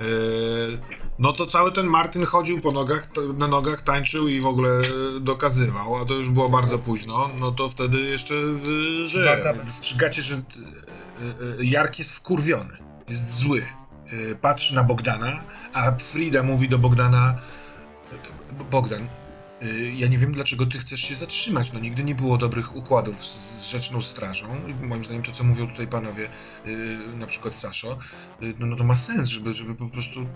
[0.00, 4.70] Yy, no to cały ten Martin chodził po nogach, na nogach, tańczył i w ogóle
[5.20, 7.30] dokazywał, a to już było bardzo późno.
[7.40, 8.34] No to wtedy jeszcze
[9.06, 9.64] że Dobra.
[9.64, 10.34] dostrzegacie, że
[11.58, 12.76] yy, Jark jest wkurwiony,
[13.08, 13.62] jest zły.
[14.40, 15.40] Patrzy na Bogdana,
[15.72, 17.34] a Frida mówi do Bogdana:
[18.70, 19.08] Bogdan,
[19.94, 21.72] ja nie wiem dlaczego ty chcesz się zatrzymać.
[21.72, 24.46] No nigdy nie było dobrych układów z, z Rzeczną Strażą.
[24.68, 26.30] I moim zdaniem to, co mówią tutaj panowie,
[26.64, 27.98] yy, na przykład Saszo,
[28.40, 30.26] yy, no, no to ma sens, żeby, żeby po prostu, yy,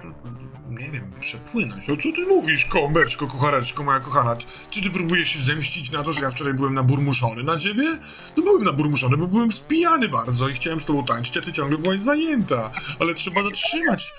[0.69, 1.89] nie wiem, przepłynąć.
[1.89, 4.37] No co ty mówisz, komberczko, kochareczko, moja kochana?
[4.71, 7.99] Czy ty próbujesz się zemścić na to, że ja wczoraj byłem naburmuszony na ciebie?
[8.37, 11.79] No byłem naburmuszony, bo byłem spijany bardzo i chciałem z tobą tańczyć, a ty ciągle
[11.79, 12.71] byłaś zajęta.
[13.01, 14.13] Ale trzeba zatrzymać.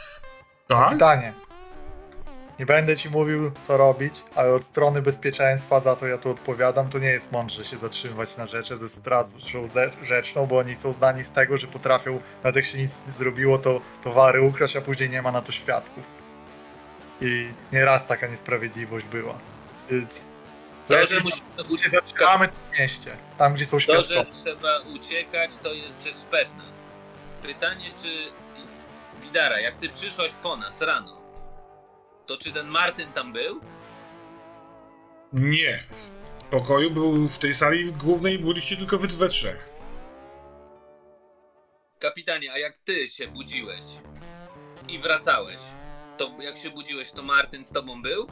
[0.68, 0.94] Tak?
[0.94, 1.45] Pytanie.
[2.60, 6.90] Nie będę ci mówił, co robić, ale od strony bezpieczeństwa za to ja tu odpowiadam.
[6.90, 10.94] To nie jest mądrze się zatrzymywać na rzeczy ze strażą ze- rzeczną, bo oni są
[10.94, 14.82] znani z tego, że potrafią, nawet jak się nic nie zrobiło, to towary ukraść, a
[14.82, 16.03] później nie ma na to świadków.
[17.22, 19.34] I nieraz taka niesprawiedliwość była.
[19.91, 20.15] Więc
[20.88, 24.15] To, jeśli że musimy uciekać, zatrzymamy w mieście, tam gdzie są to, świadkowie.
[24.15, 26.64] że trzeba uciekać, to jest rzecz pewna.
[27.41, 28.07] Pytanie, czy
[29.22, 31.18] Widara, jak ty przyszłaś po nas rano,
[32.26, 33.62] to czy ten Martyn tam był?
[35.34, 35.84] Nie.
[35.90, 39.70] W pokoju był w tej sali głównej byliście tylko wy we trzech.
[42.00, 43.86] Kapitanie, a jak ty się budziłeś
[44.90, 45.60] i wracałeś,
[46.18, 48.28] to jak się budziłeś, to Martyn z tobą był?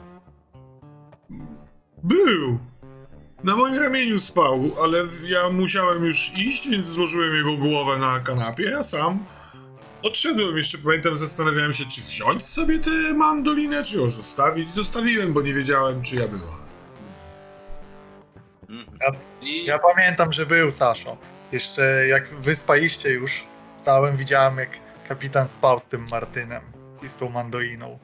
[2.02, 2.58] Był.
[3.44, 8.76] Na moim ramieniu spał, ale ja musiałem już iść, więc złożyłem jego głowę na kanapie,
[8.78, 9.24] a sam
[10.04, 14.70] Odszedłem jeszcze, pamiętam, zastanawiałem się, czy wziąć sobie tę mandolinę, czy ją zostawić.
[14.70, 16.56] Zostawiłem, bo nie wiedziałem, czy ja była.
[18.68, 18.98] Mhm.
[19.00, 21.16] Ja- I Ja pamiętam, że był Saszo.
[21.52, 23.44] Jeszcze jak wy spaliście już,
[23.82, 24.70] stałem, widziałem jak
[25.08, 26.62] kapitan spał z tym Martynem
[27.02, 27.98] i z tą Mandoiną.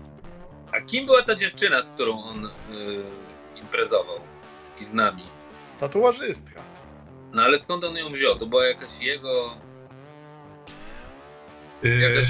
[0.72, 2.50] A kim była ta dziewczyna, z którą on y,
[3.60, 4.20] imprezował?
[4.80, 5.22] I z nami.
[5.80, 6.60] Tatuażystka.
[7.32, 8.38] No ale skąd on ją wziął?
[8.38, 9.54] To była jakaś jego...
[11.82, 12.26] Yy, Jakaś,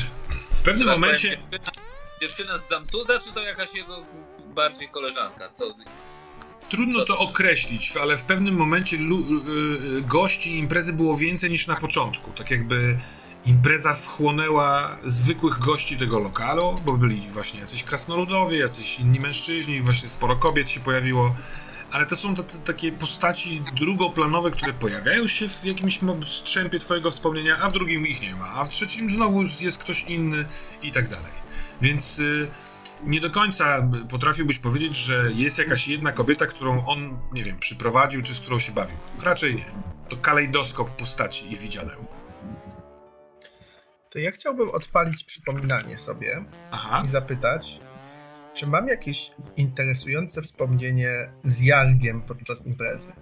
[0.53, 1.29] w pewnym tak momencie...
[1.37, 1.73] powiem, dziewczyna,
[2.21, 4.05] dziewczyna z Zamtuza, czy to jakaś jego
[4.55, 5.49] bardziej koleżanka?
[5.49, 5.75] Co?
[6.69, 11.67] Trudno to określić, ale w pewnym momencie lu- y- y- gości imprezy było więcej niż
[11.67, 12.31] na początku.
[12.33, 12.99] Tak jakby
[13.47, 20.09] impreza wchłonęła zwykłych gości tego lokalu, bo byli właśnie jacyś krasnoludowie, jacyś inni mężczyźni, właśnie
[20.09, 21.37] sporo kobiet się pojawiło.
[21.91, 27.59] Ale to są tacy, takie postaci drugoplanowe, które pojawiają się w jakimś strzępie twojego wspomnienia,
[27.59, 30.45] a w drugim ich nie ma, a w trzecim znowu jest ktoś inny
[30.83, 31.33] i tak dalej.
[31.81, 32.51] Więc y,
[33.05, 38.23] nie do końca potrafiłbyś powiedzieć, że jest jakaś jedna kobieta, którą on, nie wiem, przyprowadził,
[38.23, 38.97] czy z którą się bawił.
[39.23, 39.65] Raczej nie.
[40.09, 42.07] To kalejdoskop postaci i widziadeł.
[44.11, 47.03] To ja chciałbym odpalić przypominanie sobie Aha.
[47.07, 47.81] i zapytać,
[48.61, 53.13] czy mam jakieś interesujące wspomnienie z Jargiem podczas imprezy?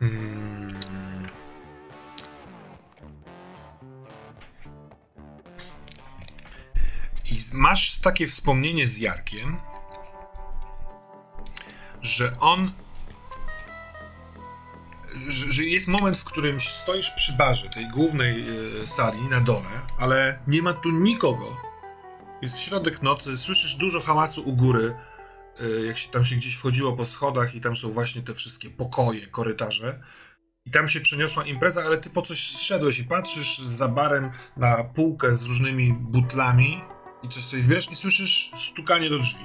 [0.00, 0.76] Hmm.
[7.24, 9.56] I masz takie wspomnienie z Jarkiem,
[12.02, 12.72] że on.
[15.28, 18.46] Że, że jest moment, w którym stoisz przy barze tej głównej
[18.82, 21.75] e, sali na dole, ale nie ma tu nikogo.
[22.42, 24.94] Jest środek nocy, słyszysz dużo hałasu u góry,
[25.60, 28.70] e, jak się tam się gdzieś wchodziło po schodach i tam są właśnie te wszystkie
[28.70, 30.02] pokoje, korytarze.
[30.64, 34.84] I tam się przeniosła impreza, ale ty po coś zszedłeś i patrzysz za barem na
[34.84, 36.80] półkę z różnymi butlami
[37.22, 39.44] i coś sobie wybierasz i słyszysz stukanie do drzwi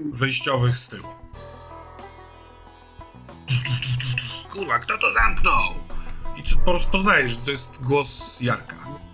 [0.00, 1.08] wejściowych z tyłu.
[4.52, 5.74] Kurwa, kto to zamknął?
[6.36, 9.07] I po poznajesz, że to jest głos Jarka.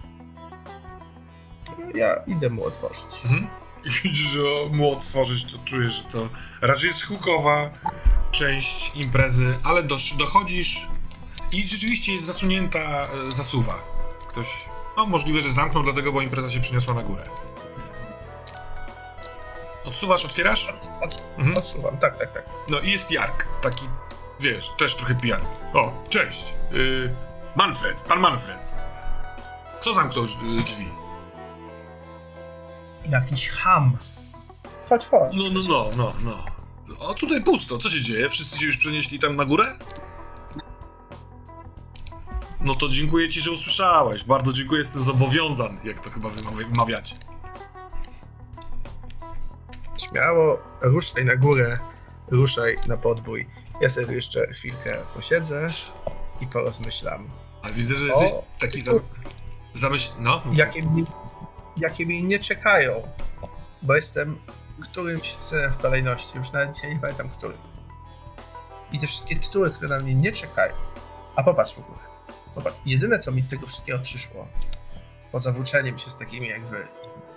[1.94, 3.04] Ja idę mu otworzyć.
[3.24, 3.46] Mhm.
[3.84, 4.38] I widzisz, że
[4.70, 6.28] mu otworzyć, to czujesz, że to
[6.60, 7.70] raczej jest hukowa
[8.30, 10.88] część imprezy, ale do, dochodzisz
[11.52, 13.78] i rzeczywiście jest zasunięta e, zasuwa.
[14.28, 14.48] Ktoś,
[14.96, 17.22] no możliwe, że zamknął dlatego, bo impreza się przeniosła na górę.
[19.84, 20.74] Odsuwasz, otwierasz?
[21.38, 21.56] Mhm.
[21.56, 22.44] Odsuwam, tak, tak, tak.
[22.68, 23.84] No i jest Jark, taki,
[24.40, 25.44] wiesz, też trochę pijany.
[25.74, 26.54] O, cześć.
[26.72, 27.14] Yy,
[27.56, 28.74] Manfred, pan Manfred.
[29.80, 30.88] Kto zamknął drzwi- drzwi?
[33.10, 33.96] Jakiś ham.
[34.88, 35.36] Chodź, chodź.
[35.36, 36.44] No, no, no, no, no.
[36.98, 38.28] O, tutaj pusto, co się dzieje?
[38.28, 39.64] Wszyscy się już przenieśli tam na górę?
[42.60, 44.24] No to dziękuję ci, że usłyszałeś.
[44.24, 47.16] Bardzo dziękuję, jestem zobowiązan, jak to chyba wymawia- wymawiacie.
[50.08, 51.78] Śmiało, ruszaj na górę,
[52.30, 53.46] ruszaj na podbój.
[53.80, 55.70] Ja sobie jeszcze chwilkę posiedzę
[56.40, 57.28] i porozmyślam.
[57.62, 58.92] Ale widzę, że O, jesteś taki za...
[59.72, 60.12] zamyśl...
[60.18, 60.42] No.
[60.54, 60.82] Jakie
[61.76, 63.02] jakie mi nie czekają,
[63.82, 64.38] bo jestem
[64.80, 67.58] którymś synem w kolejności, już nawet dzisiaj nie pamiętam którym.
[68.92, 70.74] I te wszystkie tytuły, które na mnie nie czekają.
[71.36, 71.98] A popatrz w ogóle.
[72.54, 74.48] Popatrz, jedyne co mi z tego wszystkiego przyszło,
[75.32, 76.86] poza włóczeniem się z takimi jak wy,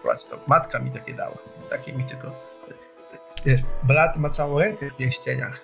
[0.04, 1.38] Patrz, to matka mi takie dała.
[1.70, 2.32] Takie mi tylko.
[3.46, 5.60] Wiesz, brat ma całą rękę w pierścieniach.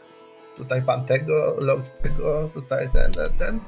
[0.58, 3.60] Tutaj pan tego, lord tego, tutaj ten, ten, ten.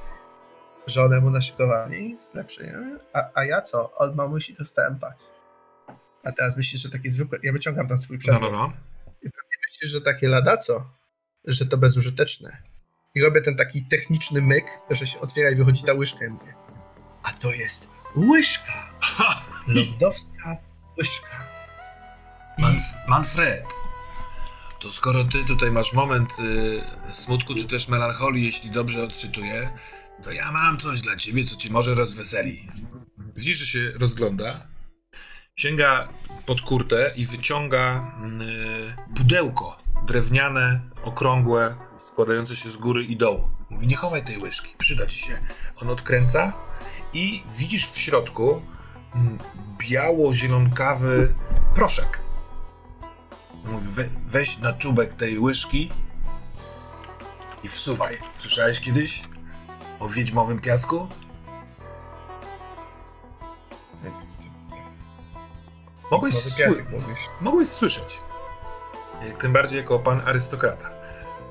[0.87, 2.99] Żonę mu naszykowali, lepszy, nie?
[3.13, 3.93] A, a ja co?
[3.95, 5.17] Od mamusi dostałem pać.
[6.25, 7.39] A teraz myślisz, że takie zwykłe.
[7.43, 8.41] Ja wyciągam tam swój No, przedmiot.
[8.41, 8.73] no, no.
[9.71, 10.85] Myślisz, że takie lada co?
[11.45, 12.57] Że to bezużyteczne.
[13.15, 16.53] I robię ten taki techniczny myk, że się otwiera i wychodzi ta łyżka i mówię.
[17.23, 18.89] A to jest łyżka!
[19.67, 20.57] Lądowska
[20.97, 21.47] łyżka.
[22.59, 23.63] Manf- Manfred,
[24.81, 26.29] to skoro ty tutaj masz moment
[27.09, 29.69] y, smutku czy też melancholii, jeśli dobrze odczytuję,
[30.23, 32.67] to ja mam coś dla ciebie, co cię może rozweseli.
[33.35, 34.67] Widzisz, że się rozgląda,
[35.55, 36.07] sięga
[36.45, 38.11] pod kurtę i wyciąga
[39.11, 39.77] y, pudełko
[40.07, 43.49] drewniane, okrągłe, składające się z góry i dołu.
[43.69, 45.39] Mówi, nie chowaj tej łyżki, przyda ci się.
[45.75, 46.53] On odkręca
[47.13, 48.61] i widzisz w środku
[49.15, 49.37] mm,
[49.77, 51.33] biało-zielonkawy
[51.75, 52.19] proszek.
[53.65, 55.91] Mówi, we, weź na czubek tej łyżki
[57.63, 58.17] i wsuwaj.
[58.35, 59.23] Słyszałeś kiedyś
[59.99, 61.07] o wiedźmowym piasku?
[66.11, 67.29] Mogłeś, piasek mówisz.
[67.41, 68.19] mogłeś słyszeć.
[69.27, 70.91] Jak tym bardziej jako pan arystokrata.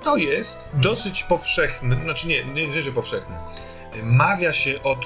[0.05, 3.37] To jest dosyć powszechny, znaczy nie, nie, nie że powszechny.
[4.03, 4.97] Mawia się o,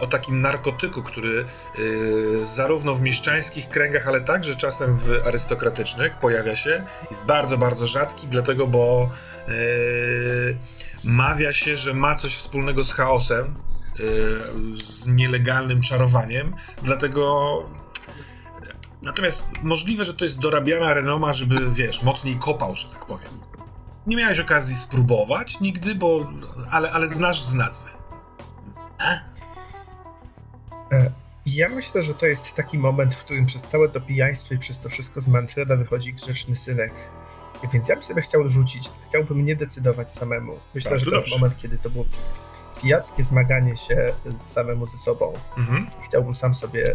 [0.00, 1.44] o, takim narkotyku, który
[1.78, 6.84] y, zarówno w mieszczańskich kręgach, ale także czasem w arystokratycznych pojawia się.
[7.10, 9.10] Jest bardzo, bardzo rzadki, dlatego, bo
[9.48, 10.56] y,
[11.06, 13.54] mawia się, że ma coś wspólnego z chaosem,
[14.00, 17.62] y, z nielegalnym czarowaniem, dlatego.
[19.02, 23.30] Natomiast możliwe, że to jest dorabiana renoma, żeby, wiesz, mocniej kopał, że tak powiem.
[24.06, 26.32] Nie miałeś okazji spróbować nigdy, bo.
[26.70, 27.90] Ale, ale znasz z nazwy.
[31.46, 34.80] Ja myślę, że to jest taki moment, w którym przez całe to pijaństwo i przez
[34.80, 36.92] to wszystko z Manfreda wychodzi grzeczny synek.
[37.72, 40.58] Więc ja bym sobie chciał rzucić, chciałbym nie decydować samemu.
[40.74, 42.04] Myślę, Bardzo że to jest moment, kiedy to było
[42.82, 44.12] pijackie zmaganie się
[44.46, 45.32] samemu ze sobą.
[45.58, 45.86] Mhm.
[46.04, 46.94] Chciałbym sam sobie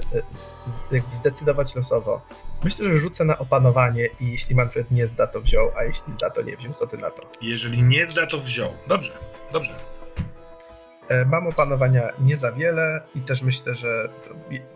[0.94, 2.22] e, zdecydować losowo.
[2.64, 6.30] Myślę, że rzucę na opanowanie i jeśli Manfred nie zda, to wziął, a jeśli zda,
[6.30, 6.74] to nie wziął.
[6.74, 7.22] Co ty na to?
[7.42, 8.70] Jeżeli nie zda, to wziął.
[8.88, 9.14] Dobrze,
[9.52, 9.80] dobrze.
[11.10, 14.10] E, Mam opanowania nie za wiele i też myślę, że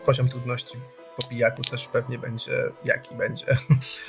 [0.05, 0.77] poziom trudności
[1.17, 3.57] po pijaku też pewnie będzie jaki będzie.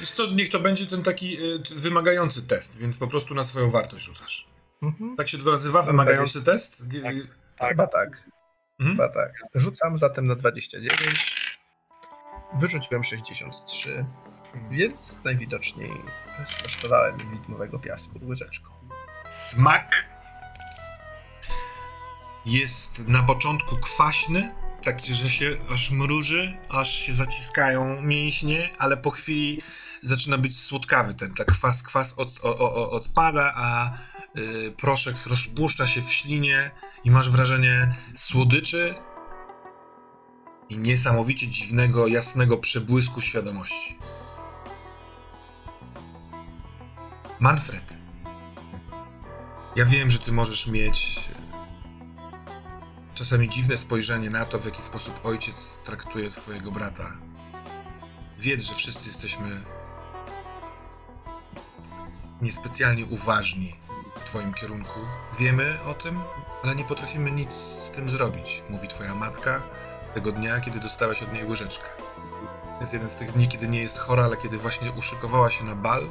[0.01, 3.71] Wiesz co, niech to będzie ten taki y, wymagający test, więc po prostu na swoją
[3.71, 4.47] wartość rzucasz.
[4.83, 5.17] Mhm.
[5.17, 5.83] Tak się to nazywa?
[5.83, 6.83] Wymagający test?
[7.03, 7.15] Tak.
[7.59, 7.69] Tak.
[7.69, 8.09] Chyba tak,
[8.81, 8.97] Mhm.
[8.97, 9.33] chyba tak.
[9.55, 11.37] Rzucam zatem na 29.
[12.59, 14.07] Wyrzuciłem 63,
[14.71, 15.91] więc najwidoczniej
[16.59, 18.71] skosztowałem widmowego piasku łyżeczką.
[19.29, 20.07] Smak
[22.47, 24.55] jest na początku kwaśny,
[24.87, 29.63] taki, że się aż mruży, aż się zaciskają mięśnie, ale po chwili
[30.03, 33.99] zaczyna być słodkawy ten, tak kwas, kwas od, o, o, odpada, a
[34.39, 36.71] y, proszek rozpuszcza się w ślinie
[37.05, 38.95] i masz wrażenie słodyczy
[40.69, 43.99] i niesamowicie dziwnego, jasnego przebłysku świadomości.
[47.41, 47.97] Manfred.
[49.77, 51.29] Ja wiem, że ty możesz mieć
[53.17, 57.13] czasami dziwne spojrzenie na to, w jaki sposób ojciec traktuje twojego brata.
[58.39, 59.61] Wiedz, że wszyscy jesteśmy
[62.43, 63.77] niespecjalnie uważni
[64.21, 65.01] w twoim kierunku.
[65.39, 66.21] Wiemy o tym,
[66.65, 69.63] ale nie potrafimy nic z tym zrobić, mówi twoja matka
[70.15, 71.89] tego dnia, kiedy dostałeś od niej łyżeczkę.
[72.81, 75.75] Jest jeden z tych dni, kiedy nie jest chora, ale kiedy właśnie uszykowała się na
[75.75, 76.11] bal,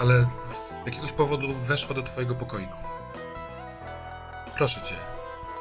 [0.00, 2.76] ale z jakiegoś powodu weszła do twojego pokoiku.
[4.56, 4.94] Proszę cię,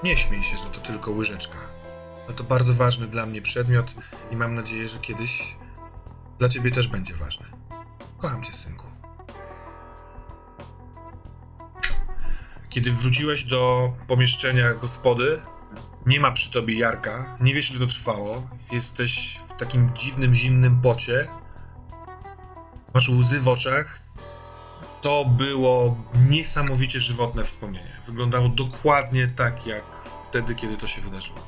[0.04, 1.58] nie śmiej się, że to tylko łyżeczka.
[2.28, 3.94] No to bardzo ważny dla mnie przedmiot
[4.32, 5.58] i mam nadzieję, że kiedyś
[6.40, 7.46] dla ciebie też będzie ważny.
[8.18, 8.88] Kocham cię, synku.
[12.70, 15.42] Kiedy wróciłeś do pomieszczenia gospody,
[16.06, 20.82] nie ma przy tobie Jarka, nie wiesz ile to trwało, jesteś w takim dziwnym, zimnym
[20.82, 21.28] pocie,
[22.94, 24.10] masz łzy w oczach,
[25.02, 25.98] to było
[26.30, 28.02] niesamowicie żywotne wspomnienie.
[28.06, 29.93] Wyglądało dokładnie tak, jak
[30.34, 31.40] wtedy, kiedy to się wydarzyło.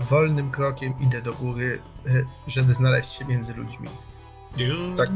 [0.00, 2.10] Wolnym krokiem idę do góry, e,
[2.46, 3.88] żeby znaleźć się między ludźmi.
[4.96, 5.08] Tak.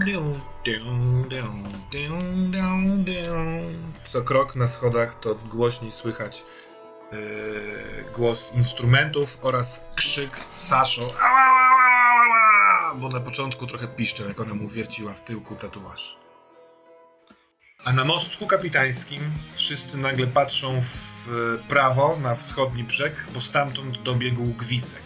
[4.05, 6.45] Co krok na schodach to głośniej słychać
[7.13, 7.19] yy,
[8.17, 11.03] głos instrumentów oraz krzyk Saszo.
[11.03, 15.55] Ała, ała, ała, ała, Bo na początku trochę piszcze, jak ona mu wierciła w tyłku
[15.55, 16.21] tatuaż.
[17.85, 21.29] A na mostku kapitańskim wszyscy nagle patrzą w
[21.69, 25.03] prawo na wschodni brzeg, bo stamtąd dobiegł gwizdek.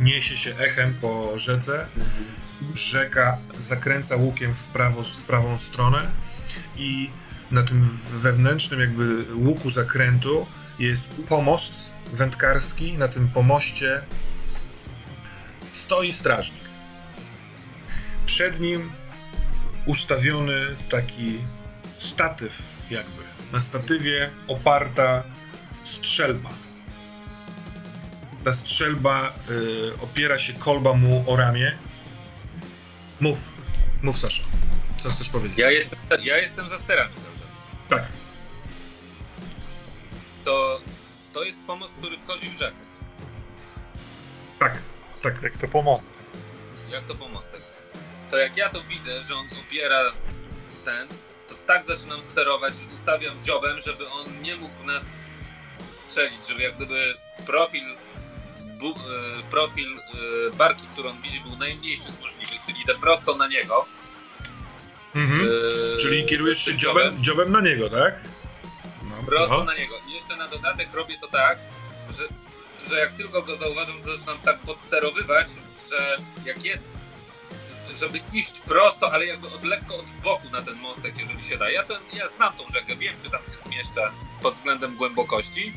[0.00, 1.86] Niesie się echem po rzece.
[2.74, 6.10] Rzeka zakręca łukiem w, prawo, w prawą stronę
[6.76, 7.10] i
[7.50, 10.46] na tym wewnętrznym jakby łuku zakrętu
[10.78, 11.72] jest pomost
[12.12, 12.98] wędkarski.
[12.98, 14.02] Na tym pomoście
[15.70, 16.62] stoi strażnik.
[18.26, 18.92] Przed nim
[19.86, 21.40] ustawiony taki
[21.98, 23.22] statyw jakby.
[23.52, 25.22] Na statywie oparta
[25.82, 26.50] strzelba.
[28.44, 31.78] Ta strzelba y, opiera się kolba mu o ramię.
[33.20, 33.52] Mów,
[34.02, 34.42] mów Sasza.
[35.02, 35.58] Co chcesz powiedzieć?
[35.58, 37.48] Ja jestem, ja jestem za sterami cały czas.
[37.88, 38.08] Tak.
[40.44, 40.80] To,
[41.32, 42.76] to jest pomoc, który wchodzi w rzekę.
[44.58, 44.78] Tak,
[45.22, 45.42] tak.
[45.42, 46.02] Jak to pomoże.
[46.90, 47.61] Jak to pomostek?
[48.32, 50.12] To jak ja to widzę, że on opiera
[50.84, 51.08] ten,
[51.48, 55.04] to tak zaczynam sterować, że ustawiam dziobem, żeby on nie mógł nas
[55.92, 57.14] strzelić, żeby jak gdyby
[57.46, 57.84] profil
[58.78, 58.94] bu, e,
[59.50, 63.84] profil e, barki, którą on widzi, był najmniejszy z możliwych, czyli idę prosto na niego.
[65.14, 65.48] Mhm.
[65.48, 68.20] e, Czyli kierujesz się dziobem, dziobem na niego, tak?
[69.10, 69.64] No, Prosto no.
[69.64, 69.94] na niego.
[70.08, 71.58] I jeszcze na dodatek robię to tak,
[72.18, 72.28] że,
[72.90, 75.46] że jak tylko go zauważam, to zaczynam tak podsterowywać,
[75.90, 76.88] że jak jest,
[78.02, 81.70] żeby iść prosto, ale jakby od lekko od boku na ten mostek, jeżeli się da.
[81.70, 84.12] Ja, ten, ja znam tą rzekę, wiem, czy tam się zmieszcza
[84.42, 85.72] pod względem głębokości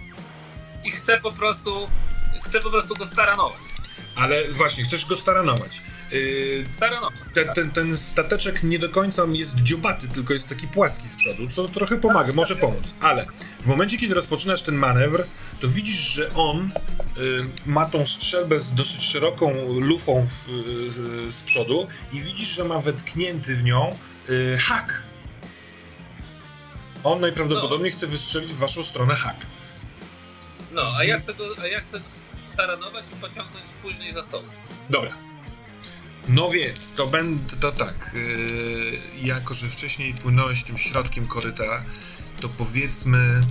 [0.84, 1.90] i chcę po prostu,
[2.44, 3.60] chcę po prostu go staranować.
[4.16, 5.82] Ale właśnie, chcesz go staranować.
[6.12, 7.20] Yy, Staranować.
[7.34, 11.48] ten, ten, ten stateczek nie do końca jest dziobaty, tylko jest taki płaski z przodu,
[11.56, 12.94] co trochę pomaga, może pomóc.
[13.02, 13.26] Ale
[13.62, 15.24] w momencie, kiedy rozpoczynasz ten manewr,
[15.62, 16.72] to widzisz, że on
[17.66, 22.80] ma tą strzelbę z dosyć szeroką lufą w, y, z przodu i widzisz, że ma
[22.80, 23.96] wetknięty w nią
[24.30, 25.04] y, hak.
[27.04, 29.46] On najprawdopodobniej chce wystrzelić w waszą stronę hak.
[30.72, 32.06] No, a ja chcę go, a ja chcę go
[32.54, 34.48] staranować i pociągnąć później za sobą.
[34.90, 35.12] Dobra.
[36.28, 41.84] No więc, to będę, to tak, yy, jako że wcześniej płynąłeś tym środkiem koryta,
[42.42, 43.42] to powiedzmy,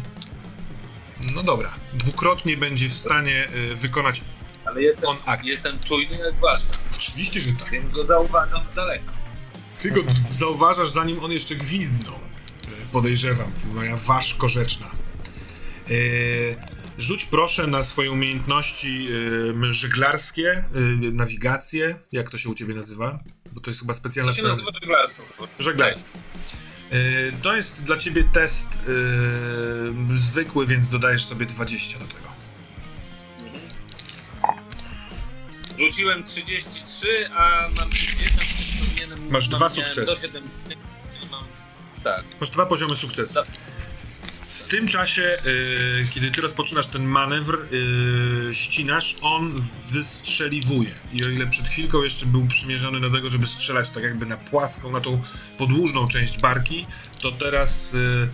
[1.34, 4.22] no dobra, dwukrotnie będzie w stanie yy, wykonać
[4.64, 5.50] Ale jestem, on akcję.
[5.52, 7.70] jestem czujny jak ważka, Oczywiście, że tak.
[7.70, 9.12] więc go zauważam z daleka.
[9.78, 12.14] Ty go zauważasz, zanim on jeszcze gwizdnął.
[12.14, 14.90] Yy, Podejrzewam, moja ważko rzeczna.
[15.88, 16.56] Yy,
[16.98, 19.08] rzuć proszę na swoje umiejętności
[19.70, 20.64] żeglarskie,
[21.12, 23.18] nawigację, jak to się u ciebie nazywa?
[23.52, 25.22] Bo to jest chyba specjalna To się nazywa żeglarstwo.
[25.58, 26.18] Żeglarstwo.
[26.92, 32.24] Yy, To jest dla ciebie test yy, zwykły, więc dodajesz sobie 20 do tego.
[35.78, 39.30] Rzuciłem 33, a mam 50, więc powinienem...
[39.30, 40.04] Masz mam, dwa sukcesy.
[40.04, 40.80] Do 70,
[41.14, 41.44] czyli mam...
[42.04, 42.24] Tak.
[42.40, 43.34] Masz dwa poziomy sukcesu.
[44.58, 49.54] W tym czasie, yy, kiedy ty rozpoczynasz ten manewr, yy, ścinasz, on
[49.92, 50.90] wystrzeliwuje.
[51.12, 54.36] I o ile przed chwilką jeszcze był przymierzony do tego, żeby strzelać tak jakby na
[54.36, 55.22] płaską, na tą
[55.58, 56.86] podłużną część barki,
[57.20, 58.28] to teraz yy,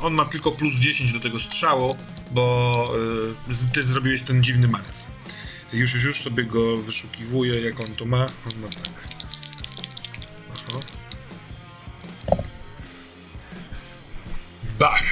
[0.00, 1.96] on ma tylko plus 10 do tego strzału,
[2.30, 2.94] bo
[3.50, 4.92] z- ty zrobiłeś ten dziwny manewr.
[5.72, 8.20] Już, już, już sobie go wyszukiwuję, jak on to ma.
[8.26, 8.92] On ma tak.
[14.82, 15.02] Bach!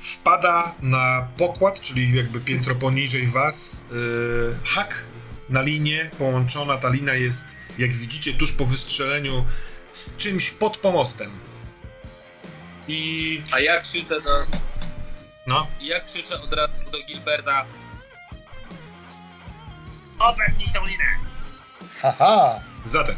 [0.00, 5.04] Wpada na pokład, czyli jakby piętro poniżej was, yy, hak
[5.48, 7.46] na linię, połączona ta lina jest,
[7.78, 9.44] jak widzicie, tuż po wystrzeleniu
[9.90, 11.30] z czymś pod pomostem.
[12.88, 14.30] I A ja krzyczę do...
[15.46, 17.64] no, Ja krzyczę od razu do Gilberta.
[20.18, 21.04] Obetnij tą linę!
[22.00, 22.60] Haha!
[22.84, 23.16] Zatem,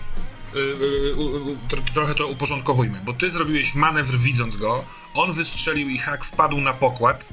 [1.94, 4.84] trochę to uporządkowujmy, bo ty zrobiłeś manewr widząc go,
[5.14, 7.24] on wystrzelił i hak wpadł na pokład.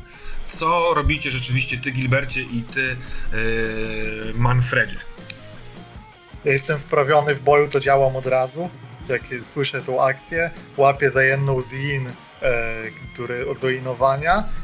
[0.47, 2.97] Co robicie rzeczywiście ty, Gilbercie, i ty,
[3.33, 4.97] y, Manfredzie?
[6.45, 8.69] Ja jestem wprawiony w boju, to działam od razu.
[9.09, 9.21] Jak
[9.53, 12.09] słyszę tą akcję, łapię za jedną z lin,
[12.41, 12.83] e,
[13.13, 13.57] który od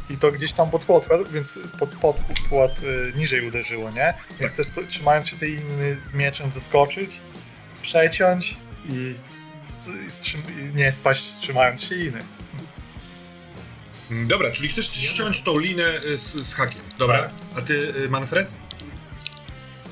[0.10, 1.48] i to gdzieś tam pod podkład, więc
[1.80, 4.14] pod podkład e, niżej uderzyło, nie?
[4.40, 7.12] Więc chcę sto- trzymając się tej liny z mieczem zeskoczyć,
[7.92, 8.56] przeciąć
[8.90, 9.16] i,
[10.62, 12.24] i, nie spaść trzymając się liny.
[14.28, 16.82] Dobra, czyli chcesz ściąć tą linę y, z, z hakiem.
[16.98, 17.74] Dobra, a ty,
[18.06, 18.52] y, Manfred?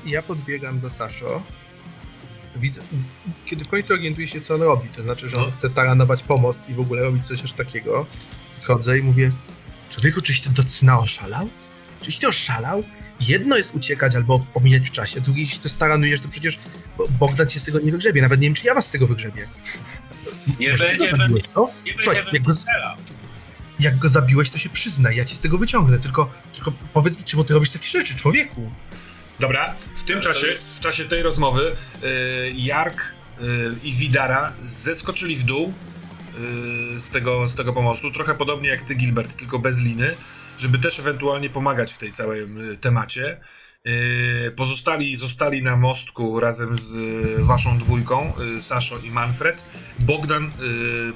[0.06, 1.42] Ja podbiegam do Saszo.
[2.56, 2.80] Widzę,
[3.46, 5.52] kiedy w końcu orientuję się, co on robi, to znaczy, że on No.
[5.58, 8.06] chce taranować pomost i w ogóle robić coś aż takiego.
[8.62, 9.30] Chodzę i mówię,
[9.90, 11.48] człowieku, czyś ty do cna oszalał?
[12.02, 12.84] Czyś ty oszalał?
[13.20, 16.58] Jedno jest uciekać albo pomijać w czasie, drugie, jeśli to staranujesz, to przecież
[17.00, 18.22] Bo- Bogdan cię z tego nie wygrzebie.
[18.22, 19.46] Nawet nie wiem, czy ja was z tego wygrzebię.
[20.60, 21.70] Nie będzie zabiłeś, co?
[21.86, 22.54] Nie Słuchaj, jak go,
[23.80, 25.98] jak go zabiłeś, to się przyznaj, ja cię z tego wyciągnę.
[25.98, 28.72] Tylko, tylko powiedz mi, czemu ty robisz takie rzeczy, człowieku?
[29.40, 30.46] Dobra, w tym czasie,
[30.76, 31.72] w czasie tej rozmowy,
[32.04, 33.44] y, Jark y,
[33.84, 35.72] i Widara zeskoczyli w dół
[36.96, 40.14] y, z, tego, z tego pomostu, trochę podobnie jak ty, Gilbert, tylko bez liny,
[40.58, 43.40] żeby też ewentualnie pomagać w tej całej y, temacie.
[43.86, 49.64] Y, Pozostali zostali na mostku razem z y, waszą dwójką, y, Saszo i Manfred.
[49.98, 50.50] Bogdan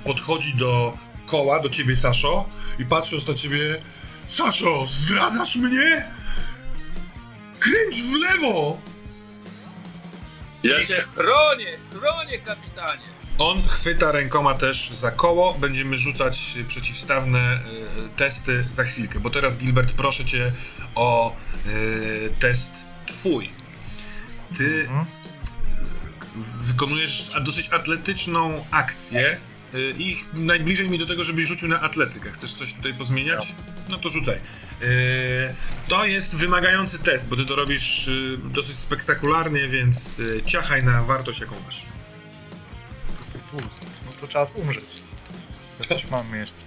[0.05, 3.83] podchodzi do koła, do ciebie, Saszo, i patrząc na ciebie,
[4.29, 6.09] Saszo, zdradzasz mnie?
[7.61, 8.79] Kręć w lewo!
[10.63, 13.14] Ja się chronię, chronię kapitanie.
[13.39, 15.55] On chwyta rękoma też za koło.
[15.55, 17.61] Będziemy rzucać przeciwstawne e,
[18.17, 19.21] testy za chwilkę.
[19.21, 20.53] Bo teraz, Gilbert, proszę cię
[20.95, 21.71] o e,
[22.41, 23.51] test twój.
[24.59, 25.07] Ty Mhm.
[26.61, 29.37] wykonujesz dosyć atletyczną akcję
[29.75, 32.33] e, i najbliżej mi do tego, żebyś rzucił na atletykę.
[32.33, 33.55] Chcesz coś tutaj pozmieniać?
[33.91, 34.41] No to rzucaj.
[35.89, 38.11] To jest wymagający test, bo ty to robisz
[38.45, 41.94] dosyć spektakularnie, więc ciachaj na wartość, jaką masz.
[43.39, 43.65] Plus.
[44.07, 45.03] No to czas umrzeć.
[45.81, 46.65] Ja coś mam jeszcze.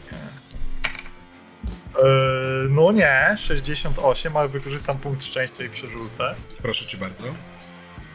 [1.97, 6.35] Eee, no nie, 68, ale wykorzystam punkt szczęścia i przerzucę.
[6.61, 7.23] Proszę cię bardzo.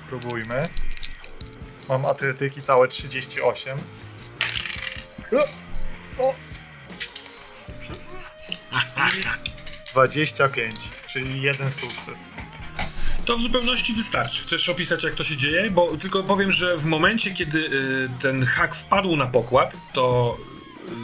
[0.07, 0.63] Spróbujmy.
[1.89, 3.79] Mam atletyki całe 38.
[5.33, 5.49] O,
[6.23, 6.35] o.
[9.93, 10.75] 25,
[11.13, 12.29] czyli jeden sukces.
[13.25, 14.43] To w zupełności wystarczy.
[14.43, 15.71] Chcesz opisać, jak to się dzieje?
[15.71, 20.37] Bo tylko powiem, że w momencie, kiedy y, ten hak wpadł na pokład, to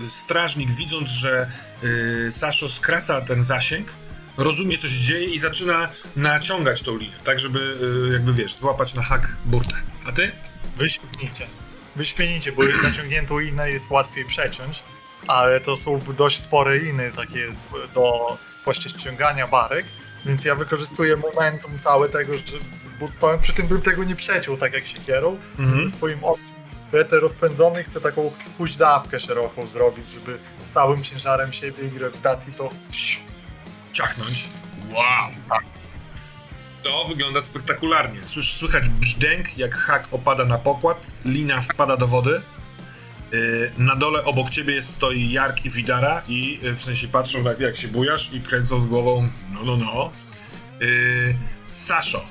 [0.07, 1.51] y, strażnik, widząc, że
[1.85, 3.89] y, Saszo skraca ten zasięg,
[4.37, 7.77] rozumie, co się dzieje i zaczyna naciągać tą linię, tak żeby,
[8.13, 9.75] jakby wiesz, złapać na hak burtę.
[10.07, 10.33] A ty?
[10.77, 11.47] Wyśmienicie.
[11.97, 14.83] Wyśmienicie, bo naciągniętą linę jest łatwiej przeciąć,
[15.27, 17.49] ale to są dość spore liny takie
[17.95, 19.87] do właśnie ściągania barek,
[20.27, 22.45] więc ja wykorzystuję momentum całe tego, że
[23.01, 25.91] bo stołem, przy tym bym tego nie przeciął tak jak siekierą, Mhm.
[25.91, 26.19] ze swoim
[26.93, 30.39] lecę rozpędzony chcę taką huźdawkę szeroką zrobić, żeby
[30.69, 32.71] całym ciężarem siebie i grawitacji to
[33.93, 34.45] ciachnąć.
[34.91, 35.31] Wow!
[36.83, 38.21] To wygląda spektakularnie.
[38.25, 42.41] Słysz, słychać brzdęk, jak hak opada na pokład, lina wpada do wody.
[43.33, 47.43] Yy, na dole obok ciebie jest, stoi Jark i Widara i yy, w sensie patrzą
[47.43, 50.11] jak, jak się bujasz i kręcą z głową no, no, no.
[50.81, 51.35] Yy,
[51.73, 52.25] Saszo,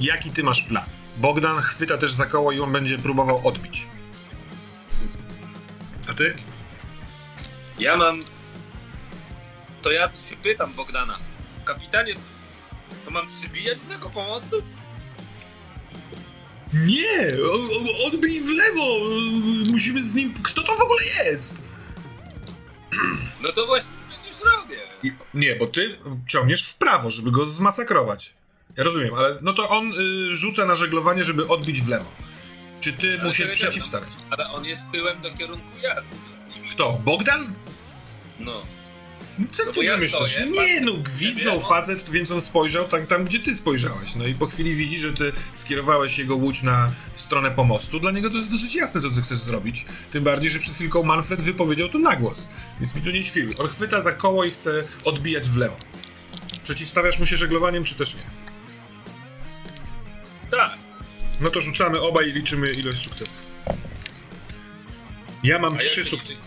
[0.00, 0.84] jaki ty masz plan?
[1.16, 3.86] Bogdan chwyta też za koło i on będzie próbował odbić.
[6.10, 6.34] A ty?
[7.78, 8.22] Ja mam.
[9.82, 11.18] To ja się pytam Bogdana.
[11.64, 12.14] Kapitanie,
[13.04, 14.62] to mam przybijać tego pomostu?
[16.74, 17.32] Nie!
[18.06, 18.98] Odbij w lewo!
[19.70, 20.34] Musimy z nim.
[20.42, 21.62] Kto to w ogóle jest?
[23.42, 24.78] No to właśnie przecież robię.
[25.02, 28.34] I, nie, bo ty ciągniesz w prawo, żeby go zmasakrować.
[28.76, 32.10] Ja rozumiem, ale no to on y, rzuca na żeglowanie, żeby odbić w lewo.
[32.80, 34.12] Czy ty Ale mu się przeciwstawiasz?
[34.30, 36.02] Ale on jest tyłem do kierunku jazdy,
[36.72, 36.92] Kto?
[37.04, 37.52] Bogdan?
[38.38, 38.62] No.
[39.50, 40.30] Co No ty wymyślasz?
[40.30, 44.14] stoję, Nie, no ciebie, on- facet, więc on spojrzał tak, tam, gdzie ty spojrzałeś.
[44.14, 48.00] No i po chwili widzi, że ty skierowałeś jego łódź na, w stronę pomostu.
[48.00, 49.84] Dla niego to jest dosyć jasne, co ty chcesz zrobić.
[50.12, 52.38] Tym bardziej, że przed chwilką Manfred wypowiedział to na głos.
[52.80, 53.54] Więc mi tu nie świruj.
[53.58, 55.76] On chwyta za koło i chce odbijać w lewo.
[56.64, 58.22] Przeciwstawiasz mu się żeglowaniem, czy też nie?
[60.50, 60.70] Tak.
[61.40, 63.46] No to rzucamy obaj i liczymy ilość sukcesów.
[65.44, 66.40] Ja mam A trzy sukcesy.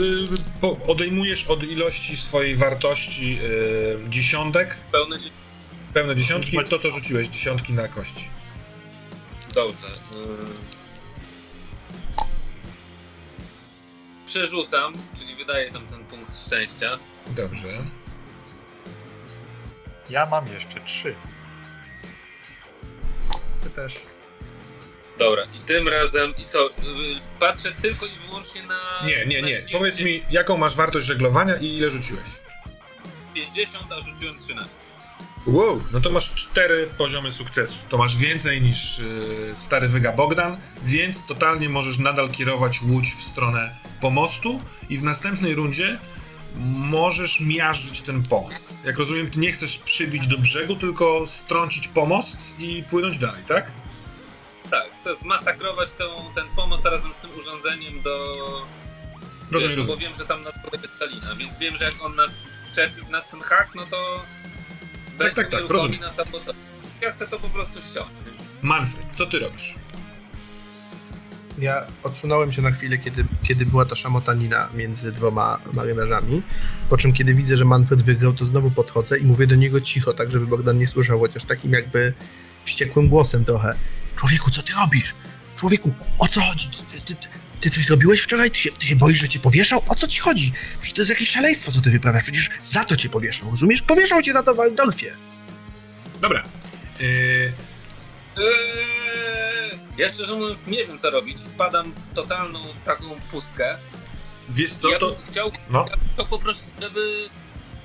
[0.00, 0.28] Yy,
[0.60, 5.18] po- odejmujesz od ilości swojej wartości yy, dziesiątek, Pełne.
[5.94, 8.28] pełne dziesiątki, to co rzuciłeś, dziesiątki na kości.
[9.54, 9.86] Dobrze.
[9.86, 10.54] Ym.
[14.26, 16.98] Przerzucam, czyli wydaję tam ten punkt szczęścia.
[17.26, 17.68] Dobrze.
[20.10, 21.14] ja mam jeszcze 3.
[23.64, 23.94] Ty też.
[25.18, 26.70] Dobra, i tym razem, i co?
[27.40, 29.06] Patrzę tylko i wyłącznie na.
[29.06, 29.54] Nie, nie, na nie.
[29.54, 29.78] zdjęcie.
[29.78, 32.30] Powiedz mi, jaką masz wartość żeglowania i ile rzuciłeś?
[33.34, 34.70] 50, a rzuciłem 13.
[35.46, 35.82] Wow.
[35.92, 37.74] No to masz cztery poziomy sukcesu.
[37.88, 43.24] To masz więcej niż yy, stary wyga Bogdan, więc totalnie możesz nadal kierować łódź w
[43.24, 45.98] stronę pomostu i w następnej rundzie
[46.74, 48.74] możesz miażdżyć ten pomost.
[48.84, 53.72] Jak rozumiem, ty nie chcesz przybić do brzegu, tylko strącić pomost i płynąć dalej, tak?
[54.70, 56.04] Tak, chcę zmasakrować tą,
[56.34, 58.34] ten pomost razem z tym urządzeniem do.
[59.50, 59.98] Rozumiem, wiesz, bo rozumiem.
[59.98, 62.30] wiem, że tam na dole jest ta lina, więc wiem, że jak on nas
[62.74, 64.20] czepi w nas ten hak, no to.
[65.18, 66.00] tak, tak, uruchomi rozumiem.
[66.00, 66.56] nas.
[67.00, 68.08] Ja chcę to po prostu ściąć.
[68.62, 69.74] Manfred, co ty robisz?
[71.58, 76.42] Ja odsunąłem się na chwilę, kiedy, kiedy była ta szamotanina między dwoma marynarzami.
[76.90, 80.12] Po czym, kiedy widzę, że Manfred wygrał, to znowu podchodzę i mówię do niego cicho,
[80.12, 82.12] tak żeby Bogdan nie słyszał, chociaż takim jakby
[82.64, 83.74] wściekłym głosem trochę.
[84.18, 85.14] Człowieku, co ty robisz?
[85.56, 86.68] Człowieku, o co chodzi?
[86.70, 87.28] Ty, ty, ty,
[87.60, 88.50] ty coś zrobiłeś wczoraj?
[88.50, 89.82] Ty się, ty się boisz, że cię powieszał?
[89.88, 90.52] O co ci chodzi?
[90.80, 92.22] Przecież to jest jakieś szaleństwo, co ty wyprawiasz.
[92.22, 93.82] Przecież za to cię powieszał, rozumiesz?
[93.82, 95.12] Powieszał cię za to w Waldorfie.
[96.20, 96.44] Dobra.
[97.00, 97.52] Yy,
[98.36, 101.38] Eee, ja szczerze mówiąc nie wiem co robić.
[101.54, 103.76] Wpadam w totalną taką pustkę.
[104.48, 105.10] wiesz co, ja to...
[105.10, 107.28] bym chciał, No, ja bym chciał poprosić, żeby,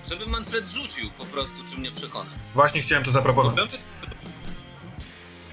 [0.09, 2.29] żeby Manfred rzucił po prostu, czy mnie przekona.
[2.53, 3.79] właśnie chciałem to zaproponować.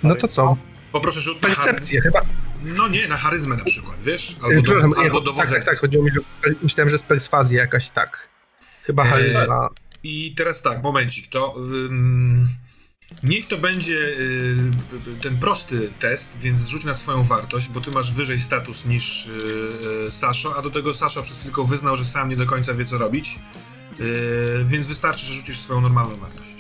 [0.02, 0.56] No to co?
[0.92, 1.48] Poproszę rzut na.
[1.48, 2.20] Percepcję chyba.
[2.62, 4.36] No nie, na charyzmę na przykład, wiesz?
[4.42, 4.62] Albo, Albo,
[4.94, 5.54] do, albo tak, dowodzenie.
[5.56, 6.20] tak, tak, chodziło mi, że
[6.62, 8.28] myślałem, że jest perswazja jakaś tak.
[8.82, 9.68] Chyba Eee, charyzma.
[10.02, 12.48] I teraz tak, momencik, to ym,
[13.22, 14.56] niech to będzie y,
[15.22, 19.30] ten prosty test, więc zrzuć na swoją wartość, bo ty masz wyżej status niż y,
[20.06, 22.84] y, Saszo, a do tego Sasza przez chwilę wyznał, że sam nie do końca wie
[22.84, 23.38] co robić,
[24.00, 26.50] y, więc wystarczy, że rzucisz swoją normalną wartość.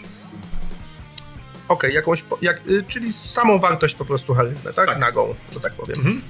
[1.70, 4.86] Okej, jakąś, po- jak, y, czyli samą wartość po prostu charyzmę, tak?
[4.86, 4.98] Tak.
[4.98, 5.98] Nagą, że tak powiem.
[5.98, 6.22] Mhm.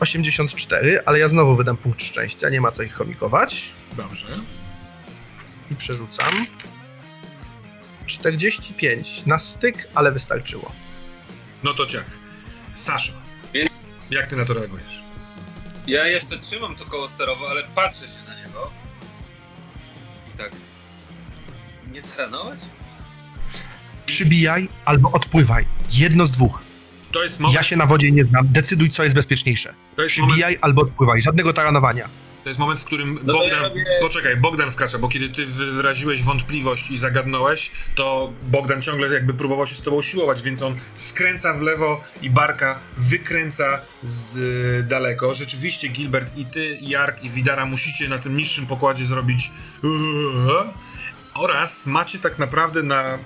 [0.00, 3.70] 84, ale ja znowu wydam punkt szczęścia, nie ma co ich chomikować.
[3.92, 4.26] Dobrze.
[5.70, 6.46] I przerzucam.
[8.06, 10.72] 45 na styk, ale wystarczyło.
[11.62, 12.06] No to ciach.
[12.74, 13.12] Saszo,
[14.10, 15.02] jak ty na to reagujesz?
[15.86, 18.70] Ja jeszcze trzymam to koło sterowe, ale patrzę się na niego.
[20.34, 20.52] I tak.
[21.92, 22.58] Nie taranować?
[24.14, 25.64] Przybijaj albo odpływaj.
[25.92, 26.58] Jedno z dwóch.
[27.12, 28.48] To jest moment, Ja się na wodzie nie znam.
[28.50, 29.74] Decyduj, co jest bezpieczniejsze.
[29.96, 31.22] to jest moment, Przybijaj albo odpływaj.
[31.22, 32.08] Żadnego taranowania.
[32.44, 33.62] to jest moment w którym No ja Bogdan...
[33.62, 39.34] robię- Poczekaj, Bogdan wkracza, bo kiedy ty wyraziłeś wątpliwość i zagadnąłeś, to Bogdan ciągle jakby
[39.34, 44.82] próbował się z tobą siłować, więc on skręca w lewo i Barka wykręca z y,
[44.88, 45.34] daleko.
[45.34, 49.50] Rzeczywiście Gilbert i ty, Jark i Widara musicie na tym niższym pokładzie zrobić
[49.82, 49.90] yy,
[51.40, 53.18] oraz macie tak naprawdę na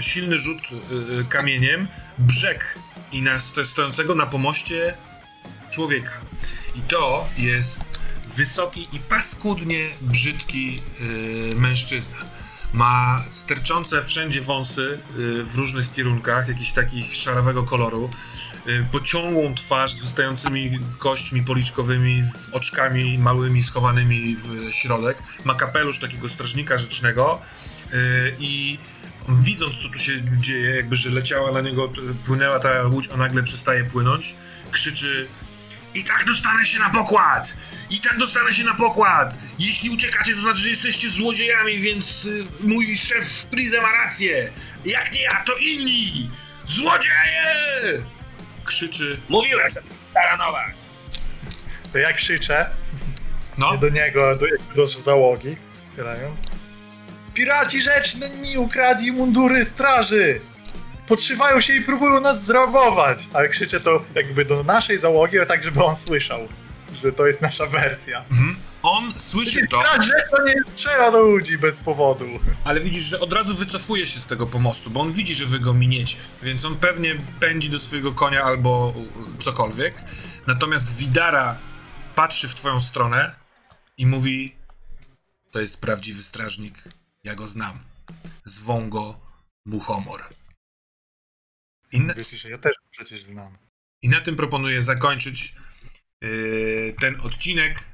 [0.00, 2.78] silny rzut y, y, kamieniem brzeg
[3.12, 4.94] i na sto- stojącego na pomoście
[5.70, 6.12] człowieka.
[6.74, 8.00] I to jest
[8.34, 12.16] wysoki i paskudnie brzydki y, mężczyzna.
[12.72, 14.98] Ma sterczące wszędzie wąsy
[15.44, 18.10] w różnych kierunkach, jakiś takich szarawego koloru.
[18.68, 25.18] Y, pociągłą twarz z wystającymi kośćmi policzkowymi, z oczkami małymi schowanymi w środek.
[25.44, 27.42] Ma kapelusz takiego strażnika rzecznego
[27.92, 28.78] y, i
[29.28, 31.92] widząc co tu się dzieje, jakby że leciała na niego,
[32.26, 34.34] płynęła ta łódź, a nagle przestaje płynąć,
[34.70, 35.28] krzyczy
[35.94, 37.56] i tak dostanę się na pokład!
[37.90, 39.38] I tak dostanę się na pokład!
[39.58, 44.52] Jeśli uciekacie, to znaczy, że jesteście złodziejami, więc y, mój szef Prize ma rację!
[44.84, 46.30] Jak nie ja, to inni!
[46.64, 48.02] Złodzieje!
[48.72, 49.20] Krzyczy.
[49.28, 49.82] Mówiłem, że
[50.14, 50.74] taranować!
[51.92, 52.66] To ja krzyczę
[53.58, 54.46] No, nie do niego, do,
[54.76, 55.56] do załogi,
[55.90, 56.36] otwierając.
[57.34, 60.40] Piraci rzeczni ukradli mundury straży!
[61.08, 63.18] Podszywają się i próbują nas zrabować!
[63.32, 66.48] Ale krzyczę to jakby do naszej załogi, ale tak, żeby on słyszał,
[67.02, 68.24] że to jest nasza wersja.
[68.30, 68.56] mhm.
[68.82, 72.24] On słyszy to, Pirać rzeczny nie strzela do ludzi bez powodu.
[72.64, 75.58] ale widzisz, że od razu wycofuje się z tego pomostu, bo on widzi, że wy
[75.58, 78.94] go miniecie, więc on pewnie pędzi do swojego konia albo
[79.40, 79.94] cokolwiek.
[80.46, 81.58] Natomiast Widara
[82.14, 83.34] patrzy w twoją stronę
[83.96, 84.54] i mówi:
[85.52, 86.74] To jest prawdziwy strażnik.
[87.24, 87.78] Ja go znam.
[88.44, 89.20] Zwą go
[89.66, 90.24] Muchomor.
[91.92, 93.58] I na, Wiecie, że ja też go przecież znam.
[94.02, 95.54] i na tym proponuję zakończyć
[96.20, 97.84] yy, ten odcinek.